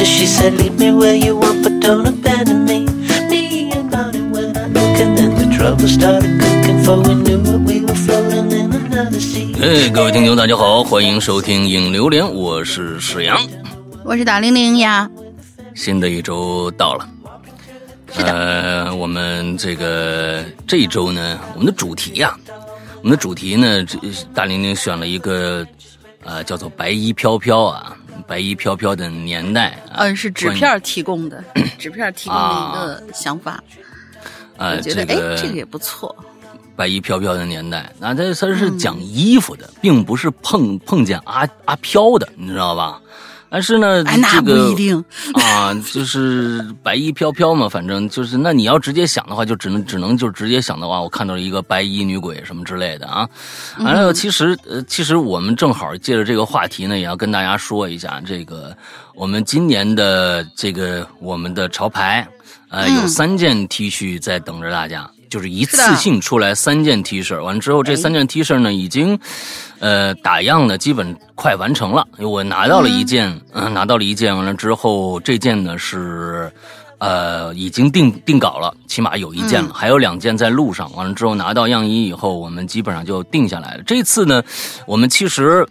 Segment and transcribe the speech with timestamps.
[0.00, 0.08] and the places.
[0.08, 2.86] She said, Leave me where you want, but don't abandon me.
[3.28, 6.82] Me and Bonnie went out looking, and the trouble started cooking.
[6.84, 9.54] For we knew what we were floating in another sea.
[9.60, 13.38] 哎，各位听友，大家好，欢迎收听影榴莲，我是史阳。
[14.04, 15.08] 我是大玲玲呀。
[15.74, 17.08] 新的一周到了，
[18.16, 22.36] 呃，我们这个这一周呢，我们的主题呀、
[23.02, 23.98] 我们的主题呢，这
[24.34, 25.64] 大玲玲选了一个
[26.30, 31.42] 呃叫做“白衣飘飘”啊，白衣飘飘的年代啊，嗯，是纸片提供的，
[31.76, 33.62] 纸片提供的一个想法。
[34.56, 36.14] 呃，我觉得，这个哎，这个也不错。
[36.76, 43.00] 白衣飘飘的年代，那它它是讲衣服的，并不是碰碰见阿阿飘的，你知道吧？
[43.50, 45.04] 但是呢，哎，那不这个一定。
[45.34, 53.28] 啊，就是白衣飘飘嘛，反正就是，那你要直接想的话，就只能只能就直接想的话，我看到了一个白衣女鬼什么之类的啊。
[53.80, 58.76] 完了，其实呃，其实我们正好借着这个话题呢，也要跟大家说一下，这个
[59.14, 62.26] 我们今年的这个我们的潮牌，
[62.68, 65.10] 呃，有嗯三件 T 恤在等着大家。
[65.30, 69.18] 就是一次性出来三件 T 恤，完了之后这哎三件 T 恤呢已经，
[69.78, 72.06] 呃，打样呢基本快完成了。
[72.18, 76.52] 我拿到了一件，嗯、拿到了一件，完了之后这件呢是，
[76.98, 80.92] 呃，已经定定稿了，起码有一件了，还有两件在路上。
[80.96, 83.82] 完了之后拿到样衣以后，我们基本上就定下来了。
[83.84, 84.42] 这次呢，
[84.84, 85.64] 我们其实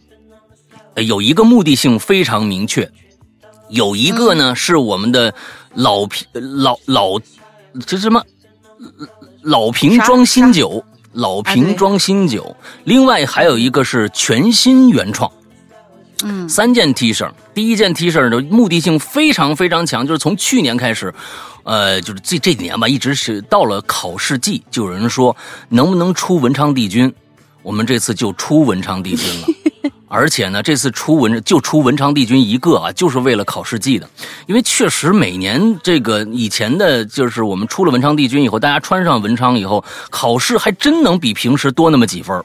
[0.96, 2.90] 呃有一个目的性非常明确，
[3.70, 5.34] 有一个呢、是我们的
[5.74, 7.20] 老皮老老
[7.86, 8.24] 这什么
[9.50, 12.56] 老瓶装新酒，老瓶装新酒。
[12.84, 15.30] 另外还有一个是全新原创。
[16.22, 21.12] 嗯，三件 T 恤，第一件 T 恤的目的性非常非常强，就是从去年开始，
[21.64, 25.36] 呃，就是这这几年吧，一直是到了考试季，就有人说
[25.70, 27.12] 能不能出文昌帝君，
[27.64, 29.48] 我们这次就出文昌帝君了。
[30.08, 34.10] 而且呢，这次出文就出文昌帝君一个啊，就是为了考试季的，
[34.48, 42.44] 因为确实每年这个以前的，就是我们出了文昌帝君以后，大家穿上文昌以后，考试还真能比平时多那么几分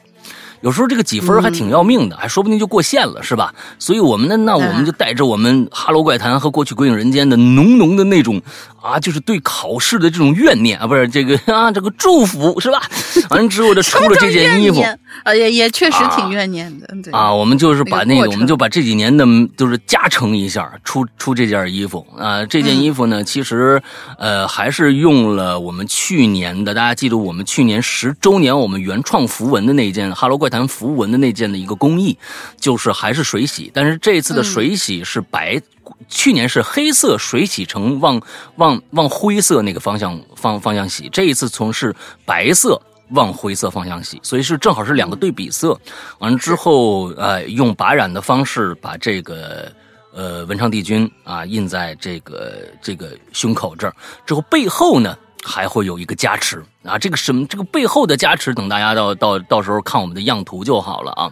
[0.61, 3.53] 有时候这个几分还挺要命的，还说不定就过线了，是吧？
[3.77, 8.41] 所以我们呢，那我们就带着我们《哈喽怪谈》和《过去鬼影人间》的浓浓的那种
[8.85, 12.83] 啊，就是对考试的这种怨念啊，不是这个啊，这个祝福是吧？
[13.31, 14.79] 完了之后就出了这件衣服。
[15.23, 19.25] 啊，也也确实挺怨念的，对啊，我们就是把那个，那个我们就把这几年的，
[19.57, 22.45] 就是加成一下，出出这件衣服啊。
[22.45, 23.81] 这件衣服呢，其实
[24.19, 32.15] 呃还是用了我们去年的，大家记住我们去年十周年我们原创符文的那件《哈喽怪谈》符文的那件的一个工艺，
[32.59, 35.59] 就是还是水洗，但是这次的水洗是白。
[36.07, 38.21] 去年是黑色水洗成往
[38.57, 41.95] 往往灰色那个方向方方向洗，这一次从是
[42.25, 45.79] 白色往灰色方向洗，所以是正好是两个对比色。
[46.19, 49.71] 完了之后，呃，用拔染的方式把这个
[50.13, 53.95] 呃文昌帝君啊印在这个这个胸口这儿，
[54.25, 55.17] 之后背后呢
[55.47, 61.31] 还会有一个加持啊，这个什么这个背后的加持，等大家到到到时候看我们的样图就好了啊。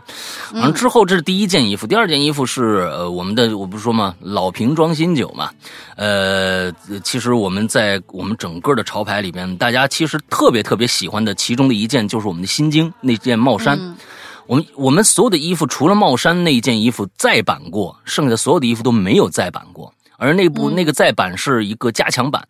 [0.54, 5.50] 完了之后，这是第一件衣服，第二件衣服是呃我们的我不是说嘛，老瓶装新酒嘛，
[5.96, 6.72] 呃，
[7.04, 13.98] 其实我们在我们整个的潮牌里边，大家其实特别特别喜欢的其中的一件就是我们的心经那件帽衫。
[14.46, 19.94] 我们我们所有的衣服除了帽衫那一件衣服再版过，剩下的所有的衣服都没有再版过。
[20.18, 22.48] 而那部那个再版是一个加强版，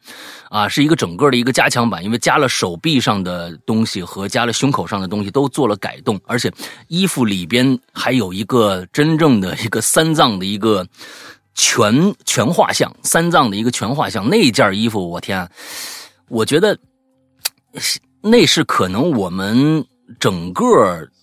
[0.50, 6.52] 啊，是一个整个的一个加强版，因为加了手臂上的东西和加了胸口上的东西都做了改动，而且
[6.88, 10.86] 衣服里边还有一个真正的一个三藏的一个
[11.56, 14.30] 全全画像，三藏的一个全画像。
[14.30, 15.50] 那件衣服，我天啊，
[16.30, 16.78] 我觉得
[18.22, 19.84] 那是可能我们
[20.20, 20.66] 整个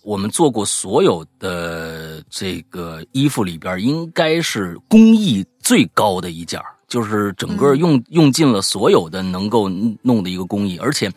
[0.03, 9.69] 我们做过所有的这个衣服里边，应该是工艺最高的一件儿就是整个用用尽了所有的能够
[10.03, 11.09] 弄的一个工艺，而且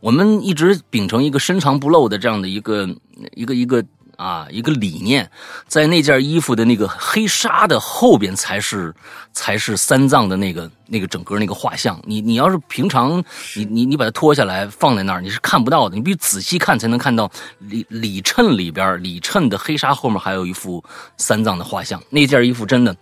[0.00, 2.88] 我们一直秉承一个深藏不露的这样的一个
[3.34, 3.84] 一个一个
[4.16, 5.30] 啊一个理念，
[5.68, 8.92] 在那件衣服的那个黑纱的后边才是
[9.32, 11.96] 才是三藏的那个那个整个那个画像。
[12.04, 13.22] 你你要是平常
[13.54, 17.30] 你你你把它脱下来放在那儿，你是看不到的，你必须仔细看才能看到
[17.60, 20.82] 里里衬里边里衬的黑纱后面还有一幅
[21.16, 22.02] 三藏的画像。
[22.10, 22.96] 那件衣服真的。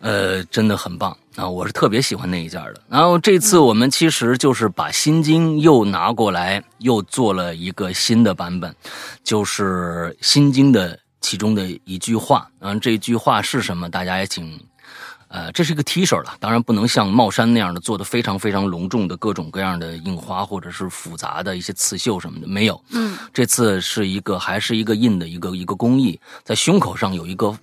[0.00, 1.48] 呃，真的很棒啊！
[1.48, 2.82] 我是特别喜欢那一件的。
[2.88, 8.74] 然后这次我们其实就是把《心经》又拿过来，又做了一个新的版本，
[9.22, 12.48] 就是《心经》的其中的一句话。
[12.60, 13.90] 嗯，这句话是什么？
[13.90, 14.58] 大家也请
[15.28, 22.82] 呃，这是一个 T 恤了，当然不能像帽衫那样的做的非常非常隆重的各种各样的印花或者是复杂的一些刺绣什么的，没有。
[22.90, 27.56] 嗯，这次是一个还是一个印的一个一个工艺，在胸口上有一个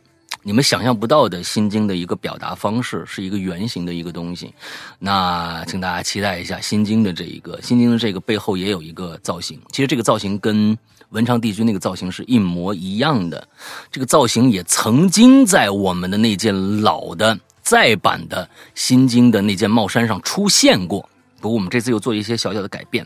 [0.48, 4.54] 你们想象不到的心经的一个表达方式，是一个圆形的一个东西。
[4.98, 10.78] 那请大家期待一下心经的这一个心经的这个背后也有一个造型，其实这个造型跟
[11.10, 13.46] 文昌帝君那个造型是一模一样的。
[13.92, 21.10] 这个造型也曾经在我们的那件老的再版的心经的那件帽衫上出现过，
[21.42, 23.06] 不过我们这次又做一些小小的改变。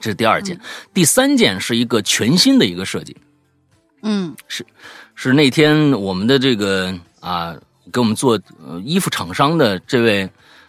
[0.00, 0.56] 这是第二件，
[0.94, 3.16] 第三件是一个全新的一个设计，
[4.02, 4.64] 嗯是
[5.24, 7.54] 是那天我们的这个啊，
[7.92, 8.36] 给我们做
[8.84, 10.28] 衣服厂商的这位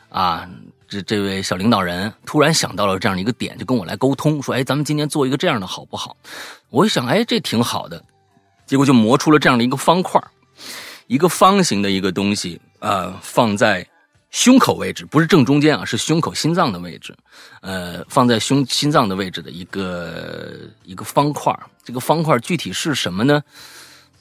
[0.09, 0.47] 啊，
[0.87, 6.15] 这这位小领导人突然想到了这样一个点，就跟我来沟通说，哎，咱们今年做一个这样的好不好？
[6.69, 7.99] 我一想，哎，这挺好的，
[8.67, 10.23] 结果就磨出了这样的一个方块
[11.07, 13.83] 一个方形的一个东西，呃，放在
[14.29, 17.11] 胸口位置，不是正中间啊，是胸口心脏的位置，
[17.61, 20.51] 呃，放在胸心脏的位置的一个
[20.83, 21.51] 一个方块
[21.83, 23.41] 这个方块具体是什么呢？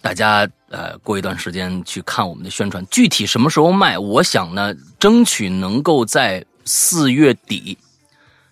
[0.03, 3.97] 大家呃，过一段时间去看我们的宣传，具体什么时候卖？
[3.97, 7.79] 我想呢，争取能够在四月底，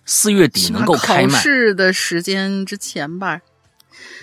[0.05, 1.39] 四月底能够开考卖。
[1.39, 3.41] 试的时间之前吧。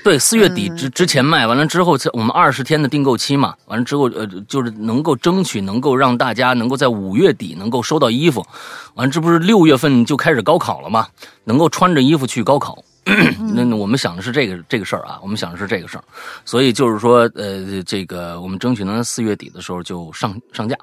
[0.02, 8.46] 对，四月底嗯之之前卖完了之后，我们二十天的订购期嘛，完了之后，呃，就是能够争取能够让大家能够在五月底能够收到衣服，
[8.94, 11.08] 完了这不是六月份就开始高考了吗？
[11.44, 12.82] 能够穿着衣服去高考。
[13.54, 16.04] 那 那我们想的是这个这个事儿啊，我们想的是这个事儿，
[16.44, 20.76] 所以就是说，呃，这个我们争取能在四月底的时候就上上架，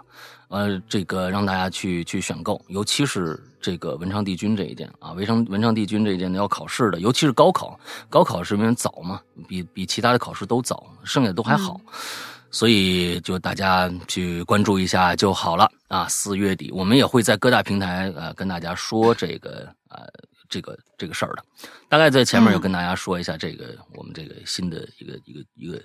[0.47, 7.79] 呃，这个让大家去去选购，尤其是这个文昌帝君这一件啊，文昌文昌帝君这一件要考试的，尤其是高考，
[8.09, 11.79] 高考是因为早嘛，比比其他的考试都早，剩下的都还好，
[12.49, 16.07] 所以就大家去关注一下就好了啊。
[16.07, 20.07] 四月底我们也会在各大平台呃跟大家说这个呃
[20.49, 21.43] 这个这个事儿的，
[21.89, 25.81] 大概在前面有跟大家说一下这个、我们这个新的一个一个一个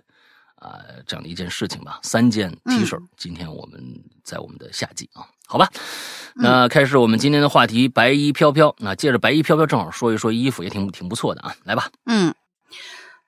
[0.56, 1.98] 啊、这样的一件事情吧。
[2.02, 3.82] 三件 T 恤，今天我们
[4.22, 5.68] 在我们的夏季啊，好吧。
[6.34, 8.74] 那开始我们今天的话题，白衣飘飘。
[8.78, 11.54] 那借着白衣飘飘，正好说一说衣服，也挺挺不错的啊。
[11.64, 12.34] 来吧，嗯，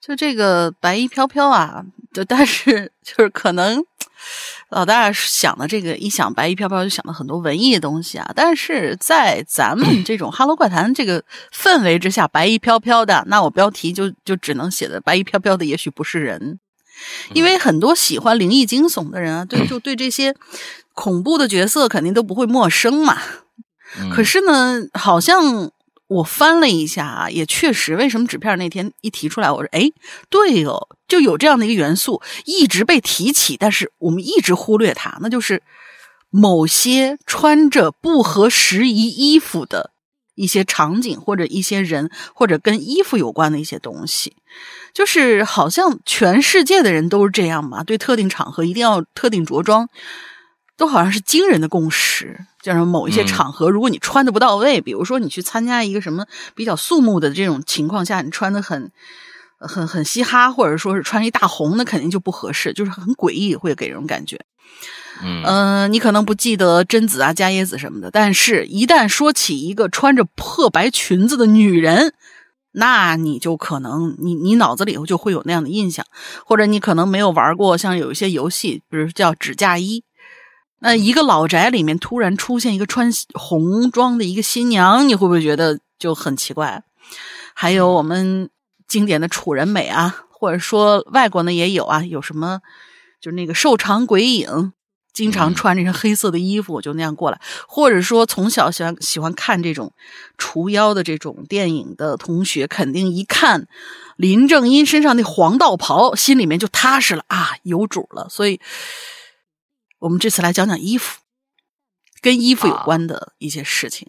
[0.00, 3.82] 就这个白衣飘飘啊，就但是就是可能
[4.70, 11.22] 老大想的这个一想白衣飘飘就想到很多文艺的东西啊，但是在咱们这种哈喽怪谈这个
[11.54, 16.58] 氛围之下，白衣飘飘的，那我标题就就只能写的白衣飘飘的也许不是人，
[17.34, 20.34] 因为很多喜欢灵异惊悚的人啊，对就对这些
[20.94, 23.18] 恐怖的角色肯定都不会陌生嘛。
[24.00, 25.70] 嗯、可是呢，好像
[26.06, 29.90] 我翻了一下啊，也确实，为什么纸片那天一提出来，我说，哎，
[30.30, 35.62] 对哦，就有这样的一个元素一直被提起，但是我们一直忽略它，那就是
[36.30, 39.90] 某些穿着不合时宜衣服的
[40.34, 44.34] 一些场景，或者一些人，或者跟衣服有关的一些东西。
[44.94, 49.90] 就是好像全世界的人都是这样嘛，对特定场合一定要特定着装，
[50.78, 52.40] 都好像是惊人的共识。
[52.62, 56.24] 就是某一些场合，如果你穿的不到位，比如说你去参加一个什么
[56.54, 58.90] 比较肃穆的这种情况下，你穿的很
[59.66, 64.40] 很很嘻哈，或者说是穿一大红，那肯定就不合适，就是很诡异，会给人感觉。
[65.22, 72.12] 嗯呃，你可能不记得贞子啊、伽椰子什么的，但是一旦说起一个穿着破白裙子的女人，
[72.72, 76.04] 那你就可能你你脑子里头就会有那样的印象，
[76.44, 80.02] 或者你可能没有玩过像有一些游戏，比如叫纸嫁衣。
[80.80, 86.82] 那一个老宅里面突然出现一个穿红装的一个新娘，你会不会觉得就很奇怪？
[87.54, 88.50] 还有我们
[88.92, 92.60] 经典的楚人美啊，或者说外国呢也有啊，有什么
[93.20, 94.72] 就是那个瘦长鬼影，
[95.14, 99.94] 经常穿着黑色的衣服就那样过来，或者说从小喜欢喜欢看这种
[100.36, 103.66] 除妖的这种电影的同学，肯定一看
[104.16, 108.28] 林正英身上那黄道袍，心里面就踏实了啊，有主了。
[108.28, 108.60] 所以。
[110.02, 111.20] 我们这次来讲讲衣服，
[112.20, 114.08] 跟衣服有关的一些事情。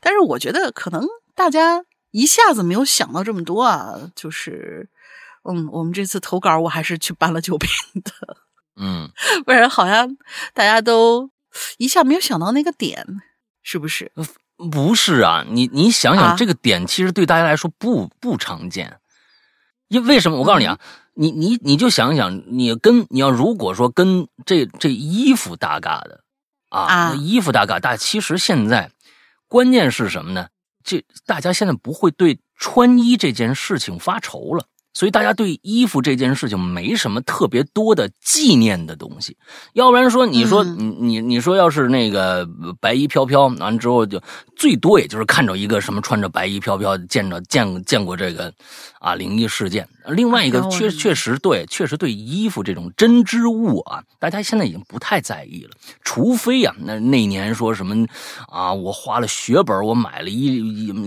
[0.00, 1.82] 但是我觉得可能大家
[2.14, 3.98] 一下子没有想到这么多啊。
[4.14, 4.88] 就是，
[5.42, 7.68] 嗯，我们这次投稿我还是去搬了酒瓶
[8.04, 8.36] 的，
[8.80, 9.10] 嗯，
[9.44, 10.16] 不然好像
[10.54, 11.30] 大家都
[11.76, 13.04] 一下没有想到那个点，
[13.62, 14.12] 是不是？
[14.70, 19.00] 不是啊，你你想想啊这个点，其实对大家来说不不常见。
[19.88, 20.38] 因为什么？
[20.38, 20.78] 我告诉你啊，
[21.14, 26.22] 你你你就想想，你跟你要如果说跟这这衣服搭嘎的
[26.70, 28.92] 啊，啊衣服搭嘎，但其实现在
[29.48, 30.46] 关键是什么呢？
[30.84, 39.36] 这大家现在不会对穿衣这件事情发愁了，所以大家对衣服这件事情没什么特别多的纪念的东西。
[39.74, 42.48] 要不然说，你说你你你说要是那个
[42.80, 44.22] 白衣飘飘，完之后就
[44.56, 48.52] 最多也就是看着一个什么穿着白衣飘飘，见着见见过这个
[49.00, 49.86] 啊灵异事件。
[50.08, 55.70] 另外一个确确实对，确实对衣服这种针织物啊，大家现在已经不太在意了。
[56.02, 58.06] 除非呀，那那年说什么
[58.48, 60.58] 啊，我花了血本，我买了一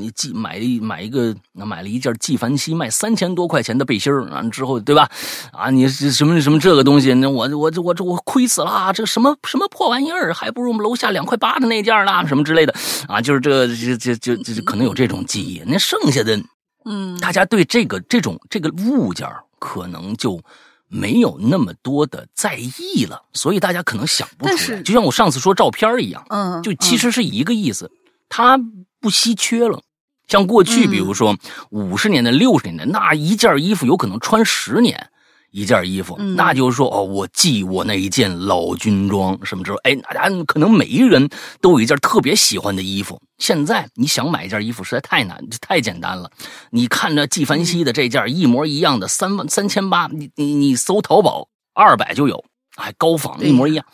[0.02, 5.10] 一季买一买一个买了一件纪梵希卖三千多块钱的背心儿，完之后对吧？
[5.52, 12.74] 啊，你什么什么这个东西，那我我我这我亏死了，这什么什么破玩意儿，还不如我们楼下两块八的那件呢，什么之类的
[13.08, 15.62] 啊，就是这这这这这可能有这种记忆。
[15.66, 16.42] 那剩下的。
[16.90, 19.28] 嗯，大家对这个这种这个物件
[19.60, 20.40] 可能就
[20.88, 24.82] 没有那么多的在意了，所以大家可能想不出来。
[24.84, 27.92] 就像我上次说照片一样，嗯，就其实是一个意思，
[28.30, 28.58] 它
[29.02, 29.82] 不稀缺了。
[30.28, 31.38] 像过去，比如说
[31.70, 35.10] 五十年代、六十年代，那一件衣服有可能穿十年。
[35.50, 41.30] 一件衣服，那就是说，哦，我记我那一件老军装什么之后，哎，大家可能每一个人
[41.62, 43.20] 都有一件特别喜欢的衣服。
[43.40, 46.30] 现在你想买一件衣服实在太难，太简单了。
[46.72, 52.44] 你看着纪梵希的这件一模一样的三万三千八，你你你搜淘宝二百就有，
[52.76, 53.86] 还高仿一模一样。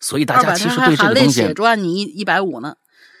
[0.00, 2.74] 所以大家其实对这个东西，写赚你一一百五呢。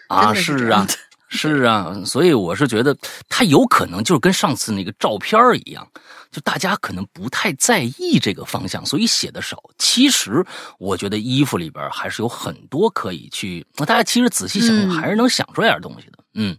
[0.08, 0.86] 啊，是啊，
[1.36, 2.96] 是啊，所以我是觉得
[3.28, 5.86] 它有可能就是跟上次那个照片一样。
[6.30, 9.62] 就大家可能不太在意这个方向，所以写的少。
[9.78, 10.44] 其实
[10.80, 16.18] 我觉得衣服里边还是有很多可以去，大家其实仔细想想还是能想出来点东西的。
[16.34, 16.56] 嗯，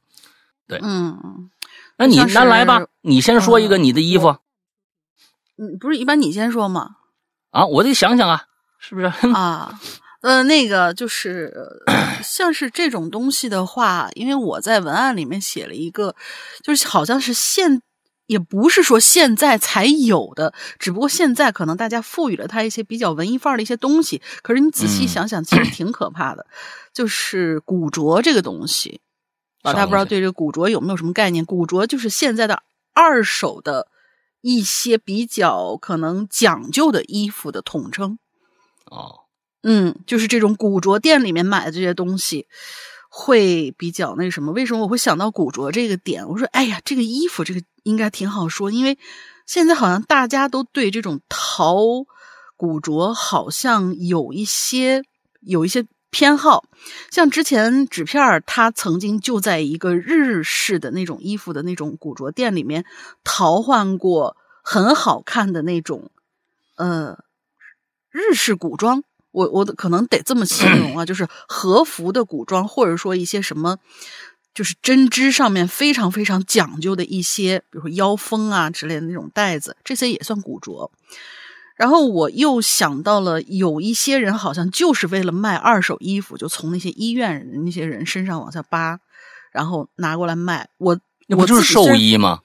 [0.65, 1.49] 对，嗯，
[1.97, 4.37] 那你那来吧，你先说一个你的衣服。
[5.57, 6.91] 嗯，不是一般你先说吗？
[7.51, 8.45] 啊，我得想想啊，
[8.79, 9.07] 是不是？
[9.35, 9.77] 啊，
[10.25, 11.53] 呃，那个就是
[12.23, 16.15] 像是这种东西的话，因为我在文案里面写了一个，
[16.63, 17.81] 就是好像是现。
[18.25, 24.19] 也不是说现在才有的，只不过现在可能大家赋予了它一些比较文艺范儿的一些东西。
[24.41, 26.47] 可是你仔细想想，其实挺可怕的。
[26.91, 28.99] 就是古着这个东西，
[29.61, 31.45] 老大不知道对这个古着有没有什么概念？
[31.45, 32.63] 古着就是现在的
[32.95, 33.89] 二手的
[34.41, 38.17] 一些比较可能讲究的衣服的统称。
[38.85, 39.24] 哦，
[39.65, 42.47] 嗯，就是这种古着店里面买的这些东西。
[43.17, 44.51] 会比较那什么？
[44.51, 46.27] 为什么我会想到古着这个点？
[46.27, 48.97] 我说，哎呀，这个衣服这个应该挺好说，因为
[49.45, 51.77] 现在好像大家都对这种淘
[52.57, 55.01] 古着好像有一些
[55.39, 56.65] 有一些偏好。
[57.09, 62.83] 像之前纸片儿，他曾经就在一个日式的那种衣服的那种古着店里面
[63.23, 66.11] 淘换过很好看的那种
[66.75, 67.17] 呃
[68.11, 69.05] 日式古装。
[69.35, 73.77] 我我可能得这么形容啊，就是和服的古装，或者说一些什么，
[74.53, 80.89] 就是针织上面非常非常讲究的一些，比如说腰封啊之类的那种带子，这些也算古着。
[81.75, 88.97] 然后我又想到了，有一些人好像就是为了卖二手衣服，就从那些医院那些人身上往下扒，
[89.51, 90.69] 然后拿过来卖。
[90.77, 92.39] 我那不就是兽医吗？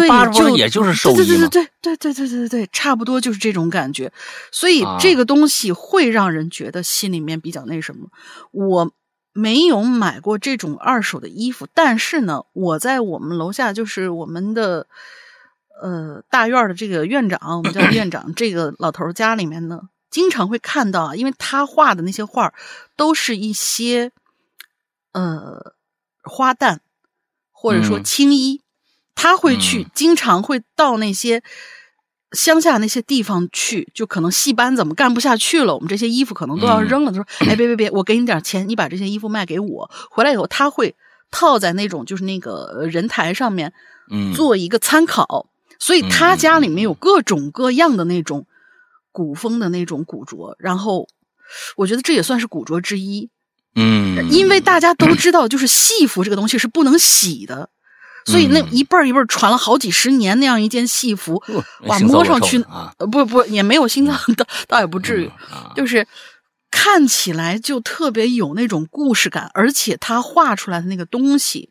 [0.00, 4.12] 对，就也就是寿衣对对对对对对对对对，差不多就是这种感觉。
[4.50, 8.08] 所以这个东西会让人觉得心里面比较那什么。
[8.52, 8.92] 我
[9.32, 14.86] 没有买过这种二手的衣服，但是呢，我在我们楼下就是我们的
[15.82, 22.52] 呃大院的这个院长，我们叫院长这个老头家里面呢，经常会看到啊，因为他画的那些画
[22.96, 24.12] 都是一些
[25.12, 25.74] 呃
[26.22, 26.78] 花旦
[27.52, 28.60] 或者说青衣。
[29.14, 31.42] 他会去，经常会到那些
[32.32, 37.12] 乡下那些地方去，就可能戏班怎么干不下去了，我们这些衣服可能都要扔了。
[37.12, 39.90] 他说：“哎，别别别，我给你点钱，你把这些衣服卖给我。
[40.10, 40.96] 回来以后，他会
[41.30, 43.72] 套在那种就是那个人台上面，
[44.10, 45.48] 嗯，做一个参考。
[45.78, 48.46] 所以他家里面有各种各样的那种
[49.12, 50.56] 古风的那种古着。
[50.58, 51.06] 然后
[51.76, 53.30] 我觉得这也算是古着之一，
[53.76, 57.70] 嗯，因为大家都知道，就是戏服这个东西是不能洗的。”
[58.26, 61.42] 所以那一辈儿一辈儿传了好几十年那样一件戏服，
[61.82, 62.62] 哇，摸上去
[62.98, 65.30] 呃不不也没有心脏倒倒也不至于，
[65.76, 66.06] 就是
[66.70, 71.70] 看起来就特别有那种故事感，而且他画出来的那个东西，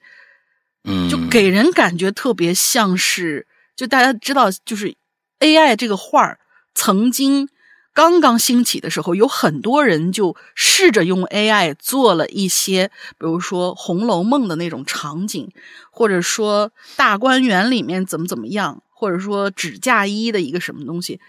[0.83, 4.95] 嗯，就给人感觉特别像是，就大家知道，就是
[5.39, 6.39] AI 这个画儿
[6.75, 7.49] 曾经。
[7.93, 12.87] 刚刚兴起的时候，有很多人就试着用 AI 做了一些，
[13.19, 15.51] 比如说《红楼梦》的那种场景，
[15.91, 21.19] 或者说大观园里面怎么怎么样，或者说纸嫁衣的一个什么东西，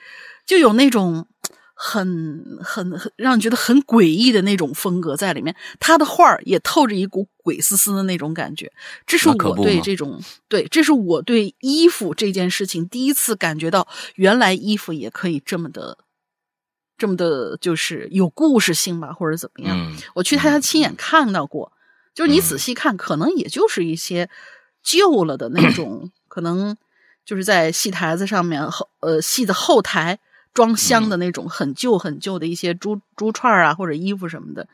[0.46, 1.26] 就有那种
[1.74, 5.54] 很很很让你觉得很诡异的那种风格在里面。
[5.78, 8.72] 他的画儿也透着一股鬼丝丝的那种感觉。
[9.06, 10.18] 这是我对这种
[10.48, 15.98] 对，这是我对衣服这件事情第一次感觉到，原来衣服也可以这么的。
[16.96, 19.76] 这么的，就是有故事性吧，或者怎么样？
[19.78, 21.72] 嗯我去他家亲眼看到过，
[22.14, 24.30] 就是你仔细看，可能也就是一些
[24.82, 26.76] 旧了的那 种，可能
[27.24, 30.18] 就是在戏台子上面后呃戏的后台
[30.52, 34.68] 装箱的那种很旧很旧的一些珠珠串啊或者衣服什么的。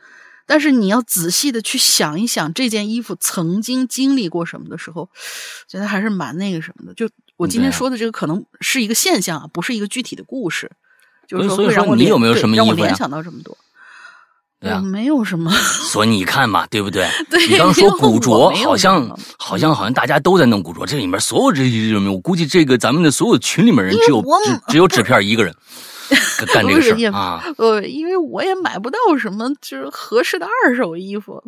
[0.47, 5.09] 但是你要仔细的去想一想，这件衣服曾经经历过什么的时候，
[5.69, 6.93] 觉得还是蛮那个什么的。
[6.95, 10.71] 就我今天说的这个，可能是一个现象啊，不是一个具体的故事。
[11.31, 13.57] 就是所以会让我联说你有没有什么衣服呀让我联想到这么多？
[14.61, 15.51] 对啊没有什么。
[15.91, 17.09] 所以你看嘛，对不对？
[17.31, 25.55] 对你刚说古着，好像好像好像大家都在弄古着，这里面所有这些人，我估计这个咱们的所有群里面人只有我只只有纸片一个人
[26.53, 27.43] 干这个事啊。
[27.57, 31.43] 呃，因为我也买不到什么就是合适的二手衣服，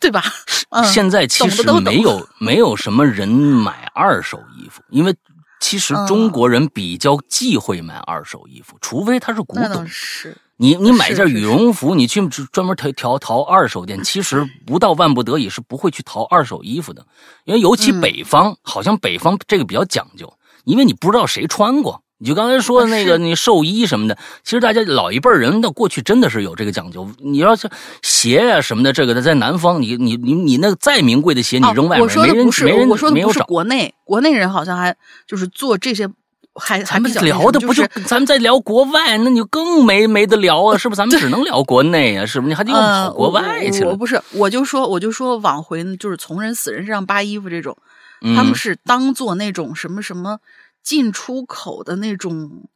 [0.00, 0.24] 对吧？
[0.70, 5.14] 嗯，现在其实没有没有什么人买二手衣服，因为
[5.60, 9.86] 其实嗯中国人比较忌讳买二手衣服，除非它是古董。
[9.86, 10.36] 是。
[10.58, 17.06] 你你买一件羽绒服，你去专门淘淘淘二手店，其实不到万不得已是不会去淘二手衣服的，
[17.44, 20.32] 因为尤其嗯北方，好像北方这个比较讲究，
[20.64, 22.02] 因为你不知道谁穿过。
[22.18, 27.06] 你就刚才说的那个你寿衣什么的，其实大家老一辈人的过去真的是有这个讲究。
[27.18, 27.68] 你要是
[28.02, 33.38] 鞋呀、什么的，这个的在南方，你你你你那个再名贵的鞋，你哦扔外面，我说没人的不是，没人我说的不是。
[33.40, 34.96] 国内，国内人好像还
[35.26, 36.08] 就是做这些，
[36.54, 40.96] 还还咱们聊的不就就是咱们在聊国外，那你就更没没得聊啊，是不是？
[40.96, 42.48] 咱们只能聊国内啊，是不是？
[42.48, 43.96] 你还得又呃跑国外去了我我。
[43.98, 47.76] 不是，我就说我就说往回就是从人死人身上扒衣服这种，
[48.22, 50.38] 嗯他们是当做那种什么什么
[50.86, 52.68] 进出口的那种，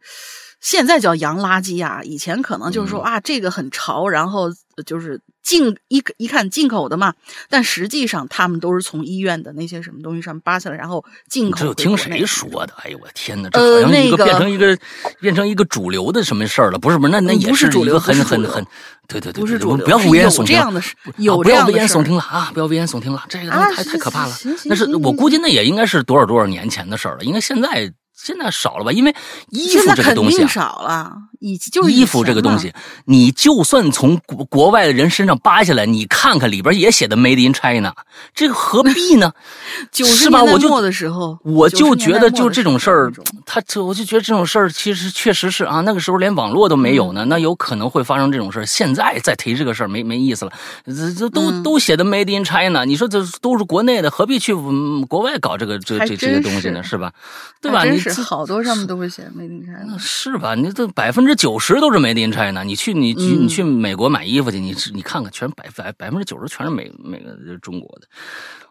[0.60, 4.48] 现在叫洋垃圾啊，以前可能就是说、嗯啊这个很潮，然后
[4.84, 7.14] 就是进一一看进口的嘛，
[7.48, 12.74] 但实际上他们都是从医院的那些什么东西上扒下来，然后进口这有听谁说的？
[12.82, 14.78] 哎呦我天哪，这呃好像一个那个变成一个
[15.20, 16.78] 变成一个主流的什么事儿了？
[16.80, 18.66] 不是不是，那那嗯也是主流一个很很很，
[19.06, 22.50] 对对对，不是主流，不要危言耸听，这样的事，啊有不要危言耸听了啊！
[22.52, 24.34] 不要危言耸听了，这个啊太太可怕了。
[24.64, 27.92] 那是我估计那也应该是多少多少年前的事儿了，应该现在
[28.22, 28.92] 现在少了吧？
[28.92, 29.14] 因为
[29.48, 32.72] 衣服现在肯定这个东西啊，少了，以就是衣服这个东西，
[33.06, 37.92] 你就算从国国外的人身上扒下来，你看看里边也写的 “Made in China”，
[38.34, 39.32] 这个何必呢？
[39.92, 40.42] 是吧？
[40.44, 43.12] 我就末的时候，我就觉得就这种事儿
[43.44, 48.66] 他这我就觉得这种事儿其实确实是啊，那个时候连网络都没嗯有呢，那有可能会发生这种事儿。
[48.66, 50.52] 现在再提这个事儿没没意思了，
[50.86, 56.82] 这这都、嗯都写的 “Made in China”，你说这都是国内的，何必去、嗯国外搞这个这这这些东西呢？
[56.82, 57.12] 是是吧？
[57.60, 57.84] 对吧？
[57.84, 59.96] 真是你好多上面都会写 “Made in China”。
[59.98, 60.54] 是吧？
[60.54, 62.62] 你这百分之九十都是 Made in China。
[62.62, 68.06] 你去你去、嗯你去美国买衣服去，你你看看，全百百百分之九十全是美美个中国的。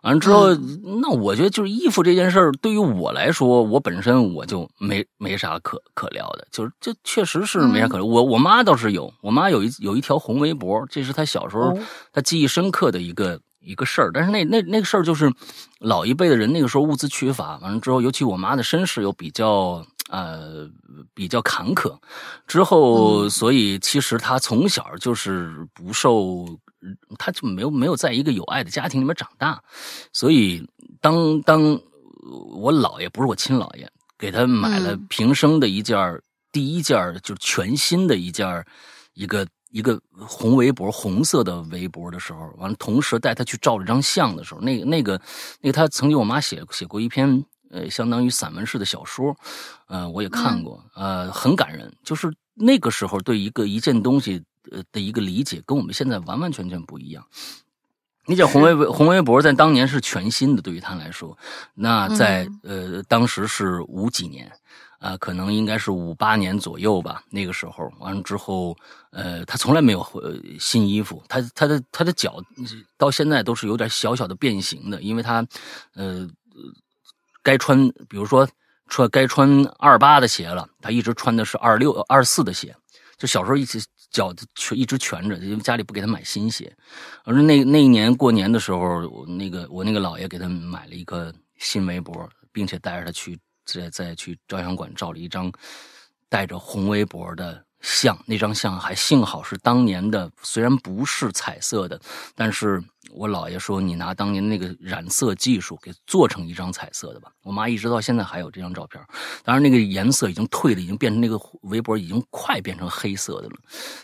[0.01, 8.05] 完了之后，嗯那我觉得就是衣服这件事儿，对于我来说，我本身我就没没啥可可聊的，就是这确实是没啥可聊。
[8.05, 11.79] 我我妈倒是有，我妈有一有一条红围脖，这是她小时候哦
[12.13, 13.39] 她记忆深刻的一个。
[13.61, 15.31] 一个事儿，但是那那那个事儿就是
[15.79, 20.69] 老一辈的人那个时候物资缺乏，完了之后，尤其我妈的身世又比较呃
[21.13, 21.97] 比较坎坷，
[22.45, 23.29] 之后，嗯。
[23.29, 26.45] 所以其实他从小就是不受，
[27.17, 29.61] 他就没有没有在一个有爱的家庭里面长大，
[30.11, 30.67] 所以
[30.99, 31.79] 当当
[32.51, 35.07] 我姥爷不是我亲姥爷，给他买了嗯。
[35.07, 38.65] 平生的一件儿、第一件儿就是全新的一件儿
[39.13, 45.21] 一个一个红围脖，红色的围脖的时候，完了，同时带他去照了张相的时候，那个那个
[45.61, 49.35] 那个，她曾经我妈写写过一篇呃，相当于散文式的小说，
[49.87, 51.91] 呃，我也看过，呃，很感人。
[52.03, 57.25] 就是那个时候对一个一件东西呃的一个理解，跟我们现在完完全全不一样。
[58.25, 61.35] 你讲红围红围脖在当年是全新的，对于他来说，
[61.73, 64.51] 那在、呃当时是五几年，
[64.99, 67.23] 啊、可能应该是五八年左右吧。
[67.31, 68.77] 那个时候完了之后，
[69.09, 72.39] 呃，他从来没有呃新衣服，他他的他的脚
[72.97, 75.43] 到现在都是有点小小的变形的，因为他
[75.95, 76.29] 呃
[77.49, 78.47] 该穿，比如说
[78.89, 82.75] 穿该穿二八的鞋了，他一直穿的是二六二四的鞋，
[83.17, 86.71] 就小时候一直脚全一直蜷着，因为家里不给他买新鞋。
[87.23, 95.51] 而那那一年过年的时候，我那个我那个姥爷给他买了一个新围脖，并且带着他去再再去照相馆照了一张
[96.29, 101.99] 带着红围脖的像，那张像还幸好是当年的，虽然不是彩色的，
[102.35, 107.31] 但是我姥爷说你拿当年那个染色技术给做成一张彩色的吧。
[107.43, 109.01] 我妈一直到现在还有这张照片，
[109.43, 113.55] 当然那个颜色已经褪了，已经变成那个围脖已经快变成黑色的了。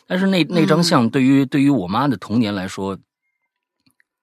[0.07, 2.97] 但是那那张像对于对于我妈的童年来说，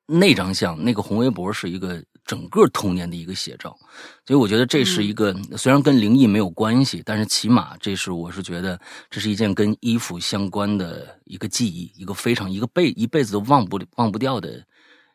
[0.06, 2.02] 那张像那个红围脖是一个。
[2.24, 3.76] 整个童年的一个写照，
[4.24, 8.80] 所以我觉得这是一个虽然跟灵异没有关系，但是起码这是我是觉得
[9.10, 14.64] 这是一件跟衣服相关的一个记忆，一个非常一个辈一辈子都忘不忘不掉的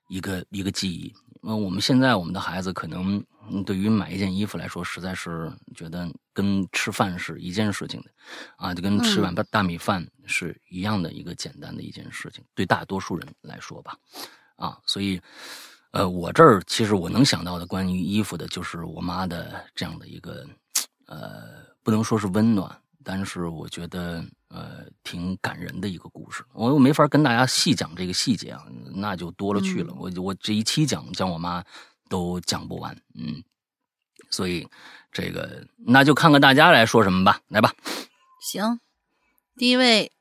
[0.09, 1.13] 一个一个记忆。
[1.41, 3.23] 那我们现在我们的孩子可能
[3.65, 8.11] 对于买一件衣服来说，实在是觉得跟吃饭是一件事情的
[8.57, 13.97] 啊，就跟吃碗大米饭是一样的一个简单的一件事情，对大多数人来说吧，
[14.57, 15.21] 啊，所以。
[15.97, 20.45] 呃，我这儿其实我能想到的关于衣服的，就是我妈的这样的一个，
[21.07, 26.43] 呃，不能说是温暖，但是我觉得呃挺感人的一个故事。
[26.53, 29.91] 我又没法跟大家细讲这个细节啊，那就多了去了。
[29.97, 31.63] 我我这一期讲讲我妈
[32.07, 33.43] 都讲不完，嗯，
[34.29, 34.67] 所以
[35.11, 37.73] 这个那就看看大家来说什么吧，来吧。
[38.39, 38.79] 行，
[39.55, 40.11] 第一位，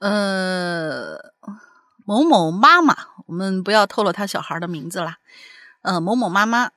[0.00, 1.32] 呃，
[2.04, 2.94] 某某妈妈。
[3.30, 5.18] 我们不要透露他小孩的名字啦。
[5.82, 6.72] 呃，某某妈妈，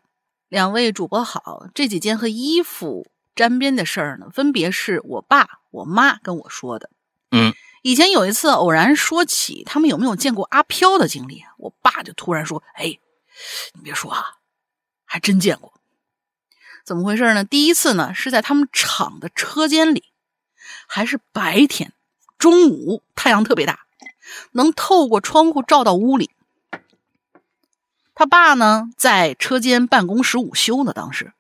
[0.50, 1.66] 两位主播好。
[1.74, 6.92] 这几件和衣服沾边的事儿呢，分别是我爸、我妈跟我说的。
[7.32, 13.00] 嗯，以前有一次偶然说起他们有没有见过阿飘的经历，我爸就突然说：“哎，
[13.74, 14.24] 你别说啊，
[15.06, 15.74] 还真见过。
[16.86, 17.44] 怎么回事呢？
[17.44, 20.04] 第一次呢是在他们厂的车间里，
[20.88, 21.94] 还是白天，
[22.38, 23.88] 中午，太阳特别大，
[24.52, 26.30] 能透过窗户照到屋里。”
[28.16, 30.94] 他爸呢，在车间办公室午休呢。
[30.94, 31.34] 当时，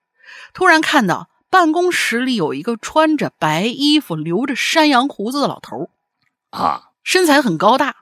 [0.54, 5.90] 突然看到办公室里有一个穿着白衣服、留着山羊胡子的老头
[6.50, 7.98] 啊，身材很高大，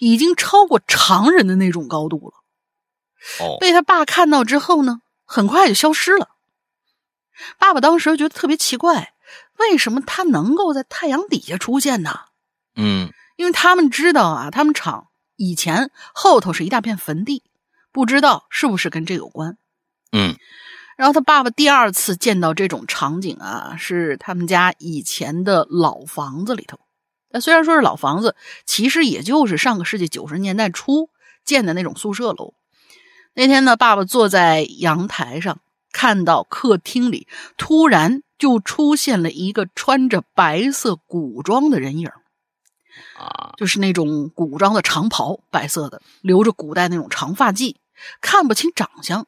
[0.00, 3.46] 已经超过常人的那种高度了。
[3.46, 6.30] 哦，被他爸看到之后呢，很快就消失了。
[7.58, 9.12] 爸爸当时觉得特别奇怪，
[9.58, 12.20] 为什么他能够在太阳底下出现呢？
[12.74, 17.44] 嗯，因为他们知道啊，他们厂以前后头是一大片坟地。
[17.96, 19.56] 不知道是不是跟这有关，
[20.12, 20.36] 嗯，
[20.98, 26.78] 然后他爸爸第二次见到这种场景啊，是他们家以前的老房子里头。
[27.30, 31.08] 那虽然说是老房子，其实也就是上个世纪九十年代初
[31.42, 32.52] 建的那种宿舍楼。
[33.32, 35.58] 那天呢，爸爸坐在阳台上，
[35.90, 42.10] 看到客厅里突然就出现了一个穿着白色古装的人影。
[43.18, 47.74] 啊，就是那种古装的长袍，白色的，留着古代那种长发髻。
[48.20, 49.26] 看不清长相，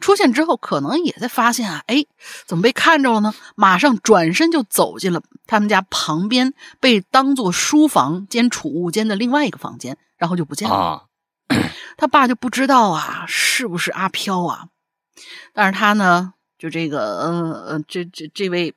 [0.00, 2.06] 出现之后可能也在发现啊，哎，
[2.46, 3.34] 怎么被看着了呢？
[3.54, 11.06] 马上转身就走进了他们家旁边被当做书房兼储物间的另外一个房间，然后就不见了。
[11.96, 14.68] 他爸就不知道啊，是不是阿飘啊？
[15.52, 18.74] 但是他呢，就这个，呃呃，这这这位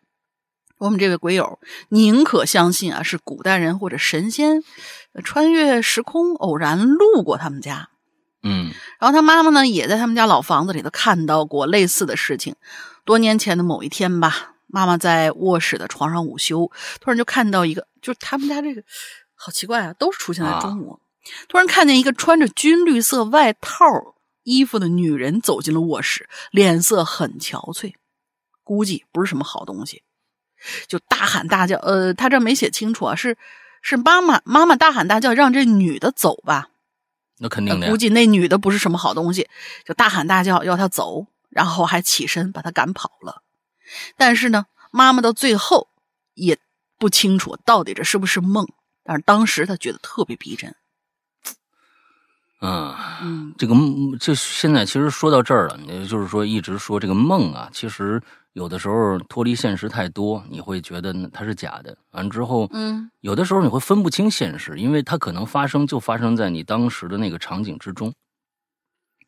[0.77, 4.63] 我们这位鬼友，宁可相信啊是古代人或者神仙
[5.23, 7.89] 穿越时空偶然路过他们家。
[8.41, 12.55] 嗯，然后他妈妈呢，也在他们家老房子里头看到过类似的事情。
[13.03, 16.71] 多年前的某一天吧，妈妈在卧室的床上午休，
[17.01, 18.81] 突然就看到一个，就是他们家这个
[19.35, 20.99] 好奇怪啊，都是出现在中午。
[21.47, 23.75] 突然看见一个穿着军绿色外套
[24.43, 27.93] 衣服的女人走进了卧室，脸色很憔悴，
[28.63, 30.03] 估计不是什么好东西，
[30.87, 31.77] 就大喊大叫。
[31.79, 33.37] 呃，他这没写清楚啊，是
[33.81, 36.69] 是妈妈妈妈大喊大叫让这女的走吧。
[37.39, 39.49] 那肯定的，估计那女的不是什么好东西，
[39.85, 43.41] 就大喊大叫要他走，然后还起身把他赶跑了。
[44.17, 45.87] 但是呢，妈妈到最后
[46.33, 46.57] 也
[46.97, 48.67] 不清楚到底这是不是梦，
[49.03, 50.75] 但是当时她觉得特别逼真。
[52.61, 53.73] 嗯，这个
[54.19, 58.21] 就现在其实说到这儿了，也就是说一直说这个梦啊，其实。
[58.59, 61.97] 有的时候脱离现实太多，你会觉得它是假的。
[62.11, 68.13] 完之后，嗯，有的时候你会分不清现实，因为它可能发生就发生在你当时的那个场景之中。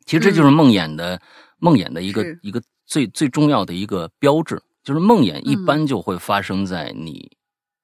[0.06, 1.22] 其实这就是梦魇的
[1.60, 7.32] 梦魇的一个一个最最重要的一个标志，就是梦魇一般就会发生在你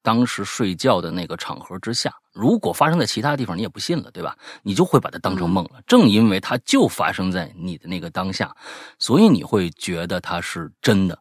[0.08, 2.16] 当时睡觉的那个场合之下。
[2.32, 4.38] 如果发生在其他地方，你也不信了，对吧？
[4.64, 5.82] 你就会把它当成梦了。
[5.86, 8.56] 正因为它就发生在你的那个当下，
[8.98, 11.20] 所以你会觉得它是真的。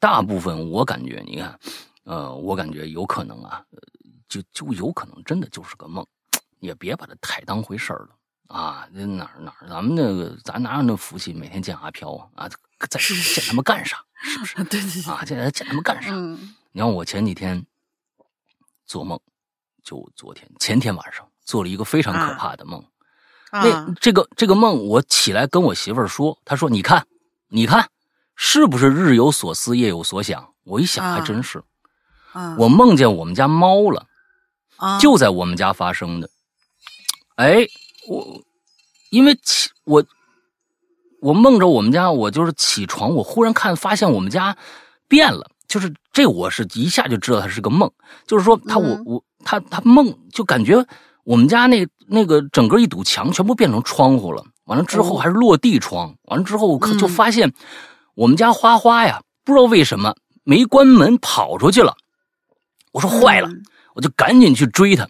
[0.00, 1.56] 大部分我感觉，你看，
[2.02, 3.62] 呃，我感觉有可能啊，
[4.28, 6.04] 就就有可能真的就是个梦，
[6.58, 8.08] 也别把它太当回事儿了
[8.48, 8.88] 啊！
[8.90, 12.48] 那哪儿哪儿，咱们那个咱哪有那福气，每天见阿飘啊啊！
[12.90, 13.98] 在见他们干啥？
[14.20, 14.56] 是不是？
[14.66, 15.22] 对对对啊！
[15.24, 16.10] 见见他们干啥？
[16.12, 17.64] 嗯，你看我前几天
[18.86, 19.20] 做梦，
[19.82, 22.80] 就昨天前天晚上做了一个非常可怕的梦。
[23.50, 27.06] 啊那这个这个梦，我起来跟我媳妇儿说，她说：“你看，
[27.48, 27.88] 你看，
[28.34, 31.62] 是不是日有所思，夜有所想？”我一想，啊还真是，
[32.32, 34.06] 啊我梦见我们家猫了，
[34.76, 36.28] 啊就在我们家发生的。
[37.36, 37.66] 哎，
[38.08, 38.42] 我
[39.10, 40.04] 因为起我
[41.20, 44.56] 我梦着我们家，我就是起床，我忽然看发现我们家
[45.06, 47.90] 变了，就是这我是一下就知道它是个梦，
[48.26, 50.82] 就是说他我嗯我他他梦就感觉
[51.24, 57.52] 我们家那那个整个一堵墙全部变成窗户了，完了之后哦还是落地窗，完了之后我看就嗯发现
[58.14, 61.94] 我们家花花呀，不知道为什么没关门跑出去了，
[62.92, 63.48] 我说坏了。
[63.48, 63.62] 嗯
[63.96, 65.08] 我就赶紧去追他。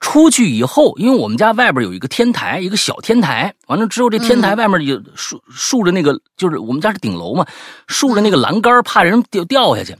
[0.00, 7.44] 出去以后，因为我们家外边有一个天台，一个小天台，完了之后这天台嗯外面有竖竖着那个，就是我们家是顶楼嘛，
[7.86, 9.96] 竖着那个栏杆，怕人掉掉下去，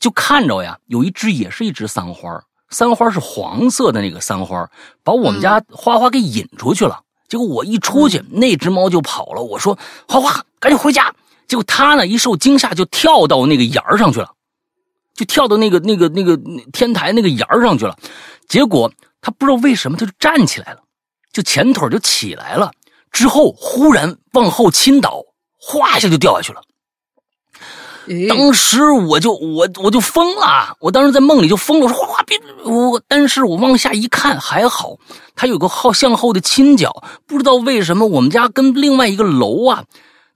[0.00, 4.68] 就看着呀，有一只也是一只三花，三花是黄色的那个三花，
[5.02, 7.00] 把我们家花花给引出去了。
[7.28, 9.42] 结果我一出去，那只猫就跑了。
[9.42, 9.78] 我说
[10.08, 11.14] 花花，赶紧回家。
[11.46, 14.30] 结果它呢一受惊吓，就跳到那个沿儿上去了。
[15.14, 16.36] 就跳到那个那个那个
[16.72, 17.96] 天台那个沿儿上去了，
[18.48, 18.90] 结果
[19.24, 20.80] 他不知道为什么他就站起来了，
[21.32, 22.70] 就前腿就起来了，
[23.10, 25.22] 之后忽然往后倾倒，
[25.58, 26.60] 哗一下就掉下去了。
[28.28, 34.98] 当时我就我我就疯了，我当时在梦里就疯了，我说哗哗别我，但是我往下一看还好，
[35.34, 39.84] 它有个后向后的倾角，不知道为什么我们家跟另外一个楼啊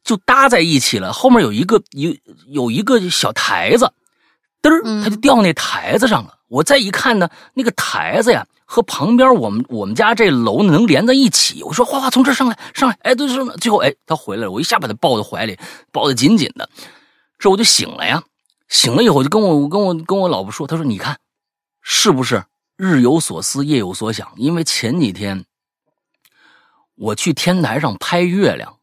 [0.03, 2.15] 就搭在一起了，后面有一个有
[2.47, 3.93] 有一个小台子，
[4.63, 6.39] 嘚它就掉那台子上了。
[6.49, 11.63] 我再一看呢，那个台子呀和旁边我们我们家这楼能连在一起。
[11.63, 15.59] 我说花花从这上来上来，哎对上来，最后哎他回来了，我一下把他抱在怀里，
[15.91, 16.69] 抱得紧紧的。
[17.39, 18.23] 这我就醒了呀，
[18.69, 21.19] 醒了以后我就跟我跟我跟我老婆说，她说你看，
[21.81, 22.45] 是不是
[22.77, 24.31] 日有所思夜有所想？
[24.37, 25.47] 因为前几天
[26.95, 28.77] 我去天台上拍月亮，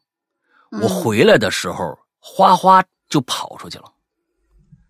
[0.71, 3.85] 我嗯回来的时候，花花就跑出去了。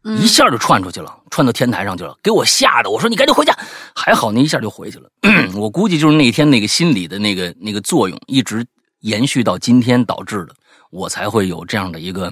[0.07, 3.57] 嗯一下就窜出去了，窜到天台上去了，给我吓得，我说你赶紧回家。
[3.95, 5.09] 还好那一下就回去了。
[5.57, 8.63] 我估计就是那天那个心理的那个那个作用，一直
[8.99, 10.53] 延续到今天导致的，
[10.91, 12.31] 我才会有这样的一个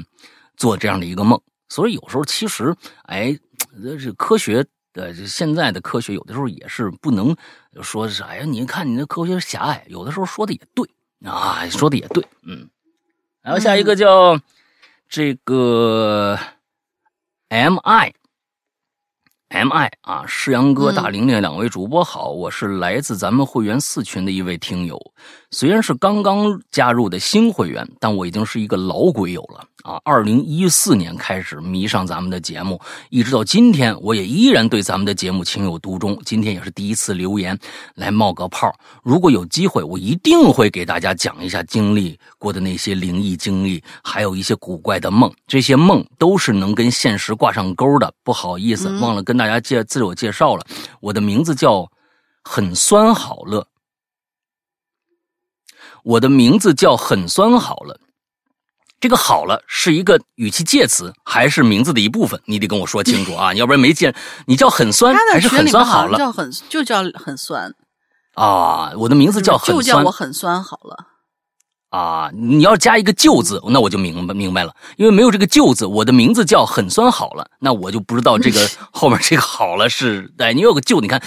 [0.56, 1.40] 做这样的一个梦。
[1.68, 3.36] 所以有时候其实，哎，
[3.84, 7.36] 这是科学的，这现在的科学有的时候也是不能
[7.82, 10.88] 说是，哎呀，你看你的科学狭隘，有的时候说的也对
[11.28, 12.70] 啊，说的也对，嗯。
[13.42, 14.40] 然后下一个叫
[15.10, 16.38] 这个
[17.54, 18.12] M I
[19.50, 20.96] M I 啊，世阳哥、嗯。
[20.96, 25.00] 大玲玲两位主播好，我是来自咱们会员四群的一位听友，
[25.52, 30.00] 虽然是刚刚加入的新会员，但我已经是一个老鬼友了啊！
[30.04, 36.20] 二零一四年开始迷上咱们的节目，一直到今天，我也依然对咱们的节目情有独钟。
[36.26, 37.58] 今天也是第一次留言
[37.96, 45.32] 来冒个泡，如果有机会，我一定会给大家讲一下经历过的那些灵异经历，还有一些古怪的梦。
[45.48, 48.14] 这些梦都是能跟现实挂上钩的。
[48.24, 50.66] 不好意思，嗯忘了跟大家介自我介绍了，
[51.02, 51.92] 我的名字叫
[52.42, 53.68] 很酸好乐。
[56.04, 58.00] 我的名字叫很酸好了，
[59.04, 62.40] 这个好了是一个语气介词还是名字的一部分？
[62.46, 67.76] 你得跟我说清楚啊， 要不然没见你叫很酸他还是很酸好了叫很就叫很酸，
[68.36, 68.94] 啊？
[68.96, 71.08] 我的名字叫很就叫酸我很酸好了。
[71.94, 81.22] 啊，你要加一个“旧”字，那我就明白明白了，因为没有这个“旧”字，我的名字叫很酸好了，那我就不知道这个 后面这个好了是，哎，你有个“旧”，你看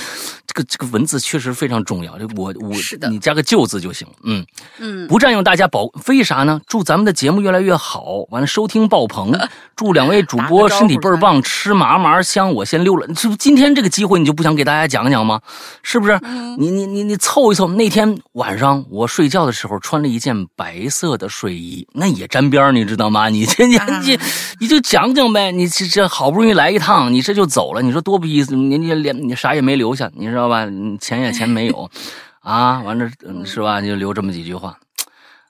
[0.44, 4.44] 这个这个文字确实非常重要，这我我是的你加个“旧”字就行，嗯，
[4.80, 6.60] 嗯，不占用大家宝，为啥呢？
[6.66, 9.38] 祝咱们的节目越来越好，完了收听爆棚，
[9.76, 12.52] 祝两位主播身体倍儿棒，吃麻麻香。
[12.52, 15.40] 我先溜了，这不今天这个机会你就不想给大家讲讲吗？
[15.84, 16.18] 是不是？
[16.58, 17.68] 你你你你凑一凑。
[17.68, 23.28] 那天晚上我睡觉的时候穿了一件白色的睡衣，那也沾边儿你知道吗？
[23.28, 24.18] 你这你你
[24.58, 28.56] 你就讲讲呗，你这这好不容易来一趟，你这就走了，你说多不意思？
[28.56, 30.64] 你你连你啥也没留下，你知道吧？
[30.64, 31.90] 你钱也钱没有，
[32.40, 33.80] 啊，完了嗯是吧？
[33.82, 34.78] 就留这么几句话。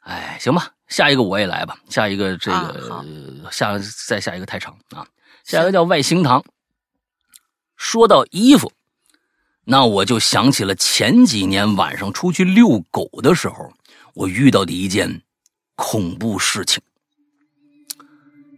[0.00, 1.76] 哎，行吧，下一个我也来吧。
[1.88, 3.04] 下一个这个、啊
[3.50, 5.06] 下再下一个太长啊，
[5.44, 6.44] 下一个叫外星堂。
[7.76, 8.72] 说到衣服，
[9.64, 13.70] 那我就想起了前几年晚上出去遛狗的时候，
[14.16, 15.20] 我遇到的一件
[15.74, 16.82] 恐怖事情。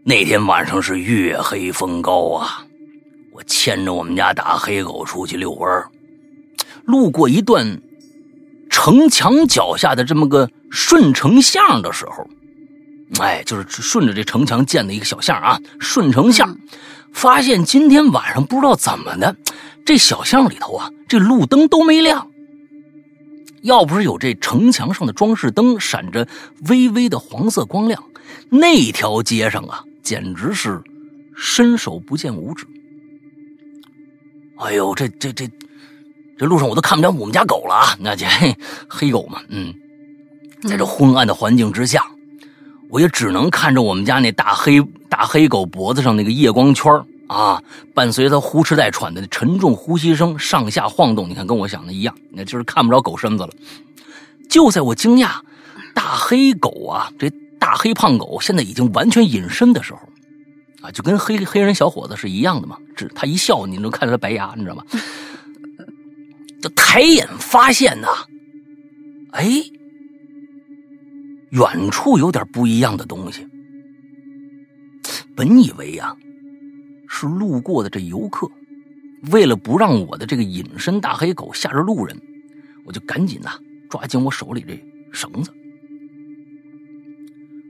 [0.05, 2.65] 那天晚上是月黑风高啊，
[3.33, 5.91] 我牵着我们家大黑狗出去遛弯儿，
[6.85, 7.83] 路过一段
[8.71, 12.25] 城墙脚下的这么个顺城巷的时候，
[13.21, 16.57] 哎，就是顺着这城墙建的一个小巷啊，顺城巷，
[17.13, 19.35] 发现今天晚上不知道怎么的，
[19.85, 22.31] 这小巷里头啊，这路灯都没亮。
[23.69, 26.27] 要不是有这城墙上的装饰灯闪着
[26.69, 28.03] 微微的黄色光亮，
[28.49, 30.83] 那条街上啊，简直是
[31.37, 32.67] 伸手不见五指。
[34.57, 35.47] 哎呦，这这这
[36.39, 37.95] 这路上我都看不见我们家狗了啊！
[38.01, 38.25] 那这
[38.89, 39.75] 黑狗嘛，嗯，
[40.63, 42.03] 在这昏暗的环境之下，
[42.89, 46.91] 我也只能看着我们家那大黑大黑狗脖子上那个夜光圈
[47.29, 47.63] 啊，
[47.95, 51.29] 伴随他呼哧带喘的沉重呼吸声上下晃动。
[51.29, 53.51] 你看，跟我想的一样，那就是看不着狗身子了。
[54.51, 55.41] 就在我惊讶
[55.95, 60.01] 大黑狗啊，这大黑胖狗现在已经完全隐身的时候。
[60.81, 64.85] 啊，就跟黑黑人小伙子是一样的嘛，只他一笑，你能看到他白牙，你知道吗？
[66.63, 68.09] 就抬眼发现呐，
[69.33, 69.49] 哎，
[71.51, 73.47] 远处有点不一样的东西。
[75.37, 76.17] 本以为呀，
[77.09, 78.49] 是路过的这游客，
[79.33, 82.17] 为了不让我的这个隐身大黑狗吓着路人，
[82.85, 84.79] 我就赶紧呐抓紧我手里这
[85.11, 85.51] 绳子。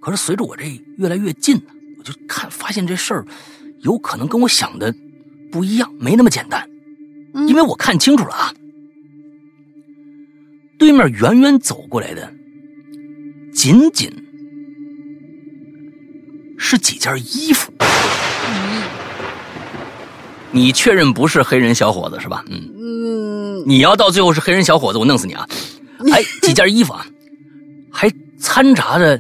[0.01, 0.64] 可是随着我这
[0.96, 1.62] 越来越近呢。
[1.98, 3.27] 我就看发现这事儿，
[3.81, 4.94] 有可能跟我想的
[5.51, 6.64] 不一样，没那么简单。
[7.48, 8.55] 因为我看清楚了啊，
[10.79, 12.33] 对面远远走过来的，
[13.53, 14.09] 仅仅
[16.57, 17.72] 是几件衣服。
[20.51, 22.45] 你确认不是黑人小伙子是吧？
[22.49, 25.47] 嗯嗯，你要到最后是黑人小伙子，我弄死你啊！
[26.13, 27.05] 哎，几件衣服啊，
[27.91, 29.19] 还掺杂着。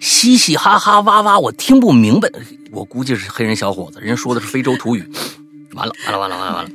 [0.00, 2.30] 嘻嘻哈哈哇哇，我听不明白。
[2.70, 5.02] 我估计是黑人小伙子，人家说的是非洲土语。
[5.74, 6.70] 完了完了完了完了完了，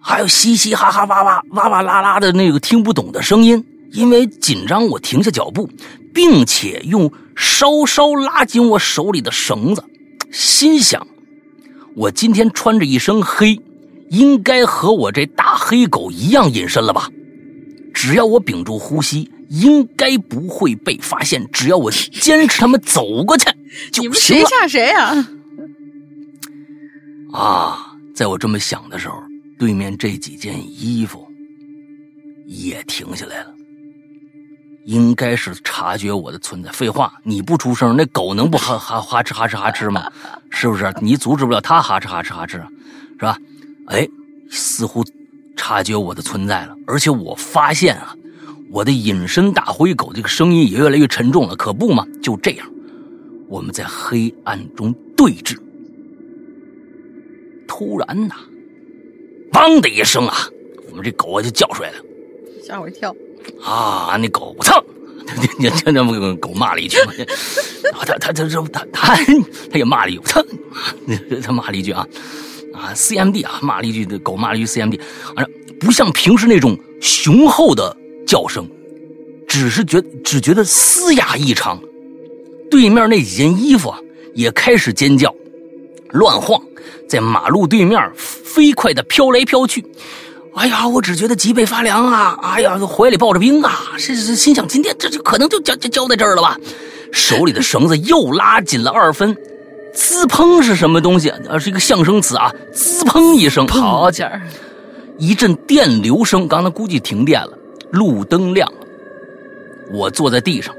[0.00, 3.62] 还有嘻嘻哈哈哇哇哇哇啦啦的那个听不懂的声音。
[3.92, 5.68] 因为紧张，我停下脚步，
[6.14, 9.84] 并且用稍稍拉紧我手里的绳子，
[10.32, 11.06] 心想：
[11.96, 13.58] 我今天穿着一身黑，
[14.10, 17.10] 应该和我这大黑狗一样隐身了吧？
[17.92, 19.30] 只要我屏住呼吸。
[19.48, 23.44] 应该不会被发现，只要我坚持他们走过去
[23.92, 24.02] 就 行了。
[24.02, 25.28] 你们谁吓谁啊？
[27.32, 29.22] 啊，在我这么想的时候，
[29.56, 31.24] 对面这几件衣服
[32.44, 33.54] 也停下来了，
[34.86, 36.70] 应该是察觉我的存在。
[36.70, 40.10] 废话，你不出声，那狗能不哈哈哈哧哈哧哈哧吗？
[40.50, 40.92] 是不是？
[41.00, 42.60] 你阻止不了它哈哧哈哧哈哧，是
[43.20, 43.36] 吧？
[43.88, 44.08] 哎，
[44.48, 45.04] 似乎
[45.56, 48.16] 察觉我的存在了，而且我发现啊。
[48.68, 52.04] 我的隐身大灰狗这个声音也越来越沉重了，可不嘛？
[52.20, 52.68] 就这样，
[53.48, 55.56] 我们在黑暗中对峙。
[57.68, 58.34] 突然呐，
[59.52, 60.34] 汪的一声啊，
[60.90, 61.96] 我们这狗啊就叫出来了，
[62.64, 63.14] 吓我一跳。
[63.62, 64.82] 啊，那狗，我操！
[65.58, 66.98] 你听那狗骂了一句，
[67.92, 69.16] 他他他他他他
[69.70, 70.44] 他也骂了一句，操！
[71.42, 72.06] 他骂了一句啊
[72.72, 75.00] 啊，CMD 啊，骂了一句，狗骂了一句 CMD，
[75.34, 75.44] 啊，
[75.80, 77.96] 不像平时那种雄厚的。
[78.26, 78.68] 叫声，
[79.46, 81.80] 只是觉只觉得嘶哑异常。
[82.68, 84.00] 对面那几件衣服啊，
[84.34, 85.32] 也开始尖叫、
[86.10, 86.60] 乱晃，
[87.08, 89.80] 在马路对面飞快的飘来飘去。
[90.56, 92.38] 哎呀，我只觉得脊背发凉啊！
[92.42, 93.72] 哎呀，怀里抱着冰啊！
[93.98, 96.56] 是是，心想今天这就可能就交交交在这儿了吧？
[97.12, 99.36] 手里的绳子又拉紧了二分。
[99.94, 101.28] 滋砰是什么东西？
[101.46, 102.50] 呃，是一个象声词啊！
[102.72, 104.40] 滋砰一声，好家伙，
[105.18, 106.48] 一阵电流声。
[106.48, 107.52] 刚才估计停电了。
[107.92, 108.78] 路灯亮了，
[109.92, 110.74] 我坐在地上，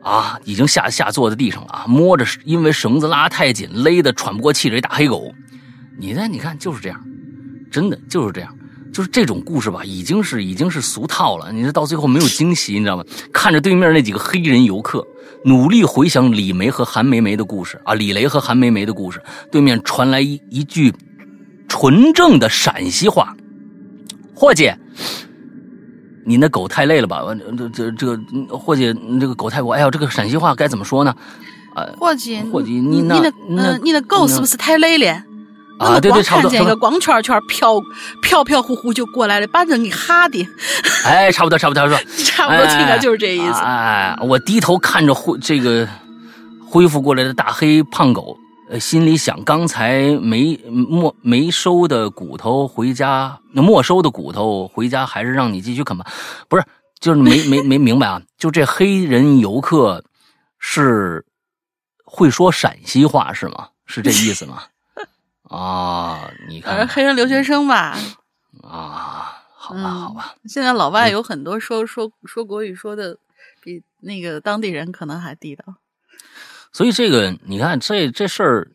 [0.00, 4.80] 啊，已经下下坐在地上了啊，摸着因为绳子拉太紧，勒得喘不过气来。
[4.80, 5.32] 大黑狗，
[5.98, 6.26] 你呢？
[6.28, 6.98] 你看就是这样，
[7.70, 8.52] 真的就是这样，
[8.92, 11.50] 就是这种故事吧，已经是已经是俗套了。
[11.50, 13.04] 你这到最后没有惊喜，你知道吗？
[13.32, 15.06] 看着对面那几个黑人游客，
[15.44, 20.92] 努力回想李梅和韩梅梅的故事啊，李雷和韩梅梅的故事，对面传来一一句
[21.68, 23.34] 纯正的陕西话
[24.34, 24.78] ：“霍姐。”
[26.24, 27.20] 你那狗太累了吧？
[27.56, 28.16] 这这这个
[28.56, 29.74] 伙计，这个狗太过。
[29.74, 31.12] 哎呀，这个陕西话该怎么说呢？
[31.74, 33.16] 呃，霍姐，霍姐，你那，
[33.48, 35.24] 嗯，你的狗是不是太累了？
[35.82, 36.50] 啊，对对，差不多。
[36.50, 37.80] 看见一个光圈圈飘
[38.22, 40.46] 飘飘忽忽就过来了，把人给吓的。
[41.04, 43.60] 哎，差不多，差不多，差不多，差不多，应该就是这意思。
[43.60, 45.88] 哎，我低头看着恢这个
[46.66, 48.36] 恢复过来的大黑胖狗。
[48.80, 56.06] 心里想，刚才没没没收的骨头回家，没收的骨头回家还是让你继续啃吧？
[56.48, 56.64] 不是，
[56.98, 58.22] 就是没没没明白啊？
[58.38, 60.02] 就这黑人游客
[60.58, 61.22] 是
[62.06, 63.68] 会说陕西话是吗？
[63.84, 64.62] 是这意思吗？
[65.52, 67.98] 啊，你看，黑人留学生吧？
[68.62, 70.34] 啊，好吧，好吧。
[70.46, 73.18] 现在老外有很多说说说国语说的
[73.62, 75.64] 比那个当地人可能还地道。
[76.72, 78.70] 所以这个你看，这这事儿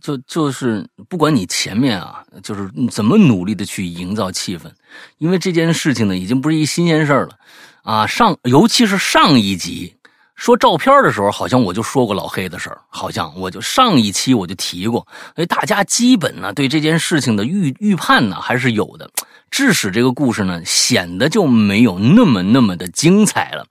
[0.00, 4.70] 就就是不管你前面啊，就是怎么努力的去营造气氛，
[5.18, 7.36] 因为这件事情呢，已经不是一新鲜事儿了
[7.82, 8.06] 啊。
[8.06, 9.95] 上尤其是上一集
[10.36, 19.10] 说照片的时候，好像我就说过老黑的事儿，好像我就上一期我就提过，所以大家基本呢对这件事情的预预判呢还是有的，
[19.50, 23.66] 致使这个故事呢显得就没有那么那么的精彩了。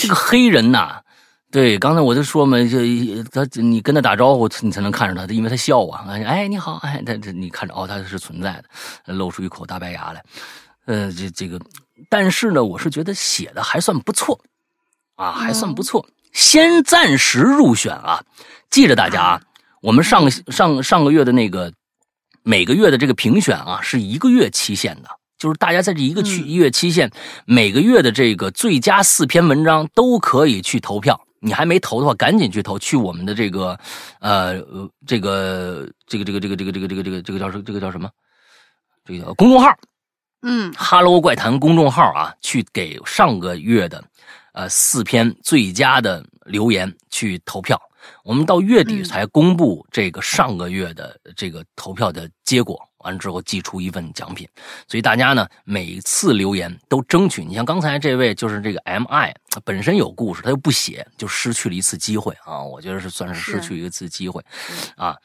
[0.00, 1.00] 这个黑人呐。
[1.48, 2.78] 对，刚才我就说嘛，就
[3.30, 8.60] 他你跟他打招呼，你才能看着他，因为他笑啊，哎你好，哎他这你看着哦他是存在
[9.06, 10.22] 的，露出一口大白牙来，
[10.86, 11.58] 呃这这个，
[12.10, 14.38] 但是呢，我是觉得写的还算不错，
[15.16, 18.22] 啊还算不错，先暂时入选啊，
[18.70, 19.42] 记着大家啊，
[19.82, 21.72] 我们上个上上个月的那个
[22.42, 25.08] 每个月的这个评选啊，是一个月期限的。
[25.38, 27.10] 就是大家在这一个区一月期限，
[27.44, 31.20] 每个月的这个最佳四篇文章都可以去投票。
[31.40, 33.78] 你还没投的话，赶紧去投，去我们的这个，
[34.20, 34.58] 呃，
[35.06, 37.62] 这个，这个，这个，这个，这个，这个，这个，这个，这个叫什？
[37.62, 38.08] 这个叫什么？
[39.04, 39.68] 这个叫公众号，
[40.40, 44.02] 嗯，哈喽怪谈公众号啊，去给上个月的，
[44.56, 47.78] 呃，四篇最佳的留言去投票。
[48.24, 52.80] 我们到月底才公布这个上个月的这个投票的结果。
[53.00, 54.48] 完了之后寄出一份奖品，
[54.88, 57.44] 所以大家呢每次留言都争取。
[57.44, 59.32] 你像刚才这位就是这个 M I
[59.64, 62.60] 本身有故事，他又不写，就失去了一次机会啊！
[62.60, 64.44] 我觉得是算是失去一次机会
[64.96, 65.16] 啊。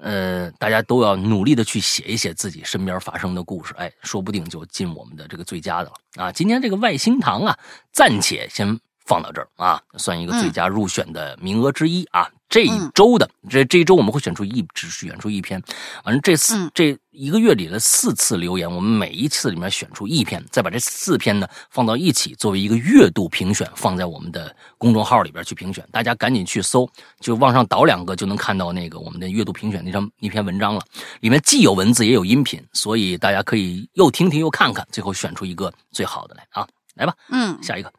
[0.00, 5.92] 呃，大家都要努力的去写一写自己身边发生的故事，哎，说不定就进我们的这个最佳的了
[6.24, 6.32] 啊！
[6.32, 7.58] 今天这个外星堂啊，
[7.92, 12.30] 暂且先放到这儿啊，算一个最佳入选的名额之一啊。
[12.48, 15.60] 这一周的这这一周我们会选出一只选出一篇，
[16.04, 25.86] 反正这四这一个月里的四次留言，我们每一次里面选出一篇，再把这四篇呢放到一起，作为一个月度评选，放在我们的公众号里边去评选。
[25.90, 26.88] 大家赶紧去搜，
[27.20, 30.80] 就往上倒两个就能看到那个我们的月度评选那张那篇文章了。
[31.20, 36.66] 里面既有文字也有音频，所以大家可以又听听又看看，最后选出一个最好的来啊！
[36.94, 37.92] 来吧，嗯，下一个。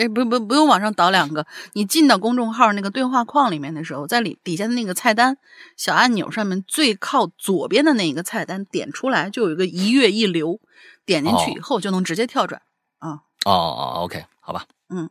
[0.00, 5.36] 哎，不不不用往上倒两个，你进到公众号那个对话框里面的时候，在里底下的那个菜单
[5.76, 10.58] 小按钮上面最靠左边的那一个菜单点出来，就有一个一月一流，
[11.04, 12.62] 点进去以后就能直接跳转
[12.98, 13.20] 啊。
[13.44, 14.64] 哦哦，OK，好吧。
[14.88, 15.10] 嗯，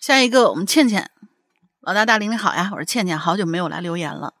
[0.00, 1.12] 下一个我们倩倩，
[1.80, 4.34] 老大大玲玲好呀，我是倩倩，好久没有来留言了。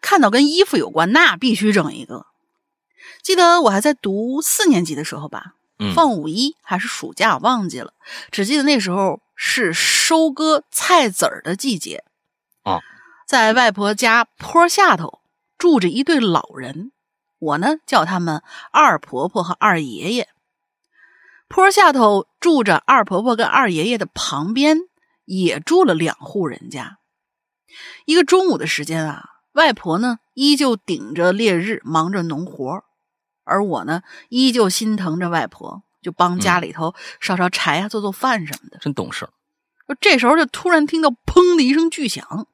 [0.00, 2.26] 看到跟衣服有关，那必须整一个。
[3.22, 5.56] 记得我还在读四年级的时候吧。
[5.94, 7.94] 放五一还是暑假，忘记了。
[8.30, 12.04] 只记得那时候是收割菜籽儿的季节
[12.62, 12.80] 啊，
[13.26, 15.20] 在外婆家坡下头
[15.56, 16.92] 住着一对老人，
[17.38, 20.28] 我呢叫他们二婆婆和二爷爷。
[21.48, 24.78] 坡下头住着二婆婆跟二爷爷的旁边
[25.24, 26.98] 也住了两户人家。
[28.04, 32.84] 一个中午的时间啊，外婆呢依旧顶着烈日忙着农活。
[33.50, 39.28] 而我呢，依旧心疼着外婆，就帮家里头烧烧柴啊，做做饭什么的，真懂事。
[40.00, 42.46] 这时候就突然听到“砰”的一声巨响，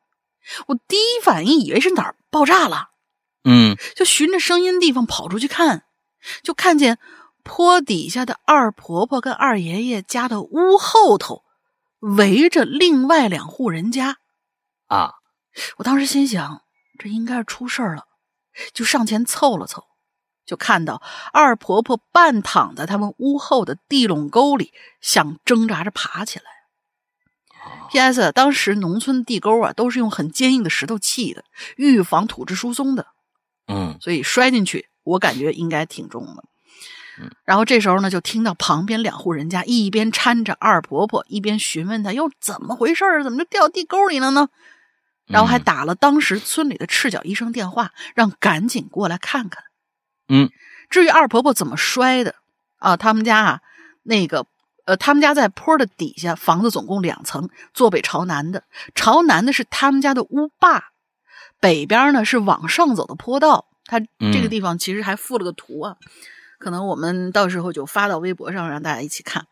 [0.68, 2.88] 我第一反应以为是哪儿爆炸了，
[3.44, 5.84] 嗯，就循着声音地方跑出去看，
[6.42, 6.98] 就看见
[7.42, 11.44] 坡底下的二婆婆跟二爷爷家的屋后头
[12.00, 14.16] 围着另外两户人家
[14.86, 15.12] 啊！
[15.76, 16.62] 我当时心想，
[16.98, 18.04] 这应该是出事儿了，
[18.72, 19.84] 就上前凑了凑。
[20.46, 26.44] 就看到二婆婆半躺在他们屋后的地垄沟里，想挣扎着爬起来。
[27.90, 28.32] P.S.
[28.32, 31.44] 当时农村地沟啊，都是用很坚硬的石头砌的，
[31.76, 33.08] 预防土质疏松的。
[33.66, 36.44] 嗯，所以摔进去，我感觉应该挺重的。
[37.44, 44.48] 然后这时候呢，就听到旁边两户人家一边搀着二婆婆，一边询问她又怎么回事儿，怎么就掉地沟里了呢？
[45.26, 49.64] 然后还打了当时村里的赤脚医生电话，让赶紧过来看看。
[50.28, 50.50] 嗯，
[50.90, 52.34] 至于二婆婆怎么摔的
[52.78, 52.96] 啊？
[52.96, 53.60] 他们家啊，
[54.02, 54.46] 那个
[54.84, 58.64] 呃，他们家在坡的底下，房子总共两层，坐北朝南的。
[58.94, 60.84] 朝南的是他们家的屋坝，
[61.60, 63.66] 北边呢是往上走的坡道。
[63.84, 65.96] 他这个地方其实还附了个图啊，
[66.58, 69.46] 可能我们到时候就发到微博上让大家一起看。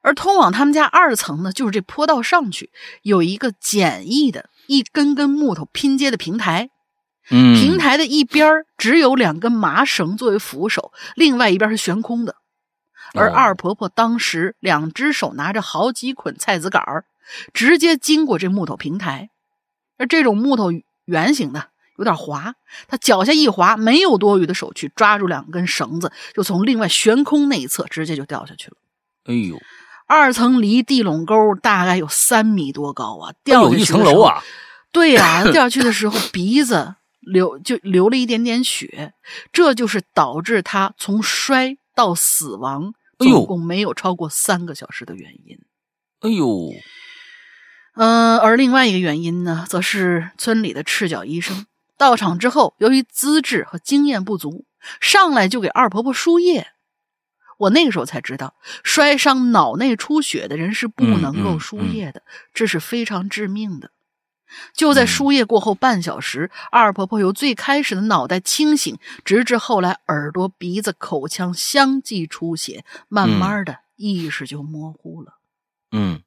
[0.00, 2.70] 而通往他们家二层呢，就是这坡道上去
[3.02, 6.70] 有一个简易的一根根木头拼接的平台。
[7.28, 12.36] 平台的一边只有两根麻绳作为扶手，另外一边是悬空的。
[13.14, 17.04] 而二婆婆当时两只手拿着好几捆菜籽杆儿，
[17.52, 19.30] 直接经过这木头平台。
[19.96, 20.70] 而这种木头
[21.06, 22.54] 圆形的有点滑，
[22.86, 28.76] 她脚下一滑，没有多余的手去抓住两根绳子，就从另外悬空那一侧直接就掉下去了。
[29.24, 29.58] 哎呦，
[30.06, 33.32] 二层离地垄沟大概有三米多高啊！
[33.42, 34.42] 掉有一层楼啊！
[34.92, 36.94] 对呀，掉下去的时候鼻子。
[37.30, 39.12] 流就流了一点点血，
[39.52, 45.58] 这就是导致他从摔到死亡总共没有超过三个小时的原因。
[46.20, 46.70] 哎呦，
[47.94, 51.66] 嗯，而另外一个原因呢，则是村里的赤脚医生
[51.96, 54.64] 到场之后，由于资质和经验不足，
[55.00, 56.68] 上来就给二婆婆输液。
[57.58, 58.54] 我那个时候才知道，
[58.84, 62.22] 摔伤脑内出血的人是不嗯能够嗯输液的，
[62.54, 63.90] 这是非常致命的。
[64.72, 75.38] 就在输液过后半小时，二婆婆由最开始的脑袋清醒，直至后来耳朵、鼻子、口腔相继出血，慢慢的意识就模糊了。
[75.92, 76.22] 嗯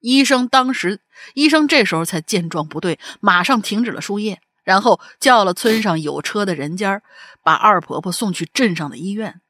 [0.00, 1.00] 医生当时，
[1.34, 7.02] 医生这时候才见状不对，马上停止了输液，然后叫了村上有车的人家，
[7.42, 9.42] 把二婆婆送去镇上的医院。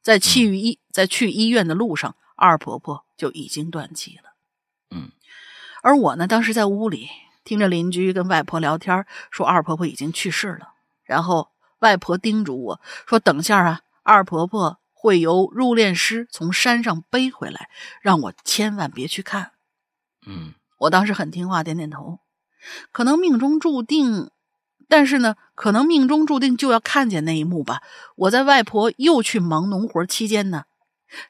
[0.00, 4.32] 在去医在去医院的路上，二婆婆就已经断气了。
[4.96, 5.10] 嗯，
[5.82, 7.10] 而我呢，当时在屋里
[7.48, 10.74] 听着邻居跟外婆聊天，说二婆婆已经去世了。
[11.02, 17.70] 然后外婆叮嘱我说：“等下啊，二婆婆会由入殓师从山上背回来，
[18.02, 19.52] 让我千万别去看。”
[20.28, 22.18] 嗯我当时很听话，点点头。
[22.92, 24.30] 可能命中注定，
[24.86, 27.80] 但是呢，可能命中注定就要看见那一幕吧。
[28.16, 30.64] 我在外婆又去忙农活期间呢，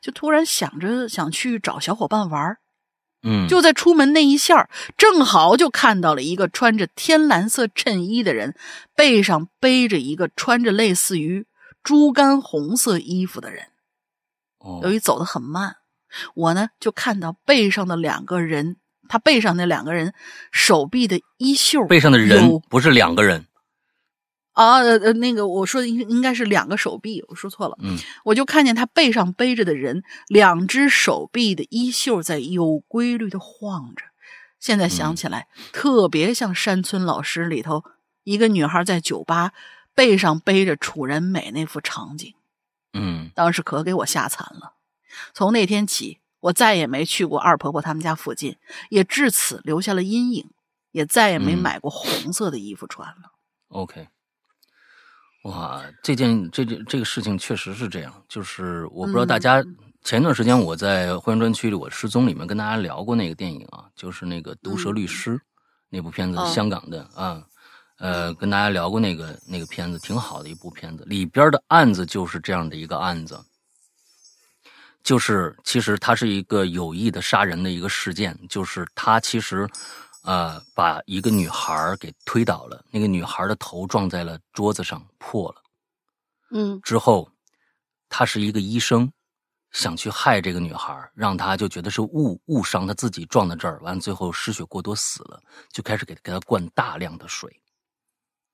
[0.01, 2.59] 就突然想着想去找小伙伴玩儿
[3.23, 8.55] 嗯，就在出门那一下儿正好就看到了一个穿着天蓝色衬衣的人，
[8.95, 11.47] 背上背着一个穿着类似于
[11.83, 13.67] 猪肝红色衣服的人。
[14.59, 14.81] 哦。
[14.85, 15.77] 由于走得很慢，
[16.35, 18.77] 我呢就看到背上的两个人，
[19.09, 20.15] 他背上那两个人
[20.53, 23.48] 手臂的衣袖背上的人不是两个人，
[24.59, 27.79] 啊呃呃那个我说的应应该是两个手臂，我说错了。
[27.81, 34.05] 嗯我就看见他背上背着的人，两只手臂的衣袖在有规律的晃着。
[34.59, 37.85] 现在想起来，特别像山村老师里头
[38.25, 39.53] 一个女孩在酒吧
[39.95, 42.35] 背上背着楚人美那幅场景。
[42.95, 44.73] 嗯当时可给我吓惨了。
[45.33, 48.57] 从那天起，我再也没去过二婆婆他们家附近，
[48.91, 50.51] 也至此留下了阴影，
[50.91, 53.31] 也再也没嗯买过红色的衣服穿了。
[53.69, 54.09] ，OK。
[55.49, 65.33] 哇，这件这件这个事情确实是这样，就是我不知道大家、嗯前段时间我在会员专区里，我失踪里面跟大家聊过那个电影啊，就是那个《毒舌律师》
[65.91, 67.43] 那部片子，香港的啊，
[67.99, 73.39] 呃，跟大家聊过那个那个片子，挺好的一部片子，里边的案子就是这样的一个案子，
[75.03, 79.69] 就是其实它是一个有意的杀人的一个事件，就是他其实
[80.29, 85.63] 呃把一个女孩儿给推倒了，那个女孩儿的头撞在了桌子上破了。
[86.51, 87.31] 嗯之后，
[88.11, 89.11] 他是一个医生，
[89.73, 95.41] 想去害这个女孩儿，让她就觉得是误误伤，他自己撞到这儿，完了最后失血过多死了，
[95.73, 97.51] 就开始给给她灌大量的水，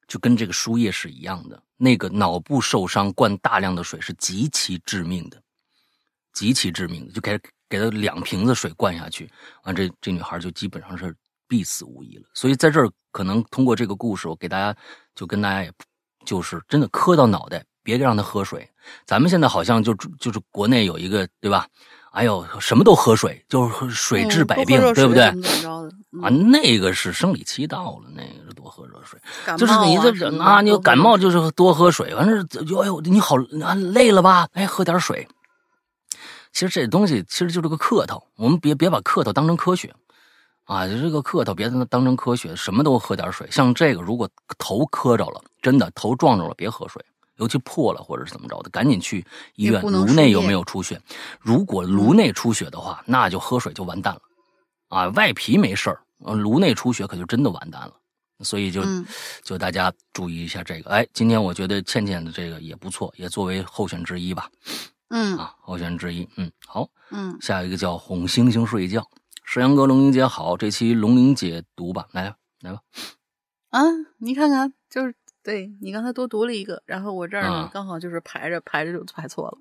[0.07, 1.61] 就跟这个输液是一样的。
[1.77, 5.43] 那个脑部受伤灌大量的水是极其致命的，
[6.33, 9.29] 极其致命的，就开始给她两瓶子水灌下去，
[9.64, 11.14] 完这这女孩就基本上是
[11.47, 12.24] 必死无疑了。
[12.34, 14.76] 所以在这儿可能通过这个故事，我给大家
[15.14, 15.72] 就跟大家也
[16.24, 18.68] 就是真的磕到脑袋，别让他喝水。
[19.07, 21.66] 咱们现在好像就就是国内有一个对吧？
[22.12, 25.24] 哎呦，什么都喝水，就是喝水治百病，对不对？
[26.22, 29.20] 啊，那个是生理期到了，那个是多喝热水。
[29.59, 34.49] 就是你这人啊，你都感冒就是多喝水，完事就哎呦你好啊累了吧？
[34.53, 35.26] 哎，喝点水。
[36.53, 39.92] 其实这东西其实就是个客套，我们别别把客套当成科学
[40.64, 43.46] 啊，就这个客套别当成科学，什么都喝点水。
[43.50, 47.04] 像这个，如果头磕着了，真的头撞着了，别喝水，
[47.36, 49.24] 尤其破了或者是怎么着的，赶紧去
[49.56, 49.82] 医院。
[49.82, 51.00] 颅内有没有出血？
[51.38, 54.20] 如果颅内出血的话，那就喝水就完蛋了
[54.88, 55.08] 啊！
[55.08, 57.92] 外皮没事颅内出血可就真的完蛋了。
[58.40, 59.06] 所以就、嗯
[59.42, 60.90] 就大家注意一下这个。
[60.90, 64.50] 哎，今天我觉得倩倩的这个也不错，也作为候选之一吧。
[65.10, 66.28] 嗯啊，候选之一。
[66.36, 69.06] 嗯，好，嗯，下一个叫哄星星睡觉。
[69.47, 72.80] 石阳哥、龙玲姐好，这期龙玲姐读吧，来来吧。
[73.68, 73.82] 啊，
[74.18, 79.59] 你看看，就是对你刚才多读了一个，然后我这儿呢、啊刚好就是排着排着就排错了。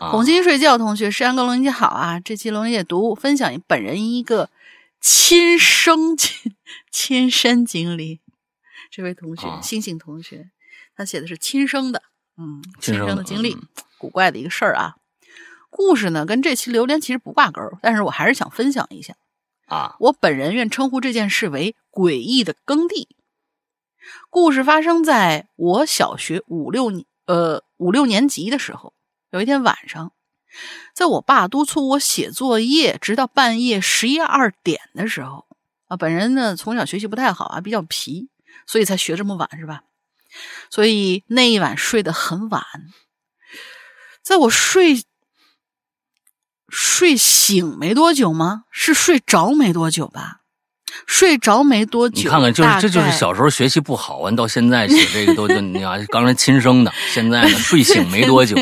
[0.00, 2.18] 啊红心睡觉同学，石阳哥龙玲姐好啊！
[2.18, 4.48] 这期龙玲姐读分享本人一个
[5.00, 6.56] 亲生亲
[6.90, 8.20] 亲身经历。
[8.90, 10.50] 这位同学，啊星星同学，
[10.96, 12.02] 他写的是亲生的，
[12.38, 13.68] 嗯，亲亲生的的经历嗯，
[13.98, 14.96] 古怪的一个事儿啊。
[15.70, 19.14] 故事呢跟这期榴莲其实不挂钩，但是我还是想分享一下。
[19.66, 23.08] 啊，我本人愿称呼这件事为诡异的耕地。
[24.30, 28.94] 故事发生在我小学五六年呃五六年级的时候。
[29.30, 30.12] 有一天晚上，
[30.94, 35.46] 在我爸督促我写作业，直到半夜十一二点的时候，
[35.86, 38.30] 啊，本人呢从小学习不太好啊，比较皮，
[38.66, 39.82] 所以才学这么晚是吧？
[40.70, 42.64] 所以那一晚睡得很晚。
[44.22, 45.02] 在我睡
[46.68, 48.64] 睡醒没多久吗？
[48.70, 50.40] 是睡着没多久吧？
[51.06, 58.56] 睡着没多久，你看看，就是这就是小时候学习不好啊，你到现在写这个都就你看刚才亲生的，现在呢睡醒没多久，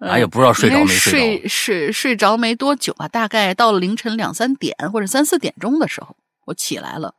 [0.00, 1.18] 哎也不知道睡着没睡着。
[1.18, 7.14] 睡睡睡着没多久吧，大概到了凌晨两三点或者三四点钟的时候，我起来了。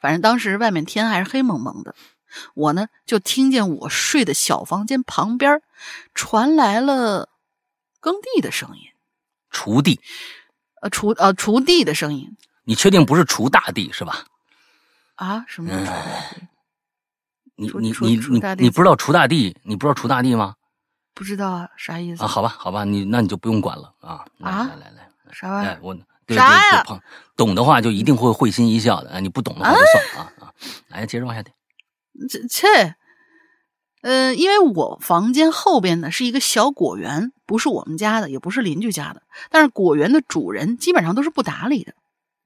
[0.00, 1.94] 反正当时外面天还是黑蒙蒙的，
[2.54, 5.60] 我呢就听见我睡的小房间旁边
[6.14, 7.28] 传来了
[8.00, 8.80] 耕地的声音，
[9.56, 9.98] 锄地，
[10.82, 14.24] 呃锄呃锄地的声音你确定不是锄大地是吧？
[15.14, 15.44] 啊？
[15.48, 15.92] 什么锄？
[17.58, 20.54] 你你你你你不知道锄大地，你不知道锄大地吗？
[21.14, 24.26] 不知道啊，啥意思啊，好吧，好吧，你那你就不用管了啊。
[24.36, 25.96] 来啊来来来，啥玩意儿？，哎我
[26.26, 27.00] 对啥呀对对
[27.36, 30.52] 懂的话就一定会会心一笑的，哎，你不懂的话就算了啊啊。
[30.88, 31.54] 来，接着往下点。
[32.28, 32.94] 这这，
[34.06, 39.22] 呃，因为我房间后边呢是一个小果园，不是我们家的，也不是邻居家的。
[39.50, 41.92] 但是果园的主人基本上都是不打理的。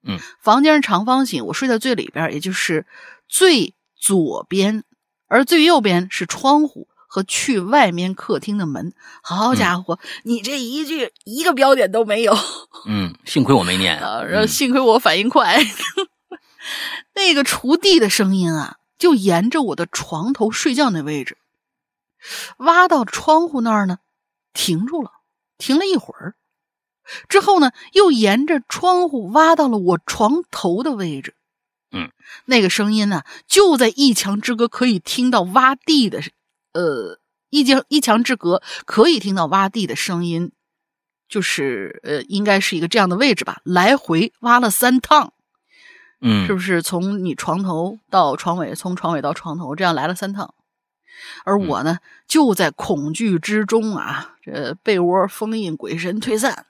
[0.09, 2.87] 嗯，房间是长方形，我睡在最里边，也就是
[3.29, 4.85] 最左边，
[5.29, 8.95] 而最右边是窗户和去外面客厅的门。
[9.21, 12.35] 好家伙，你这一句一个标点都没有。
[12.87, 15.63] 嗯，幸亏我没念啊，然后嗯幸亏我反应快。
[17.15, 21.37] 那个锄地的声音啊，就沿着我的床头睡觉那位置，
[22.59, 23.99] 挖到窗户那儿呢，
[24.53, 25.11] 停住了，
[25.59, 26.35] 停了一会儿，
[27.29, 31.35] 之后呢，又沿着窗户挖到了我床头的位置。
[31.93, 32.13] 嗯，
[32.45, 36.21] 那个声音呢，就在一墙之隔可以听到挖地的，
[36.73, 37.19] 呃，
[37.49, 40.53] 一墙一墙之隔可以听到挖地的声音，
[41.29, 45.33] 就是呃，应该是一个这样的位置吧，来回挖了三趟。
[46.21, 50.55] 嗯，是不是从你床头到床尾，从床尾到床头，这样来了三趟？
[51.45, 56.67] 而我呢，就在恐惧之中啊，这被窝封印，鬼神退散，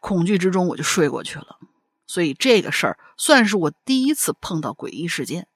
[0.00, 1.58] 恐惧之中我就睡过去了。
[2.06, 5.46] 所以这个事儿算是我第一次碰到诡异事件。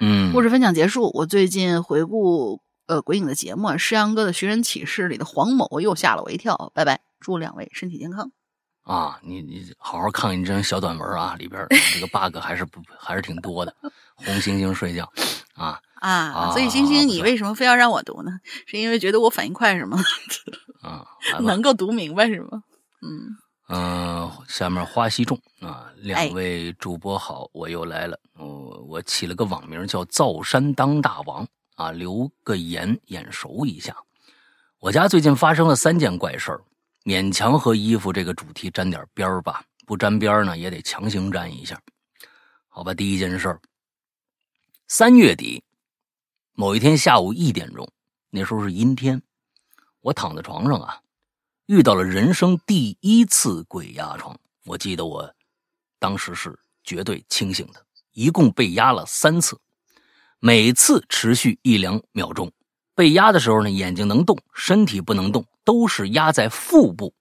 [0.00, 6.70] 嗯，故事分享结束，我最近回顾呃鬼影的节目，诗阳哥的《寻人启事》里的黄某又吓了我一跳。
[6.74, 8.30] 拜拜，祝两位身体健康。
[8.82, 13.74] 啊，你你好好看看你这张小短文啊，里边这个 bug 还是不还是挺多的。
[14.14, 15.10] 红猩猩睡觉
[15.54, 18.32] 啊啊，啊所以星星，你为什么非要让我读呢？
[18.66, 19.98] 是因为觉得我反应快是吗？
[20.82, 21.04] 啊，
[21.40, 22.62] 能够读明白是吗？
[23.02, 23.36] 嗯，
[23.68, 28.18] 嗯、下面花溪众啊，哎两位主播好，我又来了。
[28.38, 33.96] 我我起了个网名叫造山当大王啊，留个言眼熟一下。
[34.78, 36.60] 我家最近发生了三件怪事儿，
[37.04, 41.80] 勉强和衣服这个主题沾点边儿吧，不沾边儿呢也得强行沾一下。
[42.68, 43.60] 好吧，第一件事儿，
[44.86, 45.64] 三月底
[46.58, 47.86] 某一天下午一点钟，
[48.30, 49.20] 那时候是阴天，
[50.00, 51.02] 我躺在床上啊，
[51.66, 54.34] 遇到了人生第一次鬼压床。
[54.64, 55.30] 我记得我
[55.98, 59.60] 当时是绝对清醒的，一共被压了三次，
[60.40, 62.50] 每次持续一两秒钟。
[62.94, 67.12] 被压的时候呢，眼睛能动，身体不能动，都是压在腹部。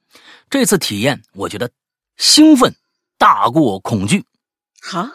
[0.49, 1.69] 这次体验，我觉得
[2.15, 2.73] 兴奋
[3.17, 4.23] 大过恐惧
[4.81, 5.11] 哈，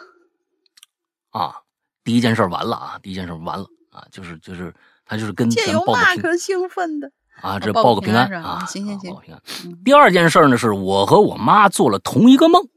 [1.31, 1.63] 啊！
[2.03, 4.73] 第一件事完了啊，第一件事完了啊，就是就是
[5.05, 7.11] 他就是跟这有咱报个兴奋的？
[7.41, 9.77] 啊，这报报个平安啊，行行行啊报个平安嗯。
[9.83, 12.67] 第二件事呢，是我和我妈做了同一个梦，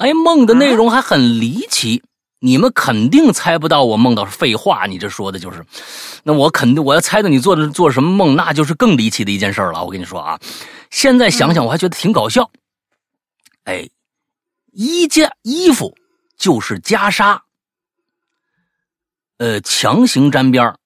[0.00, 2.02] 哎，梦的内容还很离奇，
[2.40, 5.64] 你们肯定猜不到我梦到是废话，你这说的就是，
[6.22, 9.84] 那我肯定我要猜到你做的做什么梦，那就是更离奇的一件事了。
[9.84, 10.38] 我跟你说啊，
[10.90, 12.50] 现在想想我还觉得挺搞笑。
[13.64, 13.88] 哎，
[14.72, 15.94] 衣架衣服
[16.36, 17.40] 就是袈裟，
[19.42, 20.78] 呃，强行沾边儿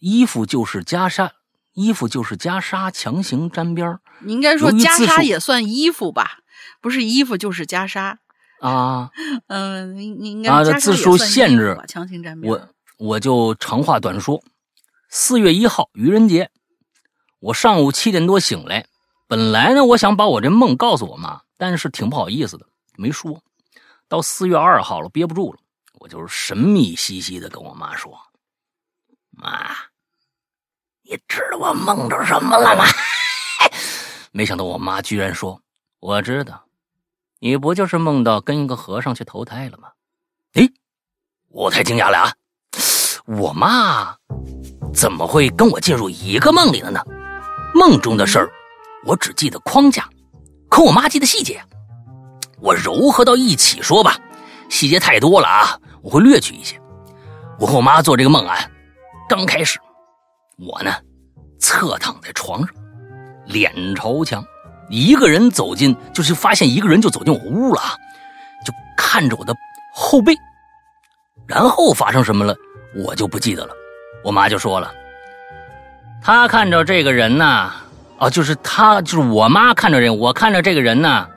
[0.00, 1.30] 衣服就是袈裟，
[1.74, 6.38] 衣服就是袈裟，强行沾边儿你应该说袈裟也算衣服吧？
[6.80, 8.16] 不是衣服就是袈裟。
[8.60, 9.10] 啊。
[9.46, 12.68] 嗯，你你应该啊字数限制强行沾边儿。
[12.98, 14.42] 我我就长话短说，
[15.08, 16.50] 四月一号愚人节，
[17.38, 18.86] 我上午七点多醒来，
[19.28, 23.40] 本来呢我想把我这梦告诉我妈，但是挺不好意思的，没说。
[24.08, 25.60] 到四月二号了，憋不住了，
[26.00, 28.18] 我就是神秘兮兮的跟我妈说
[29.30, 29.70] ：“妈，
[31.02, 32.84] 你知道我梦着什么了吗？”
[34.32, 35.60] 没想到我妈居然说
[36.00, 36.64] ：“我知道，
[37.40, 39.88] 你不就是梦到跟一个和尚去投胎了吗？”
[40.54, 40.72] 诶，
[41.48, 42.32] 我太惊讶了啊！
[43.26, 44.16] 我妈
[44.94, 47.04] 怎么会跟我进入一个梦里了呢？
[47.74, 48.50] 梦中的事儿，
[49.04, 50.08] 我只记得框架，
[50.70, 51.62] 可我妈记得细节。
[52.58, 54.18] 我糅合到一起说吧，
[54.70, 56.80] 细节太多了啊，我会略去一些。
[57.58, 58.56] 我和我妈做这个梦啊，
[59.28, 59.78] 刚开始，
[60.58, 60.92] 我呢
[61.58, 62.74] 侧躺在床上，
[63.46, 64.42] 脸朝墙，
[64.88, 67.82] 一个人走进，就是发现一个人就走进我屋了，
[68.64, 69.54] 就看着我的
[69.94, 70.34] 后背。
[71.46, 72.54] 然后发生什么了，
[72.94, 73.74] 我就不记得了。
[74.22, 74.92] 我妈就说了，
[76.22, 77.72] 她看着这个人呐，
[78.18, 81.28] 啊，就是她，就是我妈看着人，我看着这个人呢，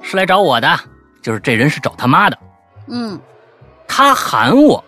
[0.00, 0.80] 是来找我的，
[1.22, 2.38] 就是这人是找他妈的。
[2.88, 3.20] 嗯
[3.86, 4.84] 他喊我，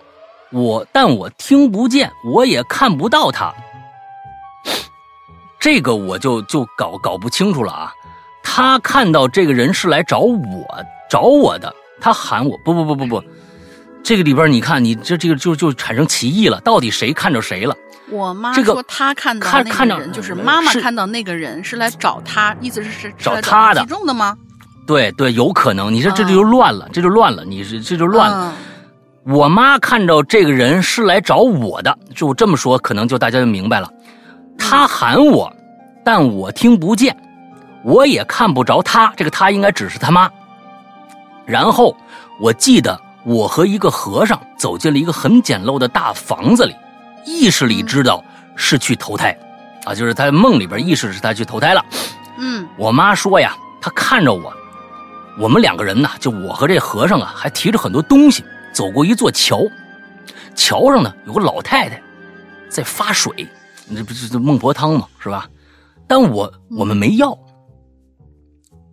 [0.51, 3.53] 我但我听不见，我也看不到他。
[5.59, 7.93] 这个我就就搞搞不清楚了啊。
[8.43, 13.23] 他看到这个人是来找我找我的，他喊我，不不不不不，
[14.05, 17.77] 这个里边你看，你这这个就就产生歧义了，到底谁看着谁了？
[18.09, 24.37] 我妈这个说她看到那个人，就是妈妈看到那个人是来找她，意思是是是找来她的集中的吗？
[24.87, 28.55] 对对，有可能，你说这就乱了，这就乱了，你是这就乱了。
[29.27, 33.91] 嗯我妈看着这个人是来找我的，就这么说，可能就大家就明白了。
[34.57, 35.53] 她喊我，
[36.05, 37.17] 但我听不见，
[37.83, 39.13] 我也看不着她。
[39.17, 40.31] 这个她应该只是他妈。
[41.45, 41.97] 然后
[42.41, 46.73] 我记得我和一个和尚走进了一个很简陋的大房子里，
[47.25, 48.23] 意识里知道
[48.55, 49.37] 是去投胎，
[49.85, 51.85] 啊，就是他梦里边意识是他去投胎了。
[52.39, 54.53] 嗯我妈说呀，她看着我，
[55.37, 58.45] 我们两个人呢，就我和这和尚啊，还提着很多东西，
[58.77, 59.67] 走过一座桥，
[60.55, 61.99] 桥上呢有个老太太
[62.69, 63.49] 在发水，
[63.97, 65.49] 这不是这孟婆汤嘛，是吧？
[66.07, 67.31] 但我我们没要，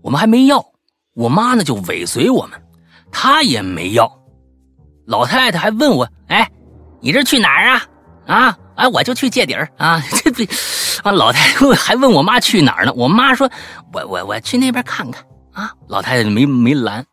[0.02, 0.64] 我们还没要，
[1.16, 2.58] 我妈呢就尾随我们，
[3.12, 4.10] 她也没要，
[5.06, 6.50] 老太太还问我，哎，
[7.02, 7.86] 你这去哪儿啊？
[8.26, 10.46] 啊，哎，我就去借底儿啊， 这这，
[11.04, 12.94] 啊，老太太 还问我妈去哪儿呢？
[12.96, 13.52] 我妈说，
[13.92, 15.22] 我我我去那边看看
[15.52, 15.74] 啊。
[15.90, 17.06] 老太太没没拦，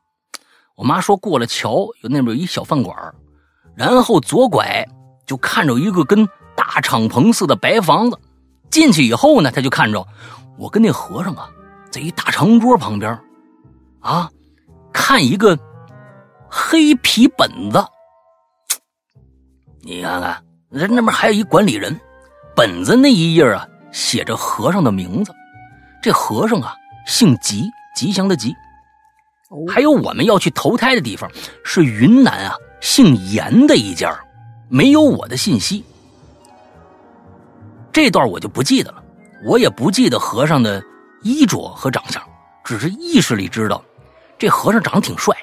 [0.80, 2.96] 我妈说过了桥有那边有一小饭馆
[3.76, 4.82] 然后左拐
[5.26, 6.26] 就看着一个跟
[6.56, 8.18] 大敞篷似的白房子，
[8.70, 10.06] 进去以后呢，他就看着
[10.56, 11.50] 我跟那和尚啊，
[11.90, 13.20] 在一大长桌旁边，
[14.00, 14.30] 啊，
[14.90, 15.58] 看一个
[16.48, 17.84] 黑皮本子。
[19.82, 22.00] 你看看，那那边还有一管理人，
[22.56, 25.30] 本子那一页啊，写着和尚的名字。
[26.02, 26.74] 这和尚啊，
[27.06, 28.54] 姓吉，吉祥的吉。
[29.50, 31.30] 哦还有我们要去投胎的地方
[31.64, 34.16] 是云南啊，姓严的一家，
[34.68, 35.84] 没有我的信息。
[37.92, 39.02] 这段我就不记得了，
[39.44, 40.80] 我也不记得和尚的
[41.22, 42.22] 衣着和长相，
[42.62, 43.82] 只是意识里知道，
[44.38, 45.36] 这和尚长得挺帅，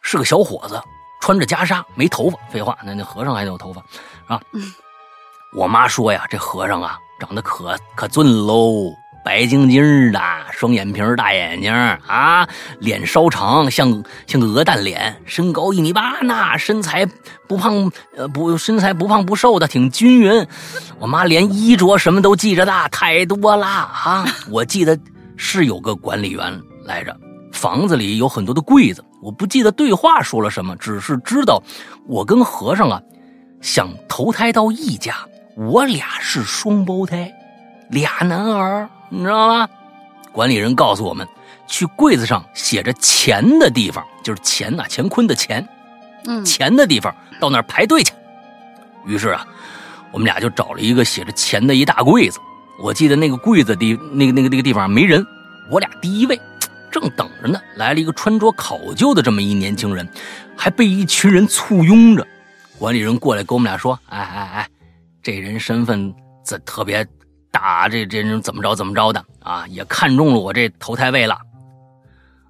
[0.00, 0.80] 是个小伙子，
[1.20, 2.38] 穿着袈裟，没头发。
[2.48, 3.84] 废话，那那和尚还得有头发
[4.28, 4.40] 啊？
[5.56, 12.48] 我妈说呀，这和尚啊，长得可可俊喽，白晶晶的，双眼皮大眼睛啊，
[12.78, 17.06] 脸稍长，像像个鹅蛋脸，身高一米八呢，身材
[17.46, 20.46] 不胖呃不身材不胖不瘦的，挺均匀。
[20.98, 24.24] 我妈连衣着什么都记着的，太多了啊！
[24.50, 24.98] 我记得
[25.36, 27.14] 是有个管理员来着，
[27.52, 31.62] 房子里有很多的柜子，我不记得对话说了什么，只是知道
[32.06, 33.00] 我跟和尚啊
[33.60, 35.14] 想投胎到一家，
[35.56, 37.30] 我俩是双胞胎，
[37.90, 39.68] 俩男儿，你知道吗？
[40.32, 41.26] 管理人告诉我们，
[41.66, 45.68] 去柜子上写着钱的地方，就是钱呐、乾坤的钱，
[46.26, 48.12] 嗯钱的地方，到那儿排队去。
[49.04, 49.44] 于是啊，
[50.12, 52.38] 我们俩就找了一个写着钱的一大柜子。
[52.80, 55.26] 我记得那个柜子地那个那个那个地方没人，
[55.70, 56.40] 我俩第一位，
[56.92, 57.60] 正等着呢。
[57.74, 60.08] 来了一个穿着考究的这么一年轻人，
[60.56, 62.24] 还被一群人簇拥着。
[62.78, 64.68] 管理人过来跟我们俩说：“哎哎哎，
[65.22, 67.06] 这人身份这特别
[67.50, 69.66] 打，这这人怎么着怎么着的啊？
[69.68, 71.38] 也看中了我这投胎位了。”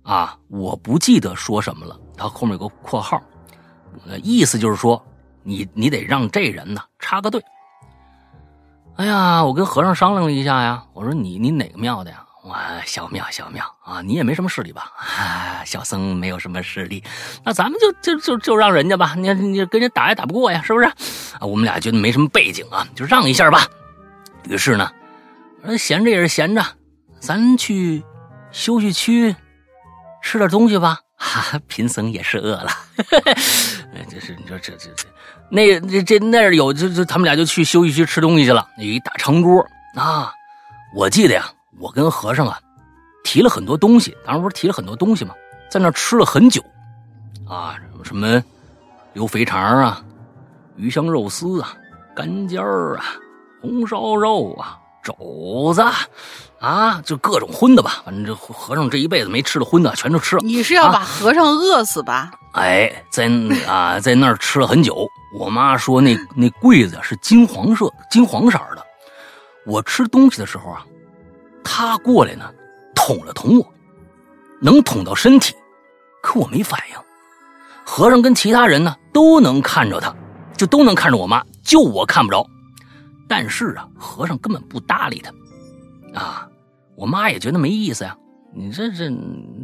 [0.02, 1.96] 啊，我不记得说什么了。
[2.16, 3.20] 他后面有个括号，
[4.22, 5.00] 意思就是说，
[5.42, 7.42] 你你得让这人呢插个队。
[8.96, 12.24] 哎呀，我跟和尚商量了一下呀，我说你你哪个庙的呀？
[12.42, 14.90] 我小庙小庙啊，你也没什么势力吧？
[14.96, 17.04] 啊，小僧没有什么势力，
[17.44, 20.86] 那咱们就就就就让人家吧，你你跟人打也打不过呀，是不是？
[20.86, 23.66] 啊，我们俩觉得没什么背景啊，就让一下吧。
[24.48, 24.90] 于是呢，
[25.78, 26.64] 闲着也是闲着，
[27.20, 28.02] 咱去
[28.50, 29.34] 休息区
[30.22, 31.00] 吃点东西吧。
[31.16, 32.70] 哈、贫僧也是饿了，
[33.94, 35.06] 哎这是你说这这这，
[35.50, 39.60] 那这这那儿有就就他们俩就去休息区吃东西去了，有一大长桌
[39.96, 40.32] 啊。
[40.94, 41.44] 我记得呀，
[41.78, 42.58] 我跟和尚啊
[43.22, 45.34] 提了很多东西，当时不是提了很多东西吗？
[45.70, 46.64] 在那儿吃了很久
[47.46, 48.42] 啊，什么
[49.12, 50.02] 溜肥肠啊、
[50.76, 51.76] 鱼香肉丝啊、
[52.16, 53.04] 干尖儿啊、
[53.60, 55.84] 红烧肉啊、肘子
[56.60, 58.02] 啊，就各种荤的吧。
[58.04, 60.42] 反正这和尚这一辈子没吃的荤的全都吃了。
[60.42, 62.30] 你是要把和尚饿死吧？
[62.54, 63.30] 哎，在
[63.68, 65.06] 啊，在那儿吃了很久。
[65.38, 68.84] 我妈说那那柜子是金黄色、金黄色的。
[69.66, 70.84] 我吃东西的时候啊，
[71.62, 72.50] 他过来呢，
[72.94, 73.66] 捅了捅我，
[74.60, 75.54] 能捅到身体，
[76.22, 76.96] 可我没反应。
[77.84, 80.14] 和尚跟其他人呢都能看着他，
[80.56, 82.44] 就都能看着我妈，就我看不着。
[83.30, 86.48] 但是啊，和尚根本不搭理他，啊，
[86.96, 88.16] 我妈也觉得没意思呀。
[88.52, 89.08] 你这这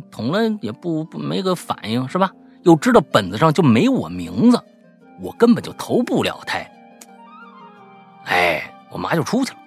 [0.09, 2.31] 捅了也不不没个反应是吧？
[2.63, 4.63] 又知道本子上就没我名字，
[5.21, 6.71] 我根本就投不了胎。
[8.27, 9.59] 哎，我妈就出去了，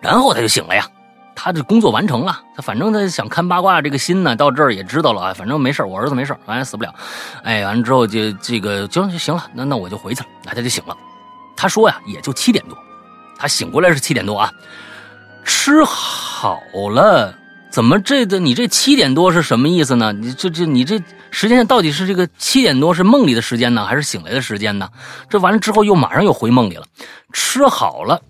[0.00, 0.88] 然后他就醒了呀。
[1.34, 5.34] 他这工作完成了，他反正他想看八卦这个心呢，到这儿也知道了啊。
[5.34, 6.94] 反正没事我儿子没事反正死不了。
[7.42, 10.28] 哎，完了之后就这个就就行了，那那我就回去了。
[10.44, 10.96] 那他就醒了，
[11.56, 12.78] 他说呀，也就七点多。
[13.42, 14.52] 他醒过来是七点多啊，
[15.42, 16.62] 吃好
[16.94, 17.36] 了，
[17.72, 20.12] 怎么这个你这七点多是什么意思呢？
[20.12, 24.88] 你这这你这时间到底是这个七点多是梦里的时间呢，还是醒来的时间呢？
[25.28, 26.86] 这完了之后又马上又回梦里了。
[27.32, 28.22] 吃好了，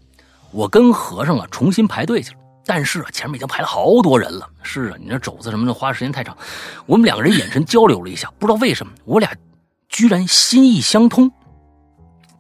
[0.51, 4.49] 我跟和尚啊重新排队去了，但是啊前面已经排了好多人了。
[4.63, 6.35] 是啊，你这肘子什么的花的时间太长，
[6.87, 9.31] 我们两个人眼神交流了一下，不知道为什么我俩
[9.91, 11.31] 居然心意相通。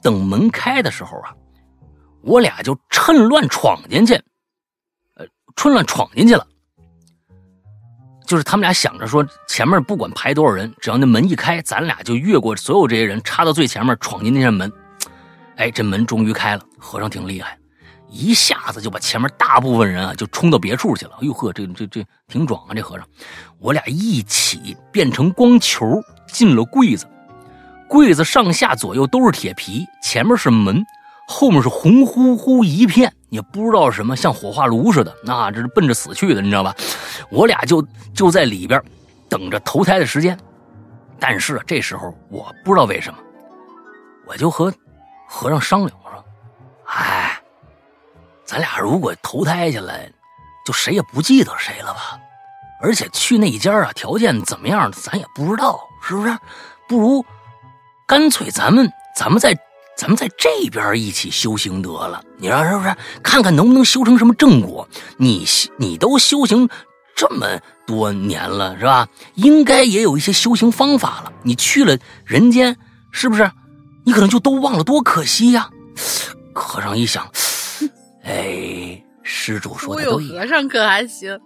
[0.00, 1.34] 等门开的时候啊。
[2.22, 4.14] 我俩就趁乱闯进去，
[5.14, 6.46] 呃，趁乱闯进去了。
[8.24, 14.72] 就是他们俩想着说，前面不管排多少人，只要那门一开，咱俩就越过所有这些人，插到最前面，闯进那扇门。
[15.56, 17.58] 哎，这门终于开了，和尚挺厉害，
[18.08, 21.12] 一下子就把前面大部分人啊就冲到别处去了。
[21.20, 23.06] 哎呦呵，这这这挺壮啊，这和尚。
[23.58, 27.06] 我俩一起变成光球进了柜子，
[27.86, 30.82] 柜子上下左右都是铁皮，前面是门。
[31.28, 35.14] 后面是红乎乎一片，也不知道什么，像火化炉似的。
[35.24, 36.74] 那这是奔着死去的，你知道吧？
[37.30, 37.82] 我俩就
[38.14, 38.82] 就在里边
[39.28, 40.38] 等着投胎的时间。
[41.18, 43.18] 但是这时候我不知道为什么，
[44.26, 44.72] 我就和
[45.28, 46.24] 和尚商量，我说
[46.86, 47.40] ：“哎，
[48.44, 49.94] 咱俩如果投胎去了，
[50.66, 52.18] 就谁也不记得谁了吧？
[52.82, 56.36] 而且去那一家啊，条件怎么样，咱也不知道，是不是？
[56.88, 57.24] 不如
[58.06, 59.56] 干脆咱们咱们在。”
[59.96, 62.94] 咱们在这边一起修行得了，你说是不是？
[63.22, 64.88] 看看能不能修成什么正果？
[65.16, 65.44] 你
[65.76, 66.68] 你都修行
[67.14, 69.08] 这么多年了，是吧？
[69.34, 71.32] 应该也有一些修行方法了。
[71.42, 72.76] 你去了人间，
[73.12, 73.50] 是不是？
[74.04, 75.70] 你可能就都忘了，多可惜呀！
[76.52, 77.30] 和尚一想，
[78.24, 80.28] 哎，施主说的对。
[80.28, 81.38] 和尚可还行？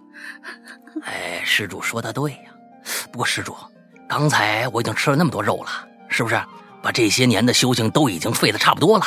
[1.03, 2.39] 哎，施主说的对呀。
[3.11, 3.55] 不过施主，
[4.09, 5.69] 刚才我已经吃了那么多肉了，
[6.09, 6.41] 是不是？
[6.87, 9.05] 把这些年的修行都已经废的差不多了，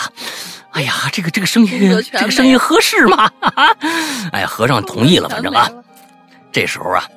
[0.73, 3.33] 哎呀，这个这个声音，这个声音合适吗？
[4.33, 5.67] 哎呀，和尚同意了，反正啊，
[6.53, 7.09] 这时候啊，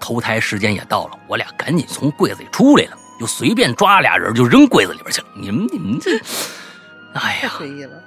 [0.00, 5.28] 投胎时间也到了，我俩赶紧从柜子里出来了，就随便抓俩人就扔柜子里边去了。
[5.36, 6.18] 你们你们这，
[7.14, 8.02] 哎呀，随意了。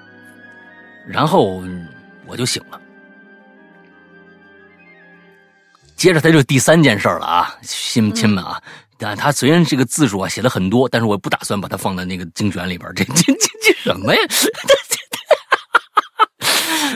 [1.07, 1.63] 然后
[2.25, 2.81] 我就醒了，
[5.95, 8.61] 接着他就第三件事了啊，亲亲们啊。
[8.97, 12.91] 但他虽然这个字数啊写了很多，但是我不打算把它放在那个精选里边。
[12.95, 14.21] 这这这这什么呀？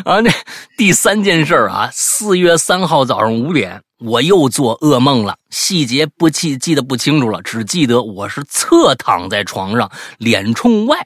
[0.06, 0.32] 啊，那
[0.78, 11.06] 第三件事啊，四月三号早上五点，我又做噩梦了，细节不记记得不清楚了，只记得我是侧躺在床上，脸冲外，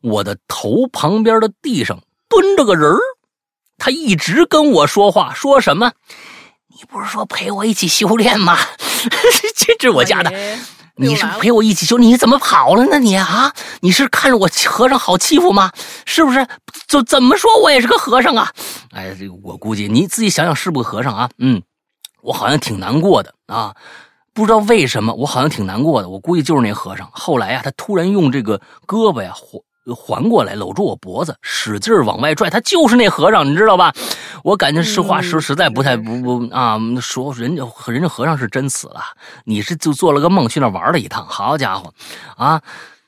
[0.00, 2.96] 我的头旁边的地上蹲着个人
[3.78, 5.92] 他一直跟我说话，说什么？
[6.84, 8.58] 你不是说陪我一起修炼吗？
[9.56, 10.30] 这是我家的，
[10.96, 12.98] 你是陪我一起修，你怎么跑了呢？
[12.98, 15.72] 你啊，你是看着我和尚好欺负吗？
[16.04, 16.46] 是不是？
[16.86, 18.52] 就怎么说我也是个和尚啊？
[18.90, 21.30] 哎，这个我估计你自己想想是不是和尚啊？
[21.38, 21.62] 嗯，
[22.20, 23.74] 我好像挺难过的啊，
[24.34, 26.10] 不知道为什么我好像挺难过的。
[26.10, 27.08] 我估计就是那和尚。
[27.12, 29.32] 后来呀，他突然用这个胳膊呀。
[29.92, 32.48] 环过来搂住我脖子，使劲往外拽。
[32.48, 33.92] 他就是那和尚，你知道吧？
[34.42, 39.00] 我感觉实话实实在不太不不啊，说人家人家和尚是真死了，
[39.44, 41.26] 你是就做了个梦去那玩了一趟。
[41.26, 41.92] 好家伙，
[42.36, 42.60] 啊，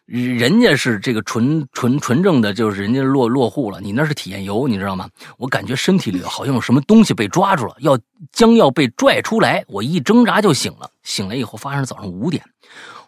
[0.07, 5.09] 人家是这个纯纯纯正的，就是人家落落户了，你那是体验游，你知道吗？
[5.37, 7.99] 我感觉身体里好像有什么东西被抓住了，要
[8.33, 9.65] 将要被拽出来。
[9.69, 12.43] 我一挣扎就醒了，醒来以后发生早上五点。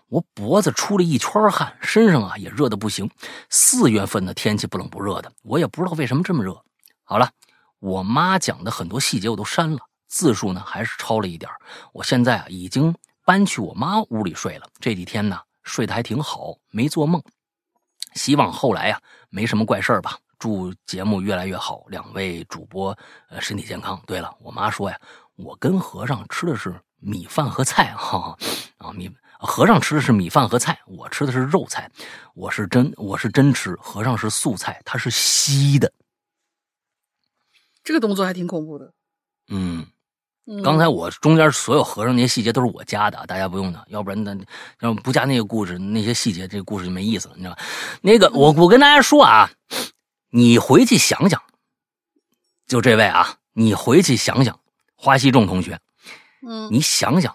[0.08, 3.10] 我脖子出了一圈汗，身上啊也热的不行。
[3.50, 6.62] 四月份的天气不冷不热的，我也不知道为什么这么热。
[7.04, 7.30] 好了，
[7.78, 11.50] 我妈讲的很多细节我都删了，字数呢还是超了一点。
[11.92, 12.94] 我现在啊已经
[13.24, 14.66] 搬去我妈屋里睡了。
[14.80, 17.22] 这几天呢睡得还挺好，没做梦。
[18.14, 18.98] 希望后来呀
[19.28, 20.18] 没什么怪事吧。
[20.38, 22.96] 祝节目越来越好，两位主播
[23.28, 24.00] 呃身体健康。
[24.06, 24.98] 对了，我妈说呀，
[25.36, 28.38] 我跟和尚吃的是米饭和菜，哈 哈
[28.78, 31.90] 啊米和尚吃的是米饭和菜，我吃的是肉菜，
[32.34, 35.92] 我是真我是真吃，和尚是素菜，他是稀的。
[37.84, 38.92] 这个动作还挺恐怖的。
[39.48, 39.86] 嗯，
[40.46, 44.36] 嗯刚才我中间所有和尚那些细节都是我加的，大家不用的，要不然呢，
[44.80, 47.62] 要不加那个故事那些细节，这个故事就没意思了，你知道吧？
[48.02, 49.50] 那个我我跟大家说啊，
[50.30, 51.40] 你回去想想，
[52.66, 54.58] 就这位啊，你回去想想，
[54.96, 55.80] 花西仲同学，
[56.46, 57.34] 嗯，你想想，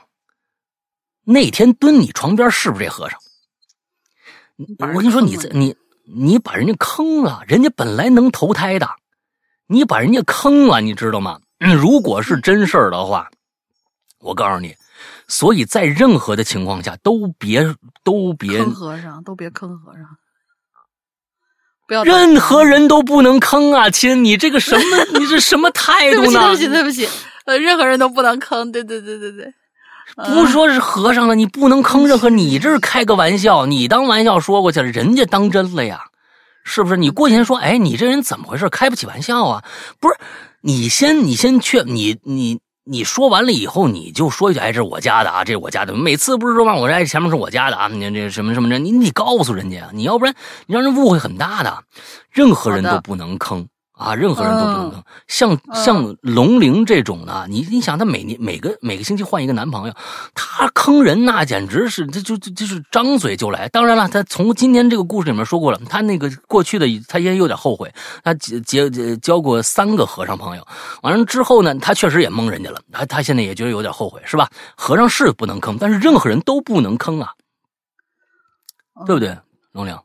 [1.25, 3.19] 那天蹲你床边是不是这和尚？
[4.79, 8.89] 我跟你说，你这你你把人家坑了，人家本来能投胎的，
[9.67, 11.39] 你把人家坑了，你知道吗？
[11.59, 13.29] 嗯如果是真事儿的话，
[14.19, 14.75] 我告诉你，
[15.29, 20.03] 所以在任何的情况下都别都别坑和尚都别坑和尚，
[21.87, 26.55] 不要任何人都不能坑啊，亲，你这个什么 你这什么态对不起，对不？
[26.55, 27.07] 起，对不起，
[27.45, 29.53] 呃，任何人都不能坑，对对对对对，
[30.15, 36.01] 不说是和尚了，你不能坑任何，你这是开个玩笑，你当玩笑说过去了，人家当真了呀，
[36.63, 36.97] 是不是？
[36.97, 38.69] 你过去人说，哎，你这人怎么回事？
[38.69, 39.63] 开不起玩笑啊？
[39.99, 40.15] 不是，
[40.61, 45.93] 你先你先劝你你你说完了以后，你就说一句，哎，这是我家的啊，这是我家的。
[45.95, 50.35] 每次不是说让我这，哎，前面是我家的啊，你这什么什么的，你你得告诉人家呀，你要不然
[50.67, 51.83] 你让人误会很大的，
[52.31, 53.67] 任何人都不能坑。
[53.93, 55.03] 啊，任何人都不能嗯坑。
[55.27, 59.93] 像像龙玲这种的，你你想，她每年每个每个星期换一个男朋友，
[60.33, 63.69] 她坑人那简直是，这就就就是张嘴就来。
[63.69, 70.67] 当然了，她从今天这个故事里面说过了，她那个过去的她也有点后悔，她结结结交过三个和尚朋友，
[71.03, 74.49] 完了之后呢，她确实也蒙人家了，她她现在也觉得有点后悔，是吧？
[74.75, 77.29] 和尚是不能坑，但是任何人都不能坑啊，
[79.05, 79.37] 对不对？
[79.71, 79.95] 龙玲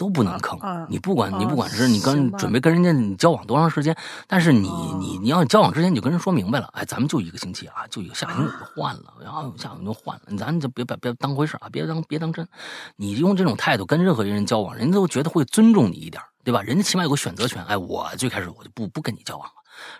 [0.00, 0.86] 都不能坑啊。
[0.88, 3.94] 你不管你啊不管是你跟准备跟人家你交往多长时间，
[4.26, 12.48] 但是你哦你你要交往之前你就跟人说明白了，哎，咱们就一个星期啊，就一个下星期就换了，然后下星期就换了，咱就别别别当回事啊，别当别当真。
[12.96, 16.62] 你用这种态度跟任何一个人交往，人家都觉得会尊重你一点，对吧？
[16.62, 17.62] 人家起码有个选择权。
[17.66, 19.52] 哎，我最开始我就不不跟你交往了。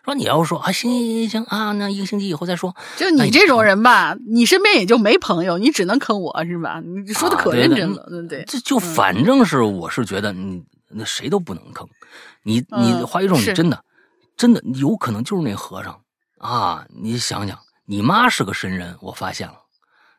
[0.04, 2.74] 说你要说啊，行行行行啊，那一个星期以后再说。
[2.96, 6.80] 就你这种人吧，你身边也就没朋友，你只能坑我是吧？
[6.80, 8.44] 你说的可认真了，对？
[8.46, 11.88] 这就反正是我是觉得你那谁都不能坑，
[12.42, 13.84] 你你嗯花一种真的
[14.36, 16.00] 真的有可能就是那和尚
[16.38, 16.86] 啊！
[17.02, 19.54] 你想想，你妈是个神人，我发现了，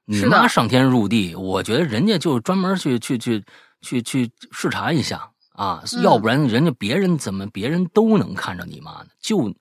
[0.05, 3.43] 你妈上天入地，我觉得人家就专门去去去
[3.81, 9.07] 去去视察一下啊，嗯要不然人家别人怎么别人都能看着你妈呢？
[9.19, 9.53] 就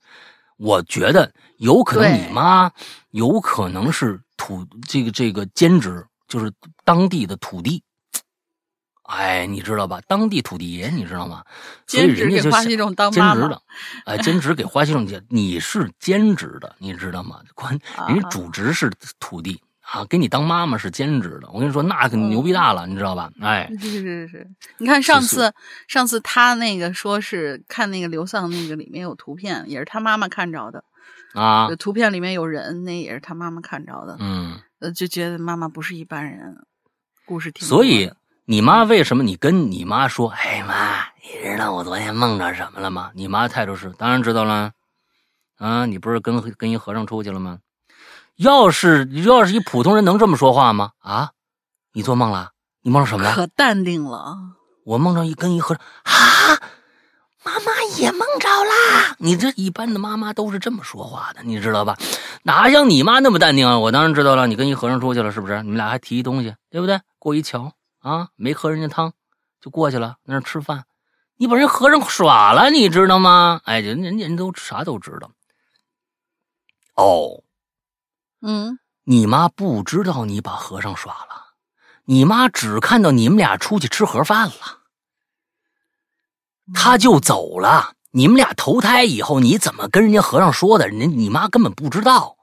[0.57, 2.70] 我觉得有可能你妈
[3.11, 6.53] 有可能是土这个这个兼职，就是
[6.84, 7.82] 当地的土地。
[9.05, 10.01] 哎，你知道吧？
[10.07, 11.45] 当地土地爷，你知道吗？
[11.86, 13.61] 所以兼职人家花西种当兼职的，
[14.05, 17.41] 哎，兼职给花西种姐，你是兼职的，你知道吗？
[17.55, 17.76] 关
[18.07, 18.88] 人家啊主职是
[19.18, 19.61] 土地
[19.93, 21.49] 啊，给你当妈妈是兼职的。
[21.53, 23.30] 我跟你说，那可牛逼大了，你知道吧？
[23.41, 25.55] 哎，是是是是，你看上是次
[25.88, 30.84] 上次他那个说是看那个刘丧那个里面有图片，也是他妈妈看着的，
[31.34, 36.57] 啊，图片里面有人，那也是他妈妈看着的，嗯，呃，就觉得妈妈不是一般人，
[37.26, 38.12] 故事挺多所以
[38.45, 43.11] 你妈为什么你跟你妈说，哎妈，你知道我昨天梦着什么了吗？
[43.14, 44.70] 你妈态度是，当然知道了。
[45.59, 47.59] 啊，你不是跟跟一和尚出去了吗？
[48.41, 50.93] 要是要是一普通人能这么说话吗？
[51.01, 51.32] 啊，
[51.93, 52.53] 你做梦了？
[52.80, 53.34] 你梦着什么了？
[53.34, 54.34] 可淡定了，
[54.84, 56.57] 我梦着一跟一和尚啊，
[57.45, 59.14] 妈妈也梦着啦。
[59.18, 61.99] 你这一般的妈妈都是这么说话的，你知道吧？
[62.45, 63.78] 哪像你妈那么淡定啊？
[63.78, 65.62] 我当然知道了，你跟一和尚出去了，是不是？
[65.62, 66.99] 你们俩还提一东西，对不对？
[67.18, 69.12] 过一桥啊，没喝人家汤，
[69.61, 70.84] 就过去了，那儿吃饭。
[71.36, 73.61] 你把人和尚耍了，你知道吗？
[73.64, 75.30] 哎，人人家人都啥都知道。
[76.97, 77.43] 哦，
[78.43, 81.55] 嗯，你妈不知道你把和尚耍了，
[82.05, 84.55] 你妈只看到你们俩出去吃盒饭了，
[86.72, 87.95] 她就走了。
[88.12, 90.88] 你们俩投胎以后，你怎么跟人家和尚说的？
[90.88, 92.36] 人家你妈根本不知道，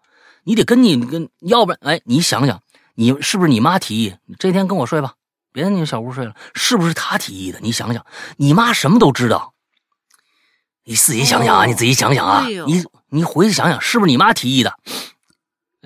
[0.44, 2.62] 你得跟你跟，要不然，哎，你想想，
[2.96, 4.16] 你是不是你妈提议？
[4.26, 5.16] 你这天跟我睡吧，
[5.52, 7.60] 别在你小屋睡了，是不是她提议的？
[7.60, 8.06] 你想想，
[8.38, 9.54] 你妈什么都知道。
[10.86, 14.74] 你自己想想啊，哦你自己想想啊，哎你你回去想想，是不是你妈提议的？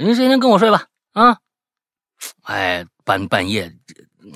[0.01, 0.83] 人家这天跟我睡吧，
[1.13, 1.37] 啊，
[2.41, 3.71] 哎，半半夜，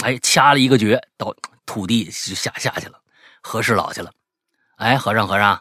[0.03, 1.35] 哎，掐了一个诀，到
[1.65, 2.99] 土地就下下去了，
[3.41, 4.11] 和事佬去了。
[4.75, 5.59] 哎，和尚和尚，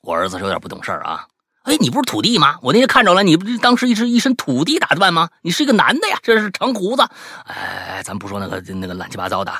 [0.00, 1.26] 我儿子是有点不懂事儿啊，
[1.64, 2.58] 哎，你不是土地吗？
[2.62, 5.28] 我那天看着了，你不是当时一身一身土地打扮吗？
[5.42, 7.06] 你是一个男的呀，这是长胡子。
[7.44, 9.52] 哎，咱不说那个那个乱七八糟的，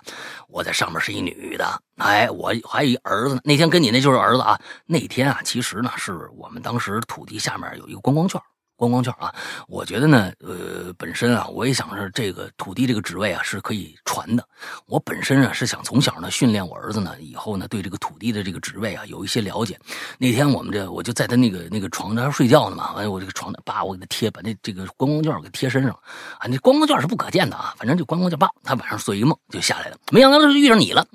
[0.48, 1.82] 我在上面是一女的。
[1.98, 3.38] 哎，我还有一儿子。
[3.44, 4.58] 那天跟你那就是儿子啊。
[4.86, 8.40] 那天啊，其实呢，是我们当时土地下面有一个观光券。
[8.80, 9.30] 观光券啊，
[9.68, 14.42] 我觉得呢，呃，本身啊，我也想着这个土地这个职位啊是可以传的。
[14.86, 19.78] 我本身啊是想从小呢训练我儿子呢，以后呢对这个土地的这个职位啊有一些了解。
[20.16, 25.90] 那天我们这我就在他那个那个床上睡觉呢嘛，完我这个床叭我给他贴把那这个观光券给贴身上
[26.38, 31.06] 啊，那观光券是不可见的啊，反正就观光卷叭，他晚上做一个梦就下来了，没想到就遇上你了。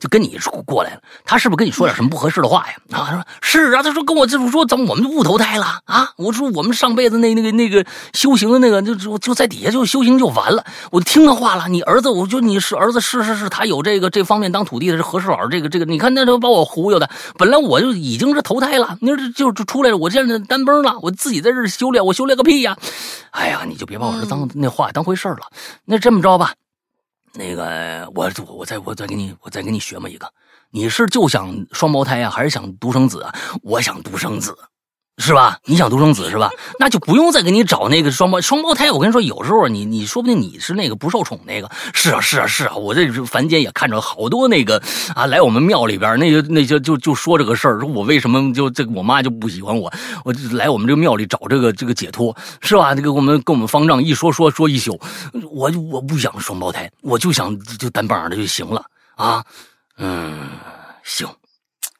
[0.00, 2.74] 就跟你过来了，他是不是跟你说点什么不合适的话呀？
[2.90, 6.10] 啊，他说是啊，他说跟我就是说，怎么我们就不投胎了啊？
[6.16, 7.84] 我说我们上辈子那那个那个
[8.14, 10.64] 修行的那个就就就在底下就修行就完了。
[10.90, 17.08] 我听他话了，你儿子，我就你是儿子，是是是，他有这个这方面当土地的是和事佬，这个这个，你看那都把我忽悠的。
[17.36, 22.76] 本来我就已经是投胎了，你说就就出来了，我现在单崩了，我自己在这修炼，我修炼个屁呀！
[23.30, 25.40] 哎呀，你就别把我这当那话当回事了。
[25.84, 26.52] 那这么着吧。
[27.34, 30.26] 那个，我我我再我再给你我再给你学么一个，
[30.70, 33.34] 你是就想双胞胎啊，还是想独生子啊？
[33.62, 34.54] 我想独生子，
[35.18, 35.58] 是吧？
[35.66, 36.50] 你想独生子是吧？
[36.80, 38.90] 那就不用再给你找那个双胞双胞胎。
[38.90, 41.70] 我跟你说，有时候你你说不定你是那个不受宠那个。
[41.92, 44.82] 是啊是啊是啊，我这凡间也看着好多那个
[45.14, 49.92] 啊，来我们庙里边那些那些就就说这个事儿，说我为什么就这个我妈就不喜欢我，
[50.24, 52.94] 我就来我们这个庙里找这个这个解脱，是吧？
[52.94, 54.98] 这个我们跟我们方丈一说说说一宿。
[55.52, 58.82] 我就我不想双胞胎，我就想就单棒的就行了
[59.16, 59.44] 啊，
[59.98, 60.48] 嗯，
[61.04, 61.28] 行，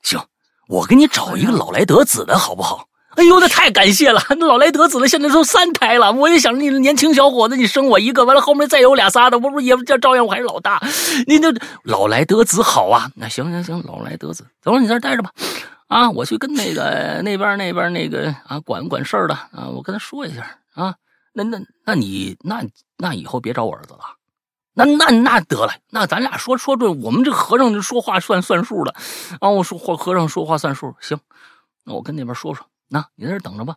[0.02, 0.18] 行，
[0.66, 2.86] 我给你找一个老来得子的好不好？
[3.16, 10.80] 哎呦，那太感谢了，那老来得子的现在都三胎了，我也想你年轻小伙子，你生我一个，完了后面再有俩仨的，我不也照照样我还是老大？
[11.26, 11.48] 你那
[11.84, 15.30] 老来得子好啊，那行行行，老来得子，走，你在这待着吧，
[15.88, 20.94] 啊，我去跟那个那边那边那个啊管管事儿的啊，我跟他说一下啊。
[21.34, 22.62] 那那那你那
[22.98, 24.00] 那以后别找我儿子了，
[24.74, 28.94] 那那那得了，那咱俩说说这，我们这和尚说话算算数的，
[29.40, 31.18] 啊，我说和和尚说话算数，行，
[31.84, 33.74] 那我跟那边说说，那你在这等着吧。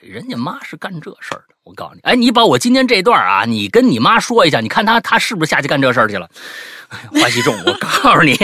[0.00, 6.28] 人家妈是干这事儿的，我告诉你，哎，你把我今天这段啊，你跟你妈说一下，你看她她是不是下去干这事儿去了？
[7.12, 8.36] 欢喜重，我告诉你，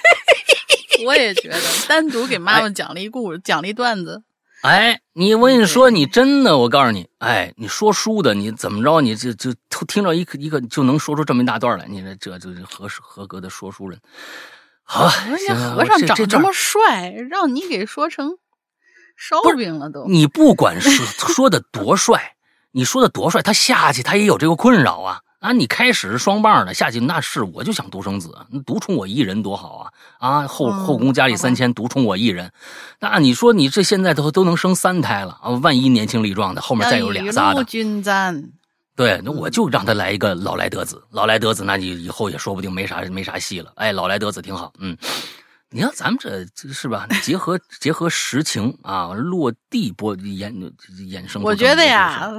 [1.06, 4.22] 我也觉得单独给妈妈讲了一故事，讲了一段子。
[4.62, 9.52] 哎，你我跟你说，你真的，我告诉你，哎，你说书的，你怎么着，你就就
[9.88, 13.98] 听着一个一个就能说出这么一大段来，你这这就是合合格的说书人。
[14.84, 18.36] 好，人家和尚长这么帅，让你给说成
[19.16, 20.04] 烧饼了都。
[20.06, 20.90] 你不管是
[21.32, 22.34] 说的多帅，
[22.70, 25.20] 你说的多帅，他下去他也有这个困扰啊。
[25.40, 28.32] 啊，你开始是双棒的，下去那是我就想独生子，
[28.64, 29.90] 独宠我一人多好啊！
[30.20, 32.52] 啊，后后宫佳丽三千，独宠我一人，
[33.00, 35.50] 那你说你这现在都都能生三胎了啊？
[35.60, 38.52] 万一年轻力壮的，后面再有俩仨的，均沾。
[38.94, 43.72] 对，那我就让他来一个老来得子，老来得子，那你以后也说不定没啥没啥戏了。
[43.74, 44.96] 哎，老来得子挺好，嗯。
[45.72, 47.06] 你看咱们这是吧？
[47.22, 50.52] 结合 结合实情啊，落地播衍
[51.08, 51.42] 衍生。
[51.42, 52.30] 我觉得呀，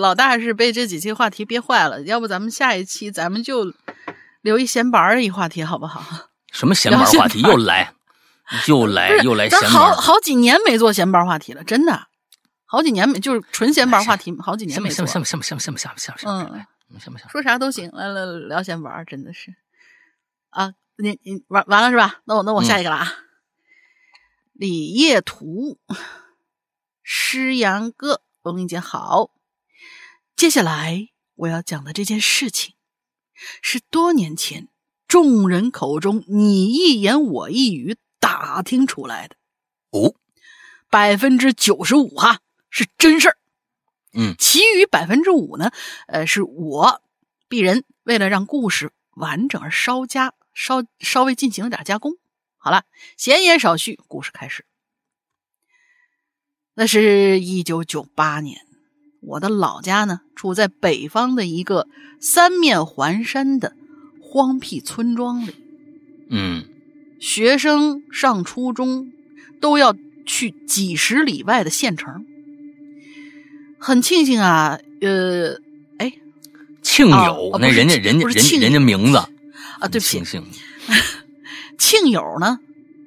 [0.00, 2.00] 老大是被这几期话题憋坏了。
[2.02, 3.72] 要不咱们下一期咱们就
[4.40, 6.02] 留一闲白儿一话题好不好？
[6.52, 7.92] 什么闲白话题又来，
[8.66, 9.70] 又来又来闲板。
[9.70, 12.08] 好好几年没做闲白话题了，真的，
[12.64, 15.06] 好几年没就是纯闲白话题，好几年没做。
[15.06, 17.28] 行不行不行不行不行不行不行不行，嗯，行不行？
[17.30, 19.54] 说啥都行，来来聊闲板真的是
[20.50, 20.72] 啊。
[20.96, 22.22] 你你完完了是吧？
[22.24, 23.12] 那我那我下一个了啊。
[24.52, 25.78] 李业图，
[27.02, 29.32] 诗阳哥，龙玲姐好。
[30.36, 32.74] 接下来我要讲的这件事情，
[33.62, 34.68] 是多年前
[35.08, 39.36] 众人口中你一言我一语打听出来的。
[39.90, 40.14] 哦，
[40.90, 42.40] 百分之九十五哈
[42.70, 43.38] 是真事儿。
[44.14, 45.72] 嗯，其余百分之五呢，
[46.06, 47.02] 呃，是我
[47.48, 50.34] 鄙人为了让故事完整而稍加。
[50.54, 52.12] 稍稍微进行了点加工，
[52.56, 52.84] 好了，
[53.16, 54.64] 闲言少叙，故事开始。
[56.74, 58.60] 那是一九九八年，
[59.20, 61.86] 我的老家呢，处在北方的一个
[62.20, 63.76] 三面环山的
[64.20, 65.54] 荒僻村庄里。
[66.30, 66.64] 嗯，
[67.20, 69.12] 学生上初中
[69.60, 72.24] 都要去几十里外的县城。
[73.78, 75.58] 很庆幸啊，呃，
[75.98, 76.12] 哎，
[76.82, 79.18] 庆友，那人家人家人人家名字。
[79.82, 80.22] 啊，对不起，
[81.76, 82.60] 庆友呢，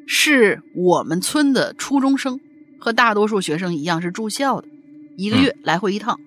[0.06, 2.42] 是我们村的初中生，
[2.78, 4.68] 和大多数学生一样是住校的，
[5.16, 6.20] 一个月来回一趟。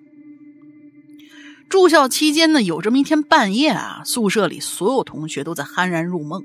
[1.69, 6.43] 住校期间呢，有这么一天半夜啊，宿舍里所有同学都在酣然入梦，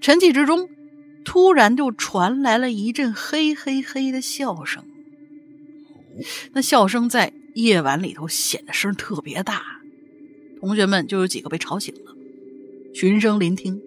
[0.00, 0.70] 沉寂之中，
[1.26, 4.82] 突然就传来了一阵嘿嘿嘿的笑声。
[6.52, 9.62] 那笑声在夜晚里头显得声特别大，
[10.58, 12.14] 同学们就有几个被吵醒了，
[12.98, 13.80] 循声聆听。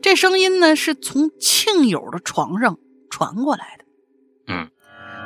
[0.00, 2.78] 这声音呢是从庆友的床上
[3.10, 3.84] 传过来的。
[4.46, 4.70] 嗯，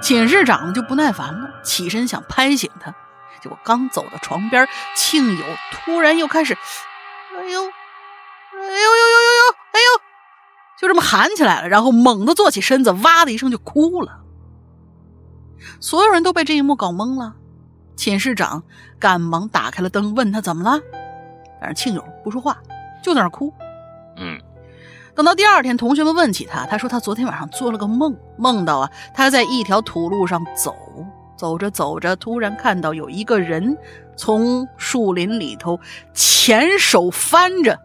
[0.01, 2.97] 寝室长就不耐烦了，起身想拍醒他，
[3.43, 4.67] 结果刚走到床边，
[4.97, 10.01] 庆友突然又开始，哎呦，哎呦呦呦呦呦，哎呦，
[10.81, 14.23] 就这么喊起来了，然后猛地坐起身子，哇的一声就哭了。
[15.81, 17.35] 所有人都被这一幕搞懵了，
[17.95, 18.65] 寝室长
[18.99, 20.81] 赶忙打开了灯，问他怎么了，
[21.61, 22.57] 但是庆友不说话，
[23.03, 23.53] 就在那哭。
[24.17, 24.39] 嗯，
[25.15, 30.75] 等到第二天，同学们问起他，他说他昨天晚上做了个梦，梦到啊他在一条土路上走，
[31.37, 33.77] 走着走着，突然看到有一个人
[34.17, 35.81] 从树林里头
[36.13, 37.79] 前手翻着，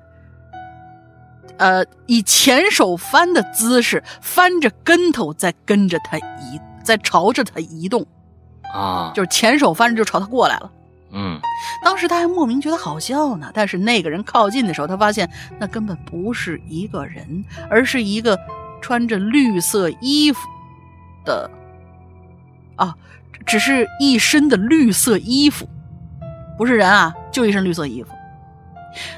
[1.58, 8.06] 呃，以前手翻的姿势翻着跟头在跟着他移，在朝着他移动，
[8.74, 10.70] 啊，就是前手翻着就朝他过来了。
[11.18, 11.40] 嗯
[11.82, 18.38] 当时他还莫名觉得好笑呢，但是那个人靠近的时候，他发现那根本不是一个人，而是一个
[18.82, 20.46] 穿着绿色衣服
[21.24, 21.50] 的，
[22.76, 22.94] 啊，
[23.46, 25.70] 只是一身的绿色衣服，
[26.58, 28.10] 不是人啊，就一身绿色衣服。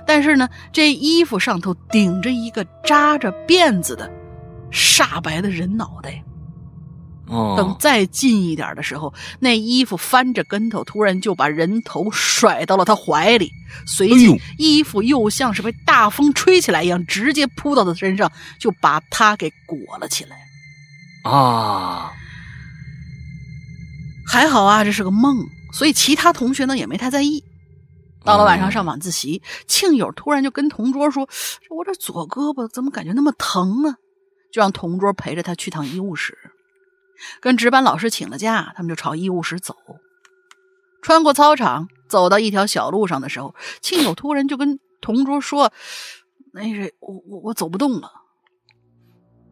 [0.06, 4.10] 但是呢，这衣服上头顶着一个扎着辫子的
[4.72, 6.24] 煞白的人脑袋。
[7.28, 13.52] 哦，等再近一点的时候，那衣服翻着跟头，突然就把人头甩到了他怀里，
[13.86, 20.38] 随即哎衣服又像是被大风吹起来一样，直接扑到他身上，就把他给裹了起来。
[21.24, 22.12] 啊，
[24.26, 27.44] 还好啊，这是个梦，所以其他同学呢也没太在意。
[28.24, 31.28] 到了晚上哦上晚自习，庆友突然就跟同桌说
[31.72, 33.96] ：“我这左胳膊怎么感觉那么疼啊？”
[34.52, 36.38] 就让同桌陪着他去趟医务室。
[37.42, 39.76] 跟值班老师请了假，他们就朝医务室走。
[41.02, 45.72] 穿过操场，走到一条小路上的时候，庆友突然就跟同桌说
[46.54, 48.12] ：“那是我我我走不动了。”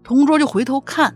[0.03, 1.15] 同桌就回头看，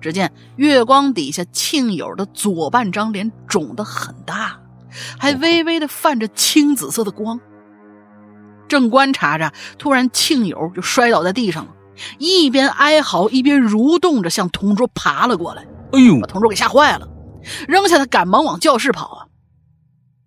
[0.00, 4.60] 只见月光底下庆友的左半张脸肿得很大，
[5.18, 7.40] 还微微的泛着青紫色的光。
[8.68, 11.74] 正观察着，突然庆友就摔倒在地上了，
[12.18, 15.66] 一边哀嚎一边蠕动着向同桌爬了过来。
[15.92, 17.08] 哎呦把，同桌给吓坏了，
[17.68, 19.26] 扔下他赶忙往教室跑啊！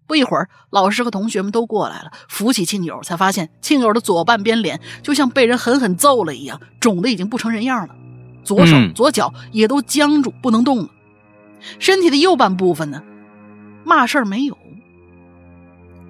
[0.05, 7.95] 不一会儿，老师和同学们都过来了，扶起庆友，才发现庆友的左半边脸就像被人狠狠揍了一样，肿的已经不成人样了，
[8.43, 10.89] 左手、嗯左脚也都僵住不能动了。
[11.79, 13.01] 身体的右半部分呢，
[13.85, 14.57] 嘛事儿没有。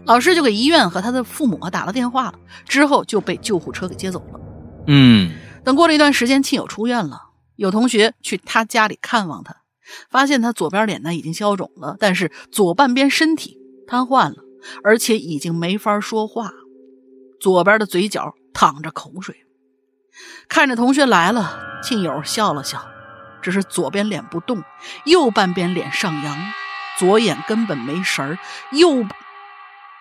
[0.05, 2.33] 老师就给医院和他的父母啊打了电话了，
[2.67, 4.39] 之后就被救护车给接走了。
[4.87, 5.31] 嗯
[5.63, 7.21] 等过了一段时间，庆友出院了，
[7.55, 9.57] 有同学去他家里看望他，
[10.09, 13.57] 发现他左边脸呢已经消肿了，但是左半边身体
[13.87, 14.43] 瘫痪了，
[14.83, 16.51] 而且已经没法说话，
[17.39, 19.45] 左边的嘴角淌着口水。
[20.47, 22.85] 看着同学来了，庆友笑了笑，
[23.41, 24.63] 只是左边脸不动，
[25.05, 26.37] 右半边脸上扬，
[26.99, 28.37] 左眼根本没神儿，
[28.71, 29.05] 右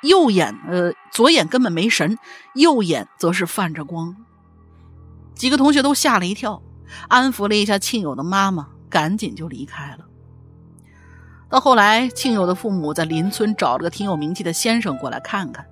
[0.03, 2.19] 右眼呃左眼根本没神，
[2.55, 4.17] 右眼则是泛着光。
[5.35, 6.63] 几个同学都吓了一跳，
[7.09, 10.07] 安抚了一下庆友的妈妈，赶紧就离开了。
[11.49, 15.67] 到后来，庆友的父母在邻村找了个挺有名气的先生过来看看。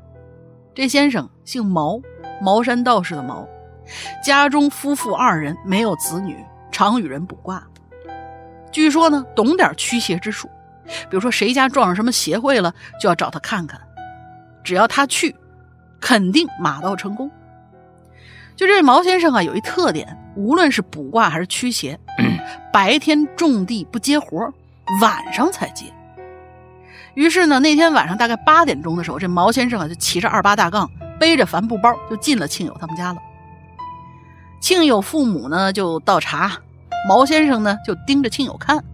[0.74, 2.00] 这先生姓毛，
[2.40, 3.48] 茅山道士的毛，
[4.24, 6.36] 家中夫妇二人，没有子女，
[6.70, 7.66] 常与人卜卦。
[8.70, 10.48] 据说呢，懂点驱邪之术，
[10.84, 13.80] 比如说谁家撞上什么邪会了，就要找他看看，
[14.62, 15.34] 只要他去，
[15.98, 17.30] 肯定马到成功。
[18.60, 21.98] 就这毛先生啊，有一特点，无论是卜卦还是驱邪，
[22.70, 24.52] 白天种地不接活，
[25.00, 25.86] 晚上才接。
[27.14, 33.18] 于是呢，那天晚上大概八点钟的时候，这毛先生啊就骑着二八大杠，背着帆布包就进了庆友他们家了。
[34.60, 36.52] 庆友父母呢就倒茶，
[37.08, 38.84] 毛先生呢就盯着庆友看，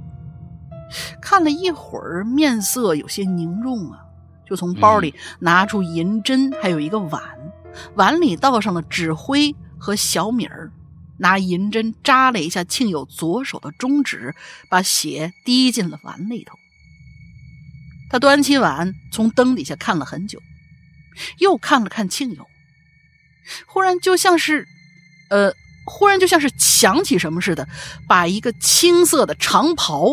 [1.21, 3.99] 看了一会儿，面色有些凝重啊，
[4.49, 7.21] 就从包里拿出银针，还有一个碗。
[7.95, 10.73] 碗里倒上了纸灰和小米儿，
[11.19, 14.35] 拿银针扎了一下庆友左手的中指，
[14.69, 16.57] 把血滴进了碗里头。
[18.09, 20.41] 他端起碗，从灯底下看了很久，
[21.39, 22.47] 又看了看庆友，
[23.67, 24.67] 忽然就像是，
[25.29, 25.53] 呃，
[25.85, 27.69] 忽然就像是想起什么似的，
[28.09, 30.09] 把一个青色的长袍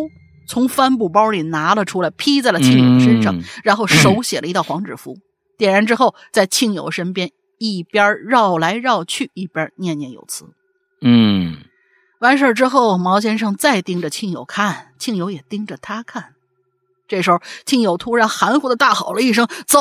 [0.47, 5.19] 从帆布包里拿了出来，披在了庆友身上，嗯然后手写了一道黄纸符，
[5.57, 7.31] 点燃之后，在庆友身边
[7.63, 10.53] 一边绕来绕去，一边念念有词。
[10.99, 11.55] 嗯
[12.19, 16.33] 完事儿之后，毛先生再盯着庆友看，庆友也盯着他看。
[17.07, 19.79] 这时候，庆友突然含糊的大吼了一声：“走！”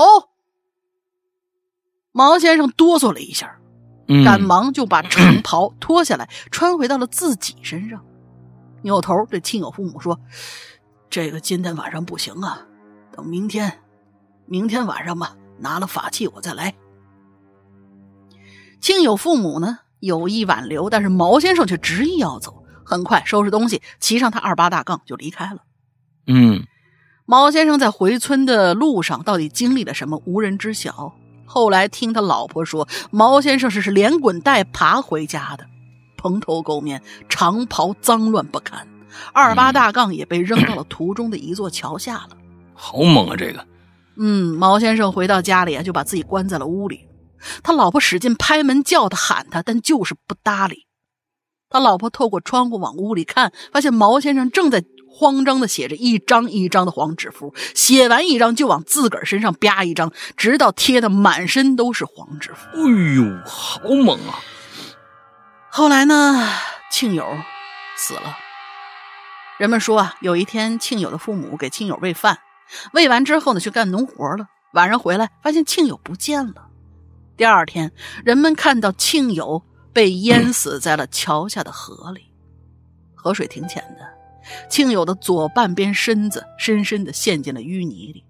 [2.12, 3.59] 毛先生哆嗦了一下，
[4.06, 8.04] 嗯，赶忙就把长袍脱下来，穿回到了自己身上，
[8.82, 10.20] 扭头对亲友父母说
[11.10, 12.64] ：“这个今天晚上不行啊，
[13.10, 13.80] 等明天，
[14.46, 16.72] 明天晚上吧，拿了法器我再来。”
[18.82, 25.59] 庆友父母呢有意挽留，但是毛先生却执意要走，很快收拾东西，骑上他二八大杠就离开了。
[26.26, 26.64] 嗯
[27.24, 31.14] 毛先生在回村的路上到底经历了什么，无人知晓。
[31.46, 35.64] 后来听他老婆说，毛先生是是连滚带爬回家的，
[36.16, 38.88] 蓬头垢面，长袍脏乱不堪，
[39.32, 42.30] 二八大杠也被扔到了途中的一座桥下了。
[42.74, 43.64] 好猛啊，这个，
[44.16, 47.06] 嗯，毛先生回到家里啊，就把自己关在了屋里。
[47.62, 50.86] 他老婆使劲拍门叫他喊他，但就是不搭理。
[51.69, 62.66] 他老婆透过窗户往屋里看，发现毛先生正在慌张的写着一张一张的黄纸符，写完一张就往自个儿身上啪一张，直到贴的满身都是黄纸符。
[62.74, 62.81] 哎
[63.14, 64.39] 呦，好猛啊！
[65.70, 66.47] 后来呢，
[66.90, 67.27] 庆友
[67.97, 68.36] 死了。
[69.59, 72.39] 人们说啊，有一天庆友的父母给庆友喂饭，
[72.93, 74.47] 喂完之后呢，去干农活了。
[74.74, 76.66] 晚上回来，发现庆友不见了。
[77.36, 77.90] 第二天，
[78.24, 82.22] 人们看到庆友被淹死在了桥下的河里，
[83.14, 84.06] 河水挺浅的，
[84.68, 88.24] 庆友的左半边身子深深的陷进了淤泥里。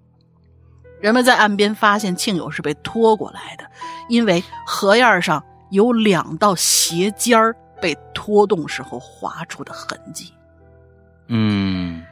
[1.01, 3.65] 人们在岸边发现庆友是被拖过来的，
[4.09, 10.33] 因为河沿上有两道斜尖儿被拖动时候划出的痕迹。
[11.27, 12.05] 嗯，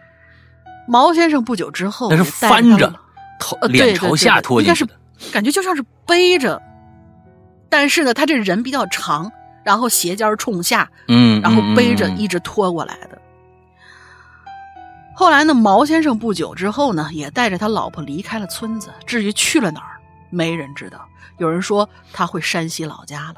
[0.89, 2.93] 毛先生不久之后那是翻着
[3.39, 4.95] 头脸朝下对应该是拖进去的。
[5.31, 6.61] 感觉就像是背着，
[7.71, 9.31] 但是呢，他这人比较长，
[9.65, 13.19] 然后鞋尖冲下，嗯，然后背着嗯一直拖过来的。
[15.15, 18.91] 后来呢，毛先生不久之后呢，也带着他老婆离开了村子。
[19.07, 21.07] 至于去了哪儿，没人知道。
[21.39, 23.37] 有人说他回山西老家了。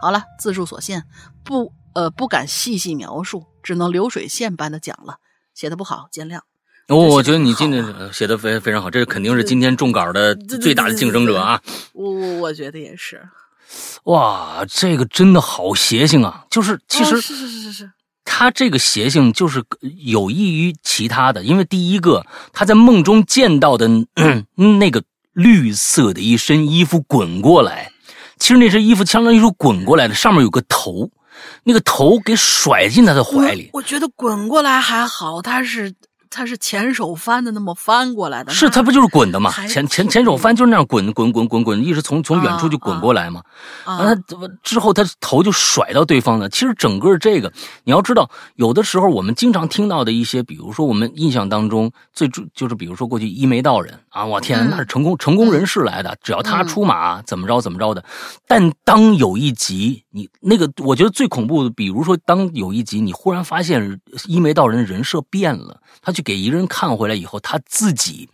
[0.00, 1.04] 好了，字数所限，
[1.44, 5.18] 不呃不敢细细描述，只能流水线般的讲了，
[5.54, 6.40] 写的不好，见谅。
[6.88, 11.60] 哦，我觉得你今天呃写的非非常好，这肯定是今天中稿的最大的竞争者啊！
[11.92, 13.22] 我我我觉得也是。
[14.04, 16.44] 哇，这个真的好邪性啊！
[16.50, 17.90] 就是其实哦是是是是是，
[18.24, 19.62] 他这个邪性就是
[19.98, 24.44] 有益于其他的，因为第一个他在梦中见到的嗯
[24.78, 27.92] 那个绿色的一身衣服滚过来，
[28.38, 31.08] 其实那身衣服相当于是滚过来的，上面有个头，
[31.62, 33.70] 那个头给甩进他的怀里。
[33.72, 33.78] 我。
[33.78, 35.94] 我觉得滚过来还好，他是
[36.32, 39.50] 他是前手翻的那么翻过来的，是他不就是滚的嘛？
[39.68, 43.42] 前前前手翻就是那样滚滚滚滚滚，一直从从远处就滚过来嘛。
[43.84, 46.48] 啊完了他之后，他头就甩到对方的。
[46.48, 47.52] 其实整个这个，
[47.84, 58.02] 你要知道，有的时候我们经常听到的一些，比如说我们印象当中最主就是，比如说过去一眉道人啊，我天，嗯那是成功成功人士来的，只要他出马，怎么着怎么着的。
[58.46, 68.28] 但当有一集，你那个我觉得最恐怖的，比如说当有一集你忽然发现一眉道人的人设变了，他去给一个人看回来以后，他自己。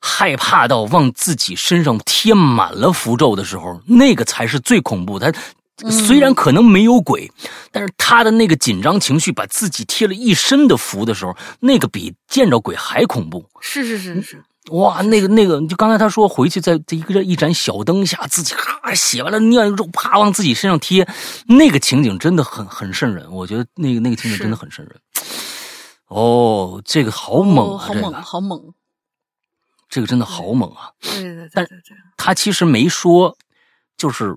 [0.00, 5.32] 害怕到往自己身上贴满了符咒的时候，那个才是最恐怖的。
[5.32, 7.28] 他虽然可能没有鬼，
[7.72, 13.44] 但是他的那个紧张情绪，把自己贴了一身的符的时候，那个比见着鬼还恐怖。
[13.60, 14.40] 是是是是，
[14.70, 21.08] 哇，那个那个，就刚才他说回去在这一个一盏小灯下，自己咔写完了尿肉，啪往自己身上贴，
[21.48, 23.26] 那个情景真的很很瘆人。
[23.32, 24.94] 我觉得那个那个情景真的很瘆人。
[26.08, 27.76] 哦，这个好猛啊！
[27.76, 28.74] 哦好猛，这个好猛，
[29.88, 30.92] 这个真的好猛啊！
[31.00, 33.36] 对对对但对对，他其实没说，
[33.96, 34.36] 就是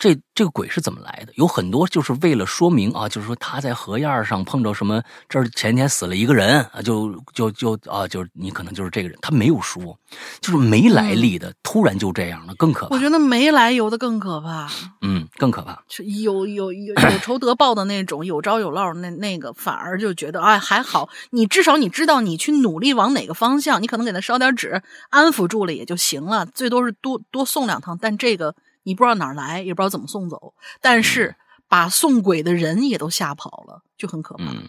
[0.00, 1.32] 这这个鬼是怎么来的？
[1.36, 9.94] 有很多就是为了说明啊，就是说他在河沿上碰着什么，这儿前天死了一个人啊，就就就啊，就是你可能就是这个人，他没有说，
[10.40, 12.98] 就是没来历的，突然就这样了，更可怕我。
[12.98, 14.70] 觉得没来由的更可怕，
[15.02, 15.82] 嗯，更可怕。
[16.22, 31.36] 有有有有仇得报的那种，有招有落那那个，反而就觉得哎还好，你至少你知道你去努力往哪个方向，你可能给他烧点纸安抚住了也就行了，最多是多多送两趟，但这个你不知道哪儿来，也不知道怎么送走，但是
[31.68, 34.44] 把送鬼的人也都吓跑了，就很可怕。
[34.44, 34.68] 嗯，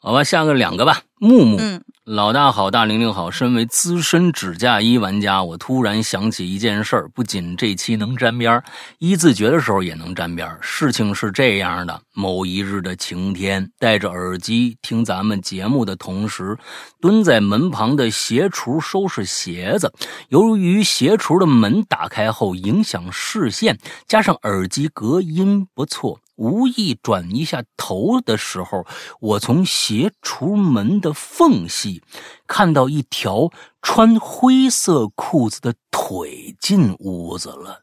[0.00, 1.02] 好吧，下个两个吧。
[1.18, 3.30] 木木，嗯老大好，大玲玲好。
[3.30, 8.64] 身为资深指甲衣玩家，我突然想起一件事儿，不仅这期能沾边儿，
[8.98, 10.56] 一字诀的时候也能沾边儿。
[10.62, 16.56] 事情是这样的：某一日的晴天，戴着耳机听咱们节目的同时，
[17.00, 19.92] 蹲在门旁的鞋橱收拾鞋子。
[20.28, 23.76] 由于鞋橱的门打开后影响视线，
[24.06, 26.20] 加上耳机隔音不错。
[26.38, 28.86] 无意转一下头的时候，
[29.20, 32.00] 我从斜橱门的缝隙
[32.46, 33.50] 看到一条
[33.82, 37.82] 穿灰色裤子的腿进屋子了。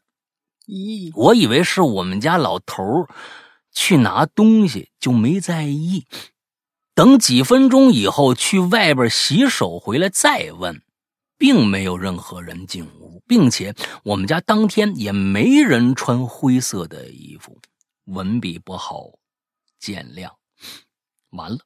[0.66, 3.08] 咦，我以为是我们家老头儿
[3.72, 6.06] 去拿东西，就没在意。
[6.94, 10.80] 等几分钟以后去外边洗手回来再问，
[11.36, 17.60] 并没有任何人进屋，并且我们家当天也没人穿灰色的衣服。
[18.06, 19.10] 文笔不好，
[19.78, 20.30] 见谅。
[21.30, 21.58] 完了，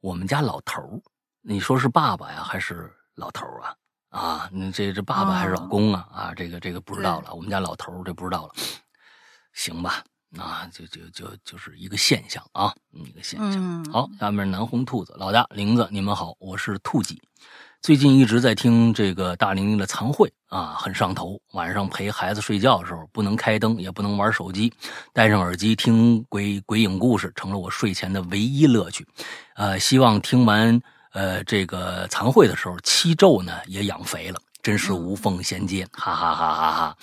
[0.00, 1.02] 我们家老头儿，
[1.40, 3.76] 你说是爸爸呀，还是老头儿啊？
[4.08, 6.08] 啊，你这这爸爸还是老公啊？
[6.12, 7.32] 啊，这个这个不知道了。
[7.34, 8.54] 我们家老头儿这不知道了。
[9.52, 13.52] 行吧，那就就就就是一个现象啊，一个现象。
[13.56, 17.20] 嗯，好，下面南红兔子老大玲子，你们好，我是兔几。
[17.82, 21.40] 最近一直在听这个大玲玲的残会啊，很上头。
[21.52, 24.70] 晚上陪孩子睡觉的时候，不能开灯，也不能玩手机，
[25.14, 29.06] 戴上耳机听鬼鬼影故事，成了我睡前的唯一乐趣。
[29.54, 30.78] 呃，希望听完
[31.14, 36.96] 呃这个残会的时候，七咒呢也养肥了，真是无缝衔接，哈哈哈哈哈！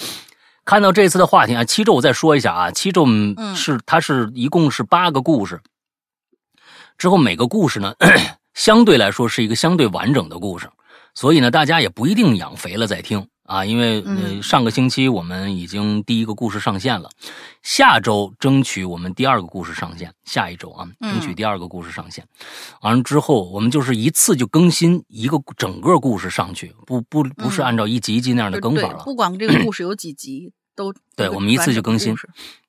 [0.64, 5.60] 看到这次的话题啊，七咒我再说一下啊，七咒嗯是它是一共是八个故事，
[7.00, 7.96] 之后每个故事呢。
[8.58, 10.68] 相对来说是一个相对完整的故事，
[11.14, 14.44] 所以呢，大家也不一定养肥了再听啊，因为呃嗯。
[14.44, 17.08] 上个星期我们已经第一个故事上线了，
[17.62, 22.26] 下周争取我们第二个故事上线，下一周啊嗯争取第二个故事上线，
[22.82, 27.66] 完了之后我们就是一次就更新一个整个故事上去，不不不是嗯。
[27.66, 32.16] 按照一集一集那样的更法了，不管这个故事有几集，都对我们一次就更新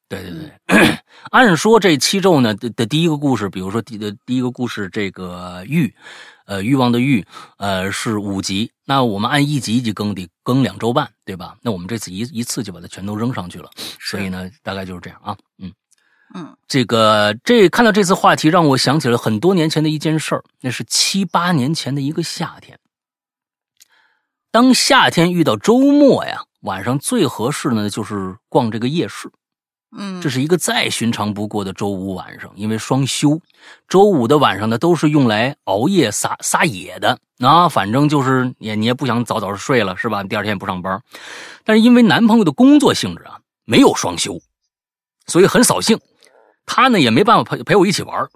[0.08, 0.98] 对对对，
[1.30, 5.94] 按说这七咒呢的的第一个故事，比如说第的第一个故事，这个欲，
[6.46, 7.22] 呃，欲望的欲，
[7.58, 8.72] 呃，是五集。
[8.86, 11.56] 那我们按一集一集更，得更两周半，对吧？
[11.60, 13.68] 那我们这次一一次就把它全都扔上去了，
[14.00, 15.36] 所以呢，大概就是这样啊。
[15.58, 15.70] 嗯，
[16.34, 22.78] 嗯这个这看到这次话题，让我想起了很多年前的一件事儿，那是七八年前的一个夏天。
[24.50, 29.30] 当夏天遇到周末呀，晚上最合适呢，就是逛这个夜市。
[29.96, 33.40] 嗯，这是一个再寻常不过的周五晚上，因为双休，
[33.88, 37.68] 周五的晚上呢都是用来熬夜撒撒野的啊。
[37.68, 40.22] 反正就是你你也不想早早睡了是吧？
[40.22, 41.02] 第二天不上班，
[41.64, 44.38] 但是因为男朋友的工作性质啊，没有双休，
[45.26, 45.98] 所以很扫兴。
[46.66, 48.28] 他呢也没办法陪陪我一起玩。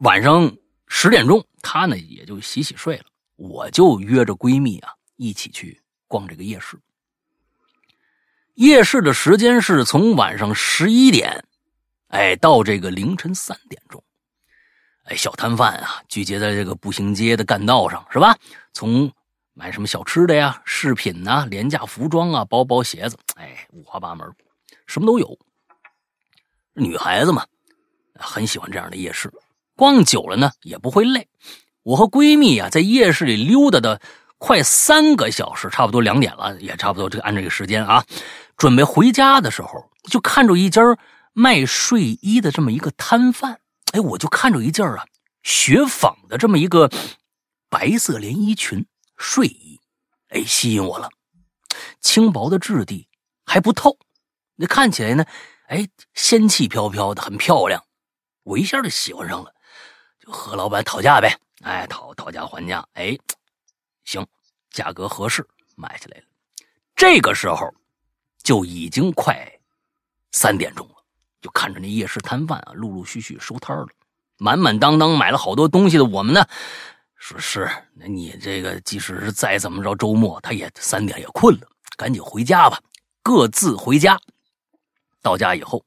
[0.00, 0.54] 晚上
[0.88, 3.04] 十点钟，他呢也就洗洗睡了，
[3.36, 6.78] 我就约着闺蜜啊一起去逛这个夜市。
[8.54, 11.42] 夜市的时间是从晚上十一点，
[12.08, 14.02] 哎，到这个凌晨三点钟。
[15.04, 18.36] 哎，小摊贩啊，聚集在这个步行街的干道上，是吧？
[18.74, 19.10] 从
[19.54, 24.30] 买什么小吃的呀、饰品呐、廉价服装啊、包包、鞋子，哎，五花八门，
[24.86, 25.38] 什么都有。
[26.74, 27.46] 女孩子嘛，
[28.14, 29.32] 很喜欢这样的夜市，
[29.76, 31.26] 逛久了呢也不会累。
[31.82, 34.00] 我和闺蜜啊，在夜市里溜达的
[34.42, 38.04] 快三个小时，差不多两点了，也差不多这个按这个时间啊。
[38.56, 40.82] 准备回家的时候，就看着一家
[41.32, 43.60] 卖睡衣的这么一个摊贩，
[43.92, 45.04] 哎，我就看着一件啊
[45.44, 46.90] 雪纺的这么一个
[47.70, 48.84] 白色连衣裙
[49.16, 49.80] 睡衣，
[50.30, 51.08] 哎，吸引我了。
[52.00, 53.06] 轻薄的质地
[53.46, 53.96] 还不透，
[54.56, 55.24] 那看起来呢，
[55.68, 57.80] 哎，仙气飘飘的，很漂亮。
[58.42, 59.54] 我一下就喜欢上了，
[60.18, 63.16] 就和老板讨价呗，哎，讨讨价还价，哎，
[64.12, 64.26] 行，
[64.70, 66.24] 价格合适，买下来了。
[66.94, 67.72] 这个时候。
[68.44, 69.48] 就已经快
[70.32, 70.94] 三点钟了，
[71.40, 73.86] 就看着那夜市摊贩啊，陆陆续续收摊了，
[74.36, 76.44] 满满当当买了好多东西的我们呢，
[77.14, 82.82] 说是那你这个即使是再怎么着周末，他也三点也困了，赶紧回家吧，
[83.22, 84.18] 各自回家。
[85.20, 85.86] 到家以后，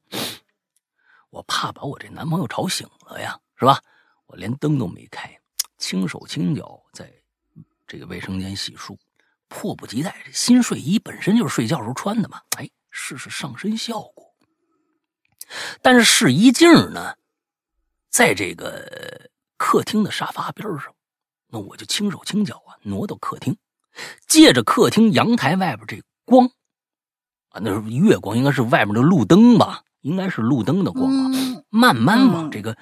[1.28, 3.78] 我怕把我这男朋友吵醒了呀，是吧？
[4.24, 5.38] 我连灯都没开，
[5.76, 7.12] 轻手轻脚在
[7.86, 8.96] 这个卫生间洗漱。
[9.48, 14.34] 迫不及待，这新睡衣本身就是睡觉时候穿的嘛，哎，试试上身效果。
[15.80, 17.14] 但是试衣镜呢，
[18.10, 20.92] 在这个客厅的沙发边上，
[21.46, 23.56] 那我就轻手轻脚啊，挪到客厅，
[24.26, 26.50] 借着客厅阳台外边这光
[27.50, 32.76] 啊，那是月光，应该是外面的路灯吧，应该是路灯的光啊，嗯慢慢往这个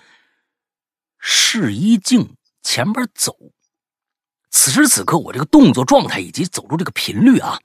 [1.18, 3.36] 试衣镜前边走。
[4.56, 7.60] 此时此刻，我这个动作状态以及走路这个频率啊，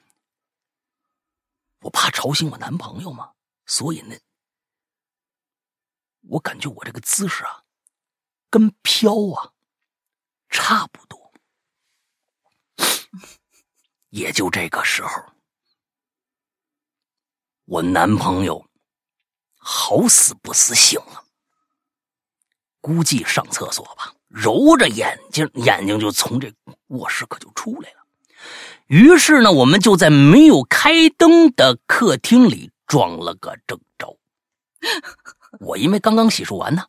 [1.82, 3.32] 我怕吵醒我男朋友嘛，
[3.68, 4.18] 所以呢，
[6.22, 7.64] 我感觉我这个姿势啊，
[8.50, 9.54] 跟飘啊
[10.50, 11.32] 差不多。
[14.10, 15.10] 也就这个时候，
[17.66, 18.68] 我男朋友
[19.56, 21.24] 好死不死醒了，
[22.82, 26.52] 估计上厕所吧，揉着眼睛，眼睛就从这
[26.88, 27.96] 卧室可就出来了。
[28.88, 34.18] 于是呢，我们就在没有开灯的客厅里装了个正着。
[35.60, 36.84] 我因为刚刚洗漱完呢，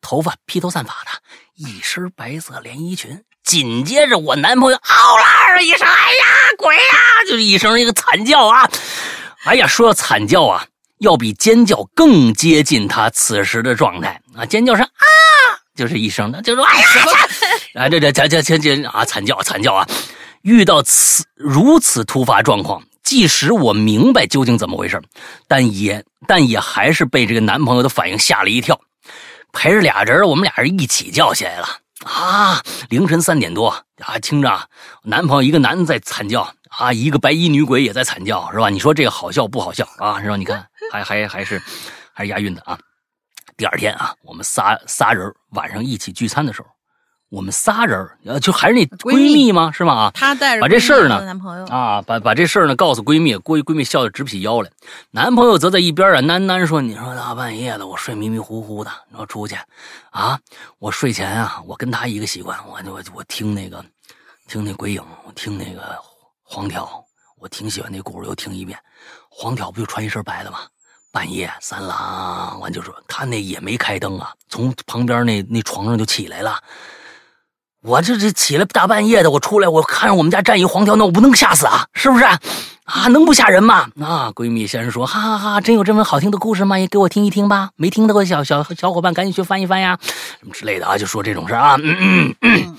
[0.00, 1.10] 头发披头散发的，
[1.54, 3.24] 一身白色连衣裙。
[3.42, 6.24] 紧接着，我男朋友嗷啦一声：“哎呀，
[6.58, 6.82] 鬼呀！”
[7.28, 8.68] 就是一声一个惨叫啊！
[9.44, 10.66] 哎呀，说要惨叫啊，
[10.98, 14.44] 要比尖叫更接近他此时的状态啊！
[14.44, 15.06] 尖叫声啊，
[15.76, 16.86] 就是一声的，就说：“哎呀！”
[17.84, 19.86] 啊，这这这这这这啊，惨叫惨叫啊！
[20.42, 25.00] 遇到此如此突发状况，即使我明白究竟怎么回事，
[25.46, 28.80] 但也但也还是被这个男朋友的反应吓了一跳。
[29.52, 31.68] 陪着俩人，我们俩人一起叫起来了。
[32.04, 32.62] 啊！
[32.90, 33.68] 凌晨三点多
[34.04, 34.68] 啊，听着，
[35.02, 38.68] 男朋友一个男的在惨叫啊，一个白衣女鬼也在惨叫，是吧？
[38.68, 40.20] 你说这个好笑不好笑啊？
[40.22, 40.36] 是吧？
[40.36, 41.60] 你看，还还还是
[42.12, 42.78] 还是押韵的啊。
[43.56, 46.68] 第二天啊，我们仨仨人晚上一起聚餐的时候。
[47.28, 49.72] 我们仨人呃，就还是那闺蜜吗？
[49.72, 49.94] 是吗？
[49.94, 54.70] 啊，她带着把这事儿呢，男朋友啊，把把这事儿呢告诉闺蜜，闺闺蜜笑得直不起腰来。
[55.10, 59.56] 男朋友则在一边啊喃喃说：“你说大半夜的，我睡迷迷糊糊的，你说出去
[60.10, 60.38] 啊？
[60.78, 63.84] 我睡前啊，我跟他一个习惯，我我我听那个
[64.46, 65.98] 听那鬼影，我听那个
[66.44, 66.88] 黄条，
[67.40, 68.78] 我挺喜欢那故事，又听一遍。
[69.28, 70.58] 黄条不就穿一身白的吗？
[71.16, 76.58] 半夜三郎完就说他那也没开灯啊，从旁边那那床上就起来了。”
[77.80, 81.86] 我这这起来大半夜的，我出来我看着我们家站一黄条，那我不能吓死啊？
[81.94, 82.24] 是不是？
[82.24, 83.88] 啊，能不吓人吗？
[84.02, 86.78] 啊，闺蜜先生说，哈哈哈，真有这么好听的故事吗？
[86.78, 87.70] 也给我听一听吧。
[87.76, 89.98] 没听的小小小伙伴赶紧去翻一翻呀，
[90.40, 91.76] 什么之类的啊，就说这种事啊。
[91.78, 92.76] 嗯嗯嗯。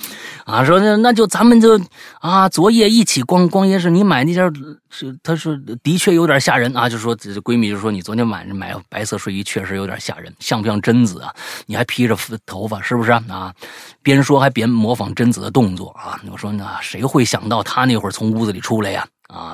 [0.48, 1.78] 啊，说那那就咱们就
[2.22, 4.50] 啊，昨夜一起逛逛夜市，你买那件
[4.90, 5.54] 是，他说
[5.84, 11.36] 的确有点吓人啊，就说这闺蜜就说你昨天晚上买白色睡衣确实有点吓人，像不像贞子啊？
[11.66, 13.54] 你还披着头发是不是啊？
[14.02, 16.18] 边说还边模仿贞子的动作啊。
[16.32, 19.06] 我说那谁会想到他那会儿从屋子里出来呀？
[19.28, 19.54] 啊，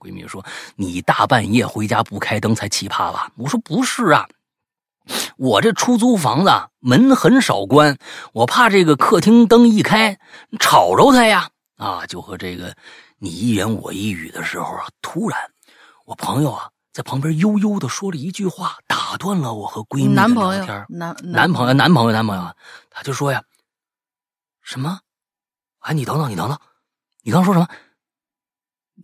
[0.00, 0.44] 闺蜜说
[0.74, 3.30] 你大半夜回家不开灯才奇葩吧？
[3.36, 4.26] 我说不是啊。
[5.36, 7.98] 我这出租房子门很少关，
[8.32, 10.18] 我怕这个客厅灯一开
[10.60, 11.50] 吵着他呀。
[11.76, 12.76] 啊，就和这个
[13.18, 15.38] 你一言我一语的时候啊，突然
[16.04, 20.86] 我朋友啊在旁边悠悠的说了一句话，打断了我和闺蜜的聊天。
[20.88, 22.54] 男男朋友男朋友男朋友，
[22.90, 23.42] 他就说呀，
[24.62, 25.00] 什么？
[25.80, 26.56] 哎，你等等，你等等，
[27.22, 27.66] 你刚说什么？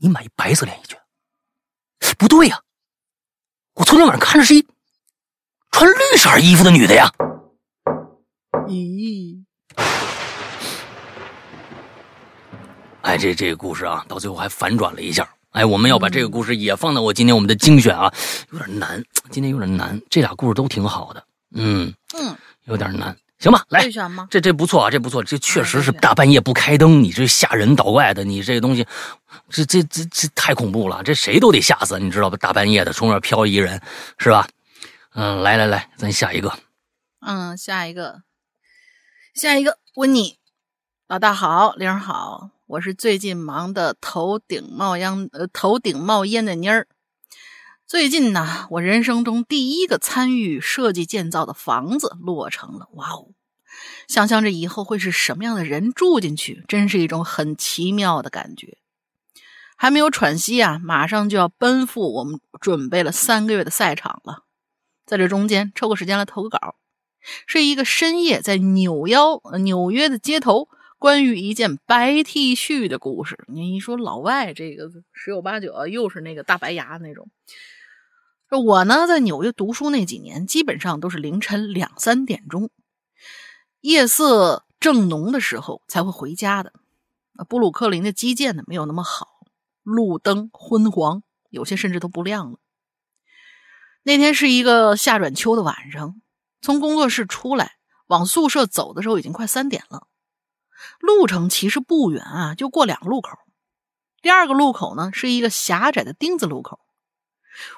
[0.01, 0.97] 你买一白色连衣裙？
[2.16, 2.61] 不对呀，
[3.75, 4.65] 我昨天晚上看着是一。
[5.79, 7.09] 穿绿色衣服的女的呀？
[8.67, 9.37] 咦，
[13.03, 15.29] 哎，这这个故事啊，到最后还反转了一下。
[15.53, 18.13] 哎，我们要把这个故事也放到我今天我们的精选啊，
[18.51, 19.01] 有点难，
[19.31, 20.01] 今天有点难。
[20.11, 21.23] 这俩故事都挺好的，
[21.55, 22.35] 嗯嗯，
[22.65, 23.63] 有点难，行吧？
[23.69, 24.27] 来，选吗？
[24.33, 28.85] 这这不错啊，这不错，这确实是大半夜不开灯，你这吓人捣怪的，你这个东西，
[29.49, 32.37] 这这这这太恐怖了，这谁都得吓死，你知道吧？
[32.41, 33.81] 大半夜的从那飘一人，
[34.19, 34.45] 是吧？
[35.20, 36.57] 嗯，来来来，咱下一个。
[37.19, 38.23] 嗯，下一个，
[39.35, 40.39] 下一个，温妮，
[41.09, 46.86] 老大好，玲儿好，我是最近忙的头顶冒烟，呃，头顶冒烟的妮儿。
[47.85, 53.31] 最近呢，我人生中第一个参与设计建造的房子落成了，哇哦！
[54.07, 58.78] 想象着以后会是什么样的人住进去，真是一种很奇妙的感觉。
[59.74, 64.45] 还没有喘息啊，马上就要奔赴我们准备了三个月的赛场了。
[65.09, 66.74] 在这中间抽个时间来投个稿，
[67.47, 70.68] 是一个深夜在纽腰纽约的街头，
[70.98, 73.43] 关于一件白 T 恤的故事。
[73.48, 77.30] 你一说老外，这个十有八九啊，又是那个大白牙那种。
[78.51, 82.68] 我呢，在纽约读书那几年，基本上都是凌晨两三点钟，
[83.80, 86.74] 夜色正浓的时候才会回家的。
[87.48, 89.40] 布鲁克林的基建呢，没有那么好，
[89.82, 92.59] 路灯昏黄，有些甚至都不亮了。
[94.03, 96.20] 那天是一个夏转秋的晚上，
[96.62, 97.73] 从工作室出来
[98.07, 100.07] 往宿舍走的时候，已经快三点了。
[101.01, 103.31] 路程其实不远啊，就过两个路口。
[104.23, 106.81] 第二个路口呢是一个狭窄的丁字路口，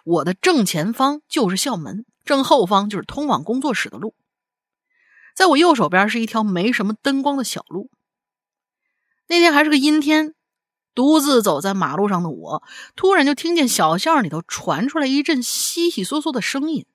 [0.04, 4.14] 我的正前方就是校门，正后方就是通往工作室的路。
[5.34, 7.90] 在我右手边是一条没什么灯光的小路。
[9.26, 10.34] 那天还是个阴天。
[10.94, 12.62] 独自走在马路上的我，
[12.96, 16.86] 突然就听见小巷里头传出来一阵悉悉嗦嗦的声音，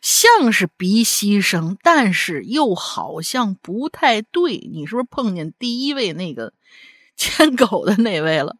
[0.00, 4.56] 像是鼻息声，但是又好像不太对。
[4.72, 6.52] 你是不是碰见第一位那个
[7.16, 8.56] 牵狗的那位了？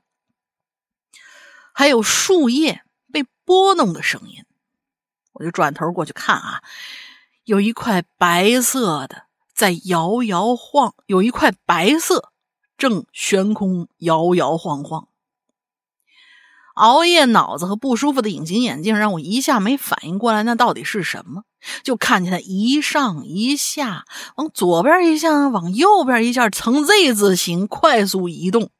[1.72, 2.82] 还有树叶
[3.12, 4.44] 被拨弄的声音。
[5.32, 6.62] 我我就转头过去看啊，
[7.42, 12.31] 有一块白色的在摇摇晃，有一块白色
[12.82, 15.06] 正悬空摇摇晃晃。
[16.74, 21.44] 熬夜脑子和不舒服的隐形眼镜让我一下没反应过来，那到底是什么？
[21.84, 24.04] 就看见它一上一下，
[24.34, 28.70] 往左边一下，往右边一下，呈 Z 字形快速移动。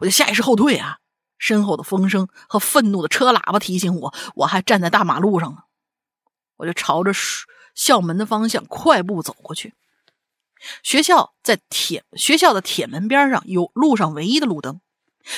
[0.00, 0.98] 我就下意识后退啊，
[1.38, 5.58] 身后的风声和愤怒的车喇叭提醒我，我还站在大马路上呢。
[6.56, 7.12] 我就朝着
[7.72, 9.74] 校门的方向快步走过去。
[10.82, 14.80] 学校在铁学校的铁门边上有路上唯一的路灯。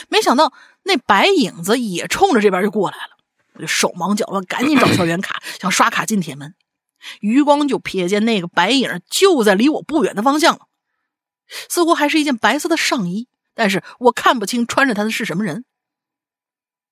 [0.09, 3.17] 没想到那白影子也冲着这边就过来了，
[3.55, 6.55] 我就手忙脚乱，赶紧找校园卡，想刷卡进铁门。
[7.21, 10.67] 余光就瞥见那个白影就在离我不远的方向了，
[11.69, 15.65] 似乎还是一件白色的上衣，但是我看不清穿着它的是什么人。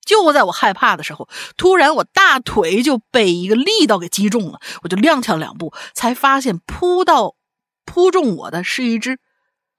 [0.05, 1.27] 就在我害怕的时候，
[1.57, 7.35] 突然我大腿就被一个力道给击中了，我就踉跄两步，才发现扑到
[7.87, 9.17] 扑中我的是一只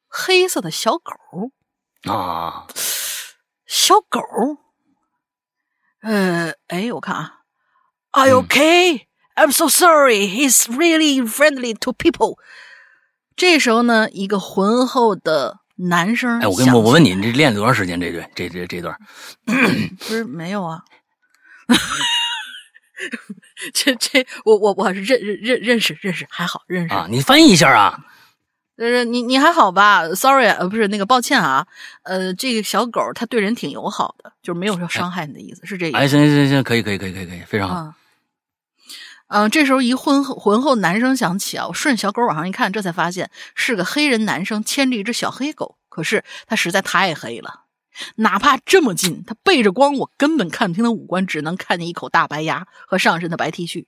[0.08, 1.12] 黑色的小狗
[2.10, 2.66] 啊。
[3.66, 4.20] 小狗，
[6.00, 7.40] 呃，哎，我看啊
[8.12, 9.02] ，Are you okay?
[9.34, 10.26] I'm so sorry.
[10.26, 12.38] He's really friendly to people.
[13.36, 18.00] 这时候呢，一个浑厚的男生，哎，我跟我我问你，你这练了多长时间？
[18.00, 18.98] 这段这这这段，
[19.44, 20.82] 不是没有啊？
[23.72, 27.06] 这这，我我我认认认认识认识，还好认识啊？
[27.10, 27.98] 你翻译一下啊？
[28.76, 31.66] 呃，你你还好吧？Sorry，呃，不是那个，抱歉啊。
[32.04, 35.96] 呃，这个小狗它对人挺友好的，就是没有说伤害你的意思，是这意思。
[35.96, 37.94] 哎，行行行，可以可以可以可以可以，非常好。
[39.26, 45.76] 嗯，这时候一浑厚浑厚男声响起啊，我顺小狗往上一看，这才发现是个黑人男生牵着一只小黑狗。
[45.88, 47.62] 可是他实在太黑了，
[48.16, 53.86] 哪怕这么近，他背着光，我根本看不清他五官，只能看见一口大白牙和上身的白 T 恤。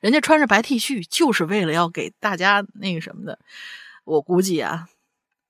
[0.00, 3.38] 人家穿着白 T 恤就是为了要给大家那个什么的。
[4.04, 4.88] 我估计啊，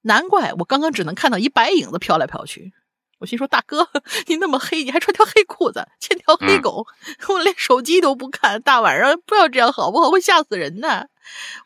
[0.03, 2.73] 难怪我刚刚只能看到一白影子飘来飘去。
[3.21, 3.87] 我心说：“大哥，
[4.27, 6.87] 你那么黑，你还穿条黑裤子，牵条黑狗，
[7.29, 10.11] 我连手机都不看，大晚上不要这样好不好？
[10.11, 11.09] 会吓死人的。”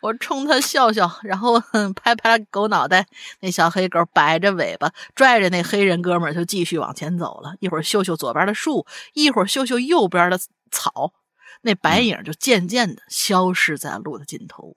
[0.03, 1.59] 我冲他笑笑，然后
[1.95, 3.07] 拍拍狗脑袋。
[3.41, 7.55] 那小黑狗摆着尾巴，拽着那黑人哥们儿就继续往前走了。
[7.61, 10.39] 一会儿嗅嗅左边的树，一会儿嗅嗅右边的
[10.71, 11.13] 草，
[11.63, 14.75] 那白影就渐渐的消失在路的尽头。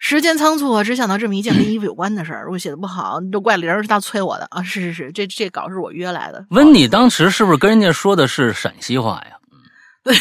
[0.00, 2.42] 时间仓促，我只想到这么一件跟衣服有关的事儿。
[2.44, 4.62] 如果写的不好，都怪玲儿是他催我的啊！
[4.62, 6.44] 是是是，这这稿是我约来的。
[6.50, 9.36] 问你当时是不是跟人家说的是陕西话呀？
[10.02, 10.14] 对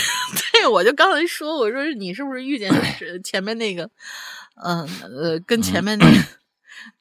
[0.51, 3.89] 对，我就刚才说，我说你是不是遇见是前面那个，
[4.63, 6.17] 嗯呃，跟前面那个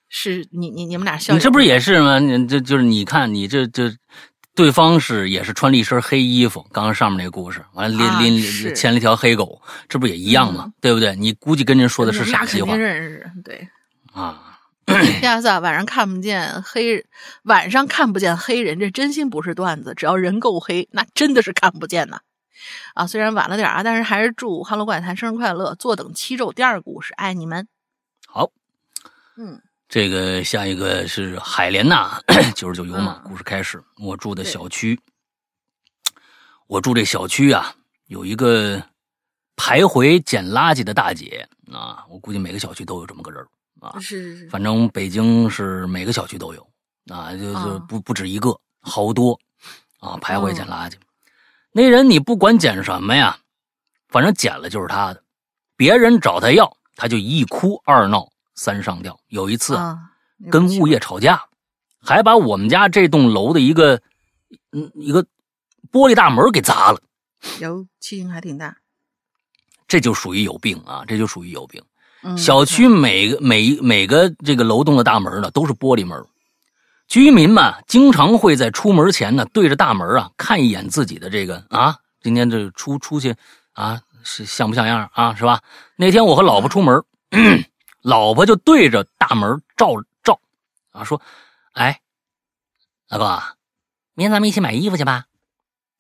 [0.09, 1.35] 是你你你们俩笑？
[1.35, 2.21] 你这不是也是吗？
[2.21, 3.93] 你这就是你看你这这。
[4.59, 10.73] 对方是也是穿了一身黑衣服，刚刚上面那个故事，完了拎拎牵了一条黑狗，这不也一样吗？
[10.81, 11.15] 对不对？
[11.15, 12.75] 你估计跟人说的是陕西话。
[12.75, 13.69] 认识，对
[14.13, 14.59] 啊。
[15.23, 17.07] 亚瑟晚上看不见黑，
[17.45, 19.95] 晚上看不见黑人，这真心不是段子。
[19.95, 22.19] 只要人够黑，那真的是看不见呐。
[22.95, 25.77] 啊，虽然晚了点啊，但是还是祝《哈喽怪谈》生日快乐！
[25.77, 27.69] 坐等七周第二个故事，爱你们。
[28.27, 28.51] 好，
[29.37, 29.63] 嗯。
[29.89, 32.21] 这个下一个是海莲娜
[32.55, 33.23] 九十九油嘛？
[33.25, 35.01] 故事开始，我住的小区，
[36.67, 37.75] 我住这小区啊，
[38.09, 38.77] 有一个
[39.57, 43.43] 徘徊捡垃圾的大姐啊，我估计每个小区都有这么个人
[43.81, 43.99] 啊。
[43.99, 46.71] 是是是，反正北京是每个小区都有
[47.07, 49.41] 啊，就就不不止一个，好多
[50.01, 50.97] 啊，徘徊捡垃圾。
[51.73, 53.39] 那人你不管捡什么呀，
[54.09, 55.23] 反正捡了就是他的，
[55.77, 58.31] 别人找他要，他就一哭二闹。
[58.59, 59.97] 三上吊，有一次啊，
[60.51, 61.41] 跟物业吵架，
[62.03, 64.03] 还把我们家这栋楼的一个
[64.73, 65.23] 嗯一个
[65.93, 67.01] 玻璃大门给砸了，
[67.61, 68.77] 有气性还挺大，
[69.87, 71.05] 这就属于有病啊！
[71.07, 71.81] 这就属于有病。
[72.37, 76.21] 小区每个每每个这个楼栋的大门呢都是玻璃门，
[77.07, 83.37] 居民们经常会在出门前呢对着大门啊看一眼自己的这个啊，今天这出出去
[83.73, 85.33] 啊是像不像样啊？
[85.37, 85.63] 是吧？
[85.95, 87.05] 那天我和老婆出门。
[88.03, 90.41] 老婆就对着大门照照，
[90.93, 91.21] 啊，说
[91.75, 92.01] ：“哎，
[93.09, 93.27] 老公，
[94.15, 95.27] 明天咱们一起买衣服去吧。”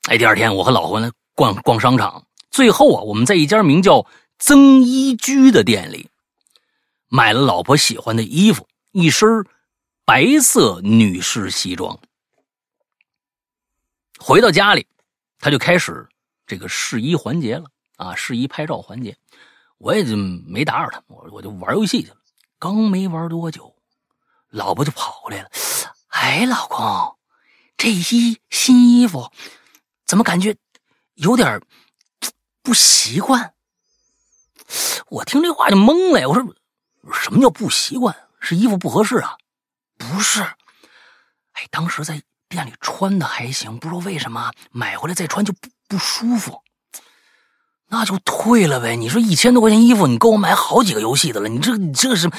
[0.08, 4.06] 哎，第二天我和老婆呢逛逛商场，最后啊，我们在一家名叫
[4.38, 6.08] “曾衣居”的店里
[7.08, 9.28] 买了老婆喜欢的衣服，一身
[10.04, 11.98] 白色女士西装。
[14.18, 14.86] 回到家里，
[15.38, 16.08] 他就开始
[16.46, 17.66] 这个试衣环节了
[17.96, 19.16] 啊，试衣拍照环节。
[19.78, 22.16] 我也就没打扰他，我我就玩游戏去了。
[22.59, 23.74] 刚没玩多久，
[24.50, 25.50] 老婆就跑过来了。
[26.09, 27.16] 哎，老公，
[27.76, 29.30] 这衣新衣服
[30.05, 30.56] 怎么感觉
[31.14, 31.62] 有点
[32.62, 33.55] 不习惯。
[35.09, 36.55] 我听这话就懵了，我说
[37.12, 38.14] 什么叫不习惯？
[38.40, 39.36] 是衣服不合适啊？
[39.96, 40.42] 不是，
[41.52, 46.62] 哎，当时在店里穿的还行，不知道为什么买回来再穿就不不舒服，
[47.89, 48.97] 那就退了呗。
[48.97, 52.31] 你说一千多块钱衣服，你够我买好几个游戏的了，你这你这是，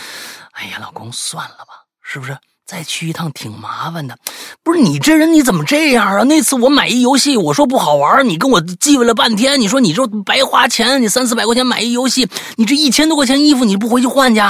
[0.52, 2.38] 哎呀，老公算了吧，是不是？
[2.66, 4.16] 再去一趟挺麻烦的，
[4.62, 6.24] 不是你这人你怎么这样啊？
[6.26, 14.42] 那次我买一游戏，我说不好玩，你跟我忌讳了半天，你说你这白花钱，你三四百块钱买一游戏，你这一千多块钱衣服你不回去换去？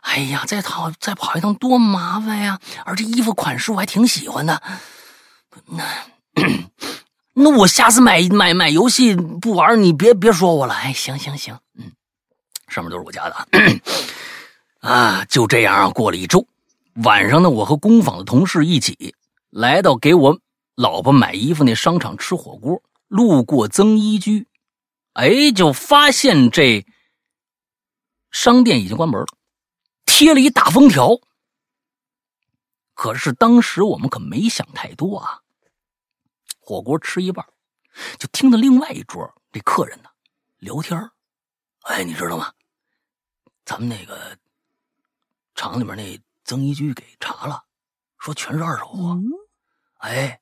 [0.00, 2.58] 哎呀，再跑再跑一趟多麻烦呀！
[2.84, 4.60] 而这衣服款式我还挺喜欢的，
[5.66, 5.84] 那
[7.36, 10.74] 那我下次买买买游戏不玩，你别别说我了。
[10.74, 11.90] 哎，行行行，嗯，
[12.68, 13.48] 上面都是我家的
[14.78, 16.46] 啊， 就这样过了一周。
[17.02, 19.16] 晚上呢，我和工坊的同事一起
[19.50, 20.38] 来到给我
[20.76, 24.46] 老婆买衣服那商场吃火锅，路过曾一居，
[25.14, 26.86] 哎，就发现这
[28.30, 29.26] 商店已经关门了，
[30.06, 31.18] 贴了一大封条。
[32.94, 35.40] 可是当时我们可没想太多啊，
[36.64, 37.44] 火锅吃一半，
[38.18, 40.08] 就听到另外一桌这客人呢
[40.58, 41.10] 聊天
[41.82, 42.52] 哎，你知道吗？
[43.64, 44.36] 咱们那个
[45.54, 46.18] 厂里面那。
[46.46, 47.64] 曾一居给查了，
[48.18, 49.16] 说全是二手货，
[50.00, 50.38] 哎，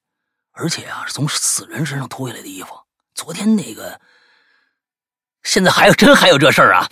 [0.50, 2.74] 而且啊是从死人身上脱下来的衣服。
[3.14, 4.00] 昨天那个，
[5.44, 6.88] 现在还有真还有这事儿啊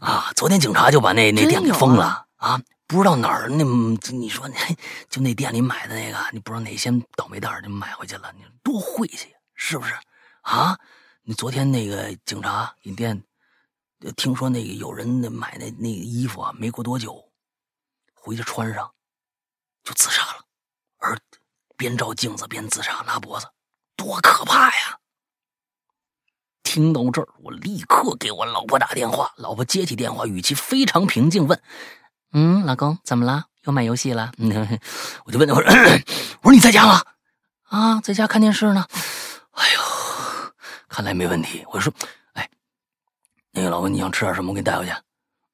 [0.00, 0.32] 啊！
[0.34, 3.64] 昨天警察就把那那店给封了啊，不知道哪儿那
[4.12, 4.56] 你说那
[5.08, 9.94] 就那店里买的那个，你不知道哪些倒霉蛋就买回去了，你多晦气是不是
[10.42, 10.78] 啊？
[11.22, 13.24] 你昨天那个警察引店，
[14.16, 17.30] 听说那个有人买那那个衣服啊，没过多久。
[18.14, 18.90] 回去穿上，
[19.82, 20.46] 就自杀了，
[20.96, 21.18] 而
[21.76, 23.46] 边照镜子边自杀，拉脖子，
[23.96, 24.98] 多可怕呀！
[26.62, 29.34] 听到这儿，我立刻给我老婆打电话。
[29.36, 31.62] 老婆接起电话，语气非常平静，问
[32.34, 33.44] ：“嗯，老公，怎么了？
[33.64, 34.32] 又买游戏了？”
[35.24, 35.70] 我就问他：“我说，
[36.42, 37.00] 我说你在家吗？
[37.68, 38.84] 啊，在家看电视呢。
[39.52, 39.80] 哎呦，
[40.88, 41.64] 看来没问题。
[41.72, 41.92] 我说，
[42.32, 42.48] 哎，
[43.52, 44.50] 那个老公，你想吃点什么？
[44.50, 44.92] 我给你带回去。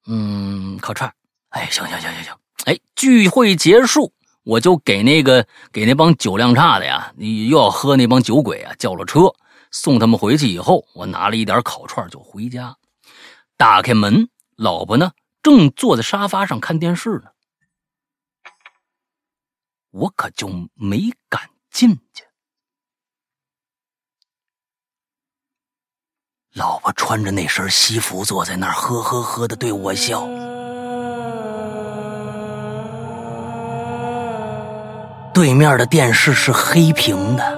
[0.07, 1.11] 嗯，烤串。
[1.49, 2.33] 哎，行行行行行。
[2.65, 4.11] 哎，聚会结束，
[4.43, 9.33] 我就给那个给那帮酒量差的呀，你又要喝那帮酒鬼啊，叫了车
[9.69, 10.47] 送他们回去。
[10.51, 12.75] 以后我拿了一点烤串就回家，
[13.55, 17.31] 打开门，老婆呢正坐在沙发上看电视呢，
[19.89, 22.25] 我可就没敢进去。
[26.53, 30.27] 老婆穿着那身西服坐在那儿，呵呵呵的对我笑。
[35.33, 37.57] 对面的电视是黑屏的，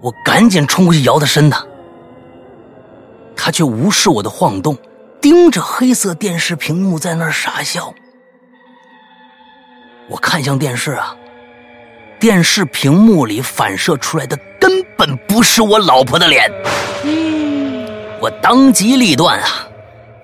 [0.00, 1.67] 我赶紧冲过去摇他身子，
[3.38, 4.76] 他却无视我的晃动，
[5.22, 7.94] 盯着黑色电视屏幕在那儿傻笑。
[10.10, 11.16] 我看向电视啊，
[12.18, 16.50] 电视屏幕里反射出来的根本不是我老婆的脸，
[18.20, 19.64] 我当机立断啊。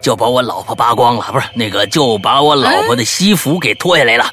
[0.00, 4.26] 就把我老婆扒光了，不是那个，就把我老婆的西服给脱下来了。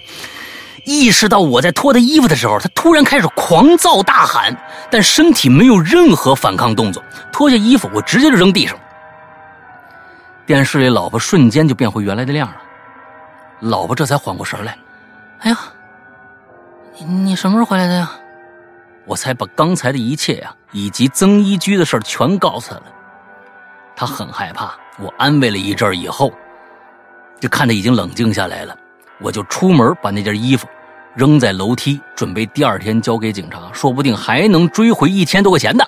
[0.86, 4.56] 意识到我在脱他衣服的时候，他突然开始狂躁大喊，
[4.90, 7.04] 但身体没有任何反抗动作。
[7.32, 8.78] 脱下衣服，我直接就扔地上。
[10.46, 12.56] 电视里老婆瞬间就变回原来的样了。
[13.60, 14.78] 老婆这才缓过神来，
[15.40, 15.58] 哎呀，
[16.98, 18.12] 你你什么时候回来的呀？
[19.06, 22.84] 我才把刚才的一切呀，以及曾一居的事全告诉他了。
[23.96, 24.74] 他很害怕。
[25.00, 26.32] 我安慰了一阵以后，
[27.40, 28.78] 就看他已经冷静下来了，
[29.22, 30.68] 我就出门把那件衣服
[31.16, 35.88] 扔在楼梯，准备第二天交给警察，说不定还能追回一千多块钱的。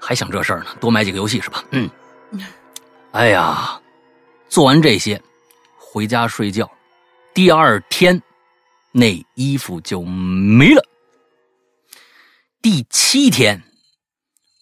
[0.00, 1.64] 还想这事儿呢，多买几个游戏是吧？
[1.70, 1.88] 嗯。
[3.12, 3.80] 哎呀，
[4.48, 5.20] 做完这些，
[5.78, 6.70] 回家睡觉。
[7.32, 8.20] 第二天，
[8.92, 10.82] 那衣服就没了。
[12.60, 13.62] 第七天，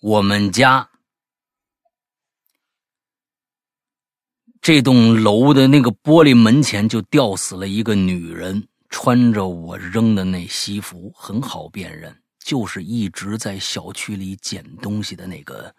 [0.02, 0.88] 我们家。
[4.64, 15.70] 这栋楼的那个玻璃门前就吊死了一个女人，穿着我扔的那西服，很好辨认，就是一直在小区里捡东西的那个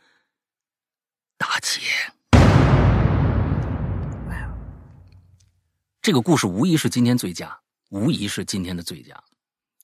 [1.35, 1.81] 大姐。
[5.99, 7.59] 这个故事无疑是今天最佳，
[7.89, 9.19] 无疑是今天的最佳，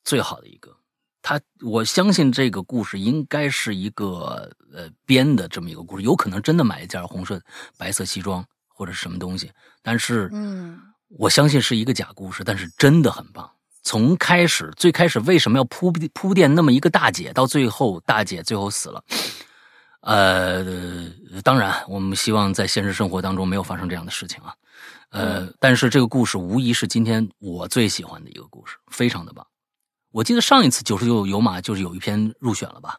[0.04, 0.78] 最好的一个。
[1.24, 7.42] 他，我相信这个故事应该是一个呃编的这么一个故事，有可能真的买一件红色
[7.80, 8.46] 白色西装。
[8.82, 9.52] 或者什么东西，
[9.84, 10.80] 但是，嗯，
[11.20, 13.48] 我相信是一个假故事，但是真的很棒，
[13.84, 19.04] 从开始最开始为什么要铺铺垫那么一个大姐，到最后大姐最后死了。
[20.00, 20.66] 呃，
[21.44, 24.56] 当然，我们希望在现实生活当中没有发生这样的事情啊。
[25.10, 29.46] 呃，但是这个故事无疑是今天我最喜欢的一个故事，非常的棒。
[30.10, 32.98] 我记得上一次九十九有马就是有一篇入选了吧？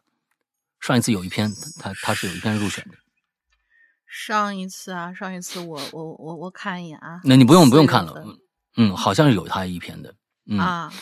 [0.79, 2.95] 上一次有一篇，他他是有一篇入选的。
[4.15, 7.19] 上一次啊，上一次我我我我看一眼啊。
[7.23, 8.23] 那你不用不用看了，
[8.77, 10.13] 嗯，好像是有他一篇的，
[10.45, 10.93] 嗯啊，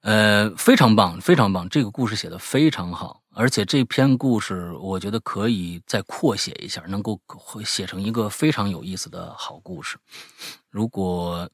[0.00, 7.20] 呃，非常棒，非常棒，这个故事写的非常好，而且这篇故事我觉得可以再扩写一下，能够
[7.64, 9.96] 写成一个非常有意思的好故事。
[10.70, 11.48] 如果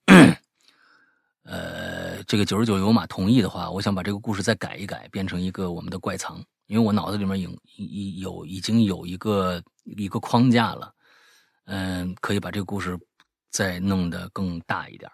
[1.45, 6.43] 呃这个九十九有马同意的话，我想把这个故事再改一改，变成一个我们的怪藏。
[6.71, 10.95] 因为我脑子里面有已有已经有一个一个框架了，
[11.65, 12.97] 嗯，可以把这个故事
[13.51, 15.11] 再弄得更大一点。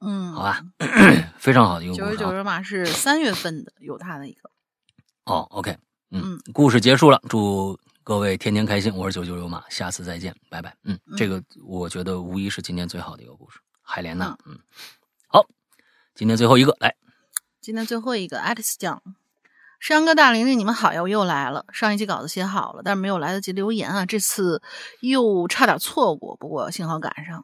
[0.00, 0.62] 嗯，好吧，
[1.40, 2.04] 非常好的一个故事。
[2.04, 4.50] 九十九人马是三月份的，有他的一个。
[5.24, 5.78] 哦，OK，
[6.10, 8.94] 嗯，故事结束了，祝各位天天开心。
[8.94, 10.76] 我是九九有马，下次再见，拜拜。
[10.84, 14.36] 嗯，这个我觉得无疑是今天最好的一个故事，海莲娜。
[14.44, 14.58] 嗯，
[15.26, 15.46] 好，
[16.14, 16.94] 今天最后一个来，
[17.62, 19.02] 今天最后一个，Alice 酱。
[19.80, 21.00] 山哥、大玲玲，你们好呀！
[21.00, 21.64] 我又来了。
[21.72, 24.04] 上一期稿子写好了，但是没有来得及留言啊。
[24.04, 24.60] 这次
[25.00, 27.42] 又差点错过，不过幸好赶上。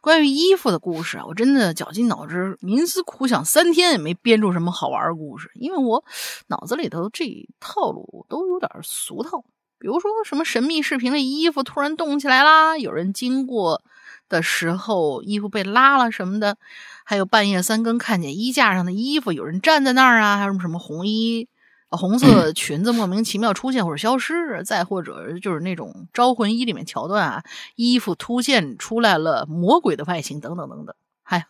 [0.00, 6.04] 关于衣服的故事啊，我真的绞尽脑汁、冥思苦想三天也没编出什么好玩的故事，因为我
[6.48, 7.24] 脑子里头这
[7.60, 9.44] 套路都有点俗套。
[9.78, 13.80] 比如说什么神秘视频的衣服突然动起来啦，有人经过
[14.28, 16.58] 的时候衣服被拉了什么的，
[17.04, 21.48] 还有半夜三更看见衣架上的衣服有人站在那儿啊，还有什么什么红衣。
[21.96, 27.42] 红色裙子莫名其妙出现或者消失，再或者就是那种《招魂一》里面桥段啊，
[27.76, 30.94] 衣服突现出来了魔鬼的外形等等等等。
[31.22, 31.46] 嗨，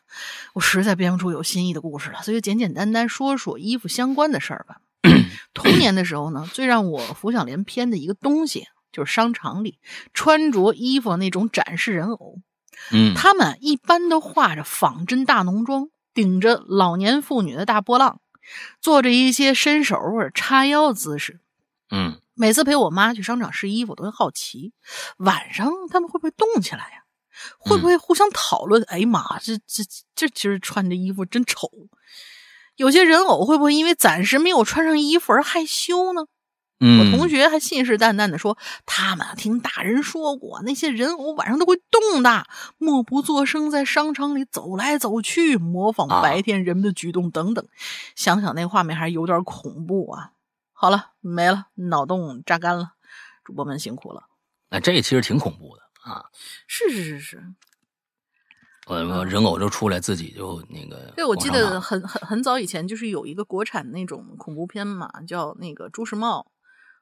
[0.55, 4.78] 我实在编不出有新意的故事了，所以就简简单单说说衣服相关的事儿吧。
[5.55, 9.78] 童年的时候呢，最让我浮想联翩的一个东西，就是商场里
[10.12, 12.39] 穿着衣服那种展示人偶。
[12.93, 18.20] 嗯，他们一般都画着仿真大浓妆，顶着老年妇女的大波浪。
[18.81, 21.41] 做着一些伸手或者叉腰姿势，
[21.91, 24.73] 嗯，每次陪我妈去商场试衣服，都会好奇
[25.19, 27.05] 晚上他们会不会动起来呀？
[27.59, 28.83] 会不会互相讨论？
[28.89, 29.85] 哎呀妈，这这
[30.15, 31.70] 这今儿穿这衣服真丑。
[32.77, 36.27] 有些人偶会不会因为暂时没有穿上衣服而害羞呢？
[36.81, 38.57] 我同学还信誓旦旦的说，
[38.87, 42.47] 他们听大人说过，那些人偶晚上都会动的，
[42.79, 47.67] 默不作声在商场里走来走去，模仿白天人们的举动等等。
[48.15, 50.31] 想想那画面还是有点恐怖啊！
[50.73, 52.93] 好了，没了，脑洞榨干了，
[53.43, 54.29] 主播们辛苦了。
[54.69, 56.27] 哎，这其实挺恐怖的啊！
[56.69, 57.43] 是是是是，
[58.87, 61.13] 我人偶就出来自己就那个。
[61.17, 66.47] 对，我记得很很很早以前就是有一个国产那种恐怖片嘛，叫那个朱时茂。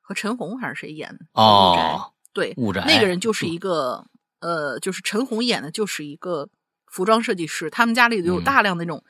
[0.06, 1.26] 和陈红还是谁演的？
[1.32, 4.06] 哦，对，雾宅那个人就是一个
[4.38, 6.48] 呃，就是陈红演的，就是一个
[6.86, 7.68] 服装设计师。
[7.68, 9.02] 他们家里有大量那种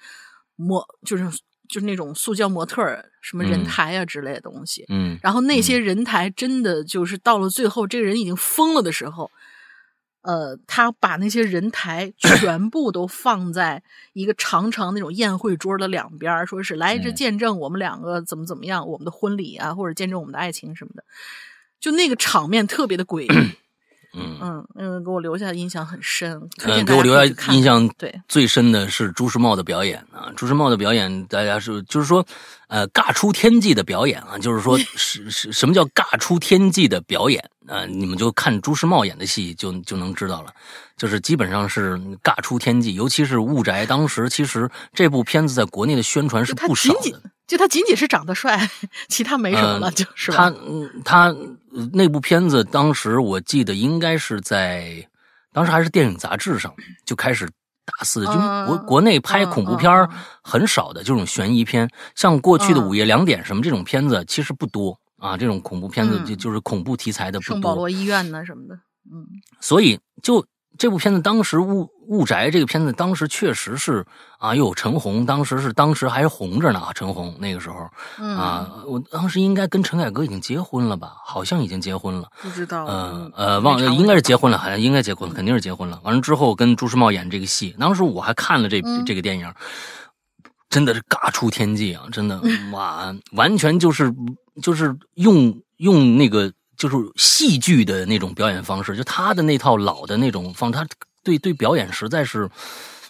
[0.56, 1.28] 模，就是
[1.68, 2.82] 就是那种塑胶模特
[3.20, 4.86] 什么人台啊之类的东西。
[4.88, 9.30] 嗯，然后那些人台真的就是到了最后，这个人已经疯了的时候。
[10.26, 13.80] 呃，他把那些人台 全部都放在
[14.12, 21.04] 一个长长那种宴会桌的两边，说是来这见证我们两个怎么怎么样，我们的婚礼啊，或者见证我们的爱情什么的，
[21.78, 23.56] 就那个场面特别的诡异。
[24.16, 26.40] 嗯嗯嗯，给我留下印象很深。
[26.64, 30.32] 嗯，给我留下印象对最深的是朱时茂的表演啊！
[30.36, 32.24] 朱时茂的表演，大家是就是说，
[32.68, 37.84] 呃，尬出天际的表演啊，就是说 是是什么叫尬出天际的表演啊？
[37.86, 40.52] 你们就看朱时茂演的戏就就能知道了，
[40.96, 42.94] 就是基本上是尬出天际。
[42.94, 47.20] 尤其是《雾宅》，当时其实这部片子在国内的宣传是不少的。
[47.46, 48.68] 就他仅仅是长得帅，
[49.08, 50.52] 其他没什么了，就是他，
[51.04, 51.34] 他
[51.92, 55.08] 那部片子当时我记得应该是在，
[55.52, 56.74] 当时还是电影杂志上
[57.04, 57.46] 就开始
[57.84, 58.32] 大肆的，就
[58.66, 60.08] 国国内拍恐怖片
[60.42, 67.54] 很少的这种悬疑片，像过去的午夜两点什么这种片子其实不多啊，这种恐怖片子就就是恐怖题材的不多。
[67.54, 68.74] 圣保罗医院呢什么的，
[69.10, 69.24] 嗯，
[69.60, 70.44] 所以就。
[70.78, 74.04] 这部片子当时《雾雾宅》这个片子当时确实是
[74.38, 76.92] 啊，又有陈红，当时是当时还是红着呢啊。
[76.94, 77.88] 陈红那个时候
[78.24, 81.14] 啊，我当时应该跟陈凯歌已经结婚了吧？
[81.24, 82.86] 好像已经结婚了，不知道。
[82.88, 86.00] 嗯呃，忘了应该是结婚了，好像应该结婚，肯定是结婚了。
[86.04, 89.52] 完了之后跟朱时茂演这个戏，当时我还看了这这个电影，
[90.68, 92.04] 真的是尬出天际啊！
[92.12, 92.40] 真的
[92.72, 94.12] 哇，完全就是
[94.62, 96.52] 就是用用那个。
[96.76, 100.86] 就是戏剧的那种表演方式，就他的那套老的那种方，他
[101.22, 102.48] 对对表演实在是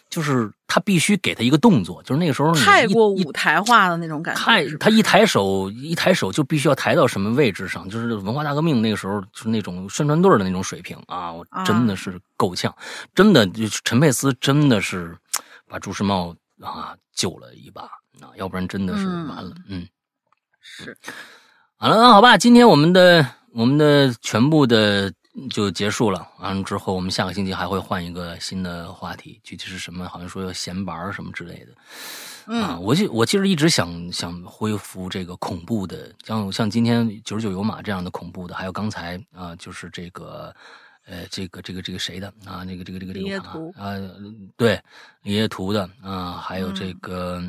[0.09, 4.41] 就是他必须给他一个动作，就是那个时候太过舞台化的那种感觉。
[4.41, 12.75] 太他一抬手一抬手就必须要抬到什么位置上，就是文化大革命那个时候就是那种宣传队的那种水平啊，我啊真的是够呛，
[13.15, 15.17] 真的就是陈佩斯真的是
[15.69, 17.83] 把朱时茂啊救了一把
[18.21, 19.87] 啊，要不然真的是嗯完了，嗯。
[20.69, 20.97] 是
[21.77, 23.25] 好了，那好吧，今天我们的
[23.57, 25.11] 我们的全部的
[25.49, 26.29] 就结束了。
[26.41, 30.07] 完了之后，我们下个星期还会换一个新的话题，具体是什么？
[30.07, 31.73] 好像说要闲玩什么之类的。
[32.55, 40.55] 啊，嗯我就我其实一直想想恢复这个恐怖的，像像今天九十九有马这样的恐怖的，还有刚才啊、就是这个。
[41.09, 42.65] 呃，这个这个这个谁的啊？
[42.65, 43.39] 那个这个这个这个
[43.81, 43.95] 啊
[44.57, 44.77] 对，
[45.23, 47.43] 李业图的啊，还有这嗯个、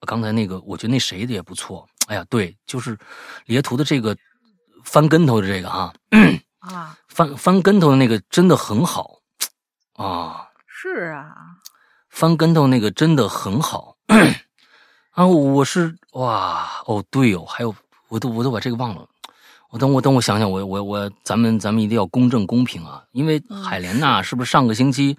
[0.00, 1.86] 刚才那个，我觉得那谁的也不错。
[2.08, 2.98] 哎呀，对，就是
[3.46, 4.16] 李业图的这个
[4.88, 5.92] 翻跟头的这个哈、
[6.60, 9.18] 啊， 翻翻跟头的那个真的很好
[9.92, 11.34] 啊，是啊，
[12.08, 13.96] 翻跟头那个真的很好
[15.12, 15.26] 啊！
[15.26, 17.74] 我是哇哦，对哦，还有
[18.08, 19.06] 我都我都把这个忘了。
[19.68, 23.04] 我等我等我想想，我我我，咱们咱们一定要公正公平啊！
[23.12, 25.18] 因为嗯海莲娜是不是上个星期，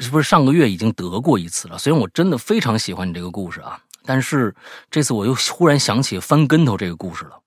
[0.00, 1.78] 是不是上个月已经得过一次了？
[1.78, 4.52] 虽然我真的非常喜欢你这个故事啊，但是
[4.90, 7.40] 这次我又忽然想起翻跟头这个故事了。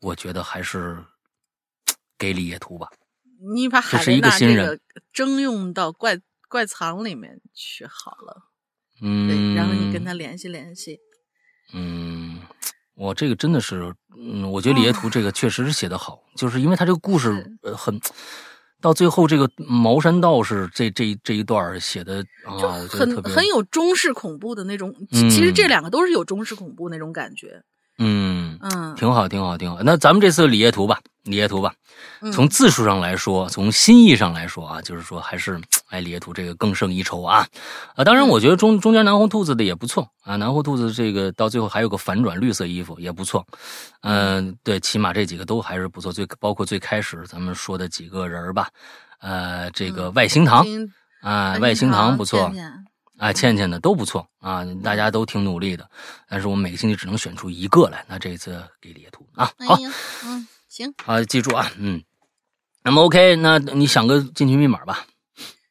[0.00, 1.04] 我觉得还是
[2.18, 2.88] 给李业图吧。
[3.54, 4.80] 你把海是一莲娜个新人这个
[5.12, 6.18] 征用到怪
[6.48, 8.50] 怪藏里面去好了，
[9.00, 10.98] 嗯，对，然后你跟他联系联系。
[11.72, 12.40] 嗯，
[12.94, 17.98] 我这个真的是，嗯，我觉得李业图这个确实是写得好，就是因为他这个故事呃很，
[18.80, 22.58] 到最后这个茅山道士这这这一段写的啊，
[22.88, 27.62] 很很有中式恐怖的那种，其其实嗯这两个都是有中式恐怖那种感觉。
[28.02, 29.78] 嗯，嗯，挺好，挺好，挺好。
[29.82, 31.74] 那咱们这次李业图吧，李业图吧，
[32.22, 35.60] 嗯从字数上来说，从心意上来说啊，就是说还是
[35.90, 37.46] 哎李业图这个更胜一筹啊。
[37.94, 43.46] 啊，当然我觉得中中间南红兔子的也不错啊，南红兔子这个到最后还有个反转绿色衣服也不错。
[44.00, 48.70] 嗯、对，起码这几个都还是不错，最包括最开始咱们说的几个人儿吧，
[49.20, 50.90] 呃，这个嗯外星堂金
[51.20, 52.50] 啊，外星堂不错
[53.20, 55.88] 啊，倩倩的都不错啊，大家都挺努力的，
[56.26, 59.78] 但是我们每个星期只能选出一个来，那这一次给李业图啊，好哎，
[60.24, 60.94] 嗯，行。
[61.04, 62.02] 啊，记住啊，嗯，
[62.82, 65.04] 那么 OK，那你想个进群密码吧，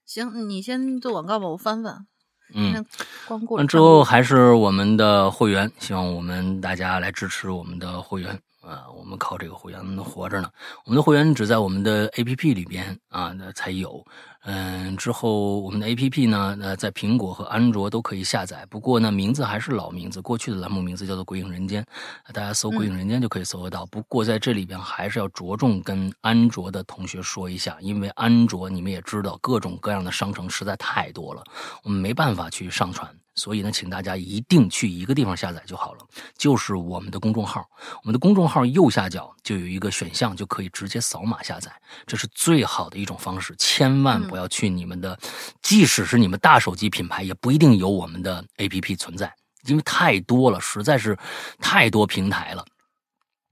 [0.06, 2.06] 行，你先做广告吧，我翻翻。
[2.54, 2.84] 嗯那，
[3.28, 8.40] 光顾完之后还是我们的会员，希望我们大家来支持我们的会员
[8.70, 10.50] 啊，我们靠这个会员活着呢。
[10.86, 14.06] 我们的会员只在我们的 APP 里边啊那才有，
[14.44, 21.84] 嗯，之后我们的 APP 呢，呃，在苹果和安卓都可以下载，不过呢，名字还是老名字，过去的栏目名字叫做《鬼影人间》，
[22.32, 23.88] 大家搜《鬼影人间》就可以搜得到。
[23.88, 31.44] 不过在这里边还是要着重跟安卓的同学说一下，因为安卓你们也知道，各种各样的商城实在太多了，
[31.84, 33.10] 我们没办法去上传。
[33.40, 36.06] 所以呢，请大家一定去一个地方下载就好了，
[36.38, 37.66] 就是我们的公众号。
[38.04, 41.72] 我们的公众号右下角就有一个选项，就可以直接扫码下载，
[42.06, 43.56] 这是最好的一种方式。
[43.58, 45.18] 千万不要去你们的，
[45.62, 49.34] 即使是你们大手机品牌，也不一定有我们的 APP 存在，
[49.66, 51.18] 因为太多了，实在是
[51.60, 52.66] 太多平台了。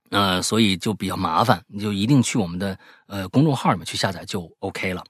[0.10, 2.78] 呃，所以就比较麻烦，你就一定去我们的
[3.08, 5.04] 呃公众号里面去下载就 OK 了。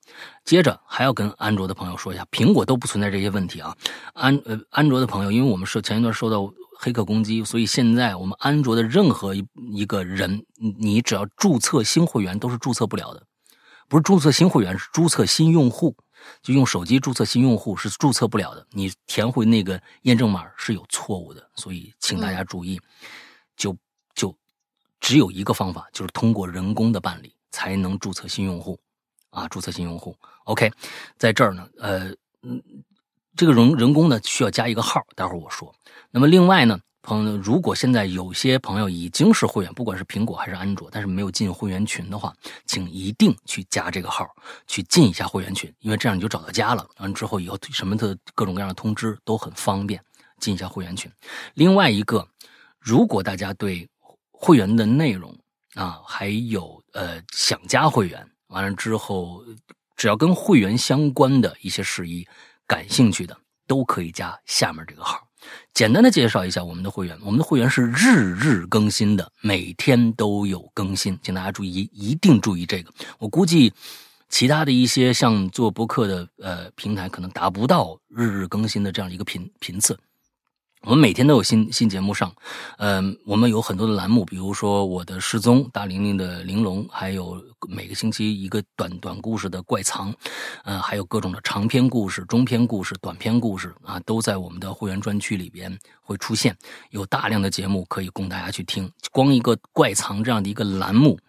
[0.43, 3.75] 接着还要跟安卓的朋友说一下，苹果都不存在这些问题啊。
[4.13, 13.23] 安呃安卓的朋友，因为我们受前一段受到黑客攻击，所以现在我们安卓的任何一一个人，你你只要注册新会员都是注册不了的，
[13.87, 15.95] 不是注册新会员，是注册新用户。
[16.41, 22.81] 就用手机注册新用户是注册不了的，你填回那个验证码是有错误的，所以请大家注意，
[23.55, 23.79] 就就
[24.99, 28.79] 只有一个方法，就是通过人工的办理才能注册新用户，
[29.29, 30.15] 啊，注册新用户。
[30.45, 30.71] OK，
[31.17, 32.09] 在这儿呢，呃，
[32.41, 32.61] 嗯，
[33.35, 35.73] 这个人人工呢需要加一个号，待会儿我说。
[36.09, 42.33] 那么另外呢，朋友，如果现在有些朋友已经是会员，不管是苹果还是安卓，但是没有进会员群的话，
[42.65, 44.27] 请一定去加这个号，
[44.67, 46.87] 去进一下会员群，因为这样你就找到家了。
[46.99, 50.01] 完之后以后什么的各种各样的通知都很方便，
[50.39, 51.11] 进一下会员群。
[51.53, 52.27] 另外一个，
[52.79, 53.87] 如果大家对
[54.39, 55.35] 会员的内容
[55.73, 59.43] 啊，还有呃想加会员，完了之后，
[59.95, 62.25] 只要跟会员相关的一些事宜
[62.67, 63.35] 感兴趣的，
[63.65, 65.27] 都可以加下面这个号。
[65.73, 72.91] 简单的介绍一下我们的会员，我们的会员是日日更新的，每天都有更新，请大家注意，一定注意这个。
[73.17, 73.73] 我估计
[74.29, 79.97] 其他的一些像做博客的呃平台可能达不到日日更新的这样一个频频次。
[80.87, 82.33] 我们每天都有新新节目上，
[82.77, 90.15] 嗯，我们有很多的栏目，比如说我的失踪、大玲玲的玲珑，还有每个星期一个短短故事的怪藏，
[90.63, 96.55] 呃，还有各种的长篇故事、中篇故事、短篇故事啊，都在我们的会员专区里边会出现，
[96.91, 98.89] 有大量的节目可以供大家去听。
[99.11, 101.19] 光一个怪藏这样的一个栏目，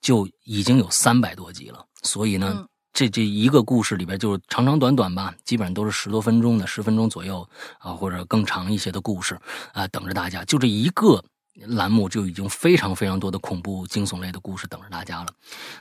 [0.00, 2.66] 就已经有三百多集了，所以呢。
[2.96, 7.46] 这这一个故事里边，就是长长短短吧，基本上都是十多分钟的，十分钟左右
[7.78, 9.38] 啊，或者更长一些的故事
[9.74, 10.42] 啊，等着大家。
[10.46, 11.22] 就这一个
[11.66, 15.26] 栏目，就已经非常非常多的恐怖惊悚类的故事等着大家了。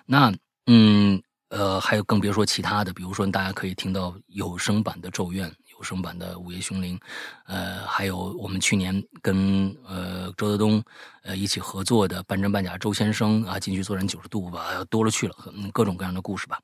[0.05, 0.29] 那
[0.67, 6.97] 嗯呃，还有更别说其他的，比如说大家可以听到有声版的《咒怨》，有声版的《午夜凶铃》，
[7.45, 10.83] 呃，还有我们去年跟呃周德东
[11.23, 16.59] 呃一起合作的半真半假周先生啊，进去做人九十度吧，多了去了，嗯，各种各样的故事吧，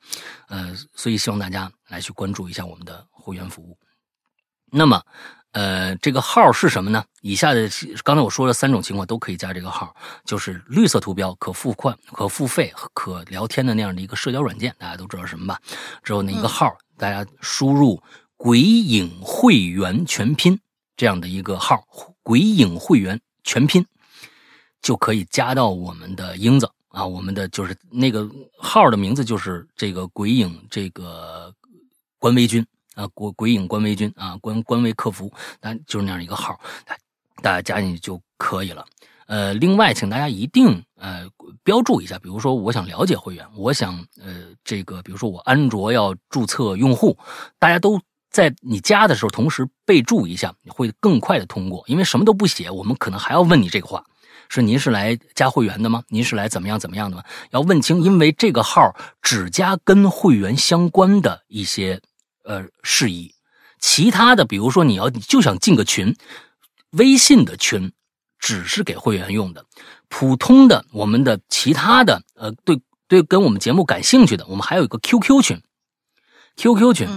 [0.47, 3.77] 呃，所以希望大家来去关注一下我们的会员服务。
[4.73, 5.01] 那么，
[5.51, 7.03] 呃，这个号是什么呢？
[7.19, 7.69] 以下的
[8.05, 9.93] 刚才我说了三种情况都可以加这个号，
[10.23, 15.59] 就是绿色图标、可付款、可付费、可聊天的那样的一个社交软件，大家都知道什么吧？
[16.01, 18.01] 之后那一个号，大家输入
[18.41, 20.59] “鬼影会员全拼”
[20.97, 21.85] 这样的一个号
[22.23, 23.85] ，“鬼影会员全拼”
[24.81, 28.27] 就可以加到我们的英子啊，我们的就是那个
[28.57, 31.53] 号的名字就是这个鬼影这个
[32.17, 32.65] 官微君。
[32.93, 35.31] 啊，鬼鬼影官微君啊，官官微客服，
[35.61, 36.59] 但就是那样一个号，
[37.41, 38.85] 大家加进去就可以了。
[39.27, 41.25] 呃，另外，请大家一定呃
[41.63, 47.17] 标注一下，比如说我想了解会员，我想呃这个，比如说我安卓要注册用户，
[47.57, 47.97] 大家都
[48.31, 51.83] 在你加的时候同时备注一下，会更快的通过。
[51.85, 54.03] 因为什么都不写，我们可能还要问你这个话，
[54.49, 56.01] 是您是来加会员的吗？
[56.07, 57.23] 您是来怎么样怎么样的吗？
[57.51, 62.01] 要问清，因为这个号只加跟会员相关的一些。
[62.43, 63.35] 呃，事宜，
[63.79, 66.17] 其他的，比如说你要就想进个群，
[66.89, 67.93] 微信的群
[68.39, 69.63] 只是给会员用的，
[70.09, 75.61] 普通的我们的其他的，呃，对对，跟我们节目感兴趣的，我们还有一个 QQ 群
[76.55, 77.07] ，QQ 群，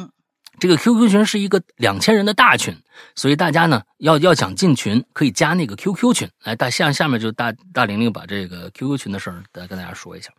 [0.64, 2.74] 这个 QQ 群是一个两千人的大群，
[3.14, 6.30] 所以大家呢要要想进群，可以加那个 QQ 群。
[6.42, 10.30] 来，大下下面就大大玲玲把这个 QQ 群的事儿再跟大家说一下。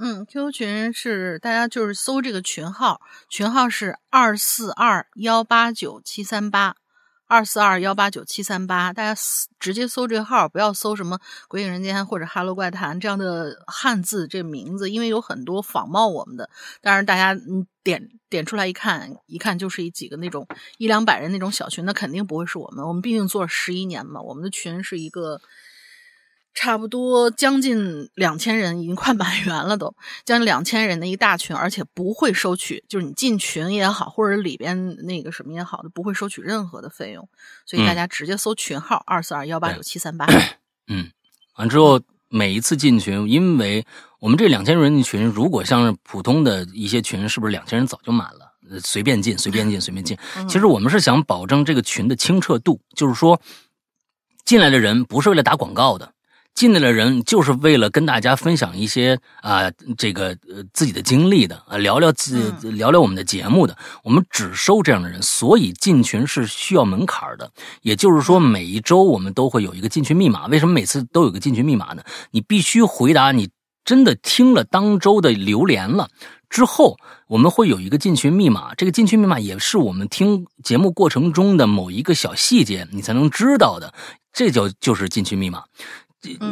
[0.00, 6.76] 嗯，QQ 群是大家就是搜这个群号，群号是二四二幺八九七三八，
[7.32, 9.18] 二四二幺八九七三八，大家
[9.58, 11.18] 直接搜这个号，不要搜什么
[11.48, 16.50] “鬼影人间”或者“哈喽怪谈”这样的汉字这名字，因为有很多仿冒我们的。
[16.82, 20.46] 当然大家嗯点点出来一看，一看就是一几个那种
[20.76, 22.86] 一两百人那种小群，那肯定不会是我们。
[22.86, 25.40] 我们毕竟做了十一年嘛，我们的群是一个。
[26.54, 37.28] 差不多将近两千人，已经快满员了都，将近两千人的一大群，而且不会收取，就是你进群也好，或者里边那个什么也好都，不会收取任何的费用，
[37.64, 40.26] 所以大家直接搜群号二四二幺八九七三八。
[40.88, 41.10] 嗯，
[41.56, 43.86] 完之后每一次进群，因为
[44.20, 48.52] 我们这两千人的群，如果像是普通的一些群，是不是两千人早就满了？
[48.82, 50.16] 随便进，随便进，随便进。
[50.48, 53.40] 其实我们是想保证这个群的清澈度，就是说
[54.44, 56.12] 进来的人不是为了打广告的。
[56.54, 63.76] 进来的人就是为了跟大家分享一些啊，这个呃自己的经历的啊，聊聊自聊聊我们的节目的。
[64.04, 67.50] 我们只收这样的人，所以进群是需要门槛的。
[67.80, 70.46] 也就是说，每一周我们都会有一个进群密码。
[70.46, 72.02] 为什么每次都有个进群密码呢？
[72.30, 73.48] 你必须回答你
[73.84, 76.08] 真的听了当周的留言了
[76.48, 76.98] 之后，
[77.28, 78.74] 我们会有一个进群密码。
[78.74, 83.92] 这个进群密码也是我们听节目过程中的某一个小细节，你才能知道的。
[84.34, 85.64] 这就就是进群密码。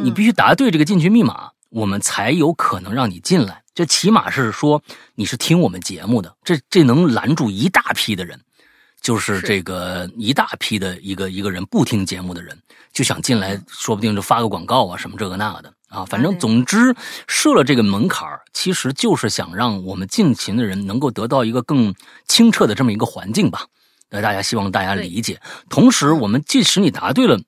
[0.03, 3.63] 你必须答对这个进群密码，我们才有可能让你进来。
[3.73, 4.83] 这起码是说
[5.15, 8.39] 你是听我们节目的，这这能拦住一大批的人，
[8.99, 12.57] 就是这个一大批的一个一个人不听节目的人
[12.91, 16.03] 就想进来，说不定就发个广告啊什么这个那个的啊。
[16.03, 16.93] 反正总之
[17.27, 21.95] 设了这个门槛其实就是想让我们进群的人能够得到一个更
[22.27, 23.65] 清澈的这么一个环境吧。
[24.09, 25.39] 那，大家希望大家理解。
[25.69, 27.39] 同时，我们即使你答对了。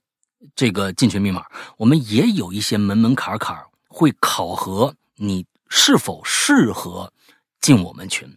[0.56, 1.46] 这个进群密码，
[1.78, 3.58] 我们也有一些门门槛槛
[3.88, 7.12] 会考核你是否适合
[7.62, 8.36] 进我们群。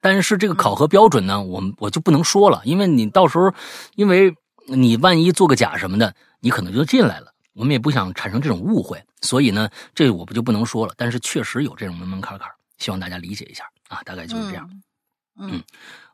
[0.00, 3.52] 但是这个考核标准呢，我们我就不能说了，因为你到时候，
[3.96, 4.34] 因为
[4.66, 7.32] 你万一做个假什么的，你可能就进来了。
[7.54, 10.94] 我们也不想产生这种误会，所以呢，这我不就不能说了。
[10.96, 12.48] 但是确实有这种门门槛槛
[12.78, 14.70] 希望大家理解一下啊，大概就是这样。
[15.38, 15.62] 嗯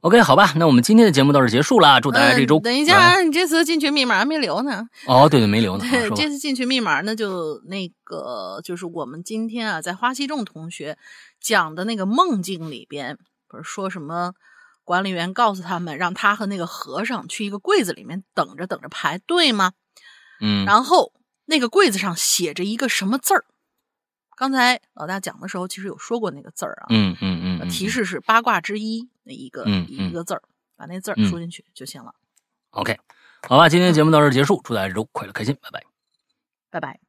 [0.02, 2.00] ，OK，好吧，那我们今天的节目到这结束了。
[2.00, 4.86] 祝大家这周等一下，你这次进群密码还没留呢。
[5.06, 5.84] 哦，对对，没留呢。
[5.90, 10.98] 对，这次进群密码那就那个就是我们今天啊，在花溪众同学
[11.40, 13.16] 讲的那个梦境里边，
[13.48, 14.34] 不是说什么
[14.84, 19.72] 管理员告诉他们，让他和那个和尚去一个柜子里面等着，等着排队吗？
[20.40, 21.12] 嗯，然后
[21.46, 23.44] 那个柜子上写着一个什么字儿？
[24.36, 26.86] 刚才老大讲的时候，其实有说过那个字儿啊。
[26.88, 30.42] 嗯嗯嗯嗯，提示是八卦之一的一个、一个字儿，
[30.76, 32.14] 把那字输进去就行了。
[32.70, 32.98] OK，
[33.48, 35.82] 好吧，今天节目到这儿结束，祝大家这周快乐开心，拜拜。
[36.70, 37.01] 拜拜。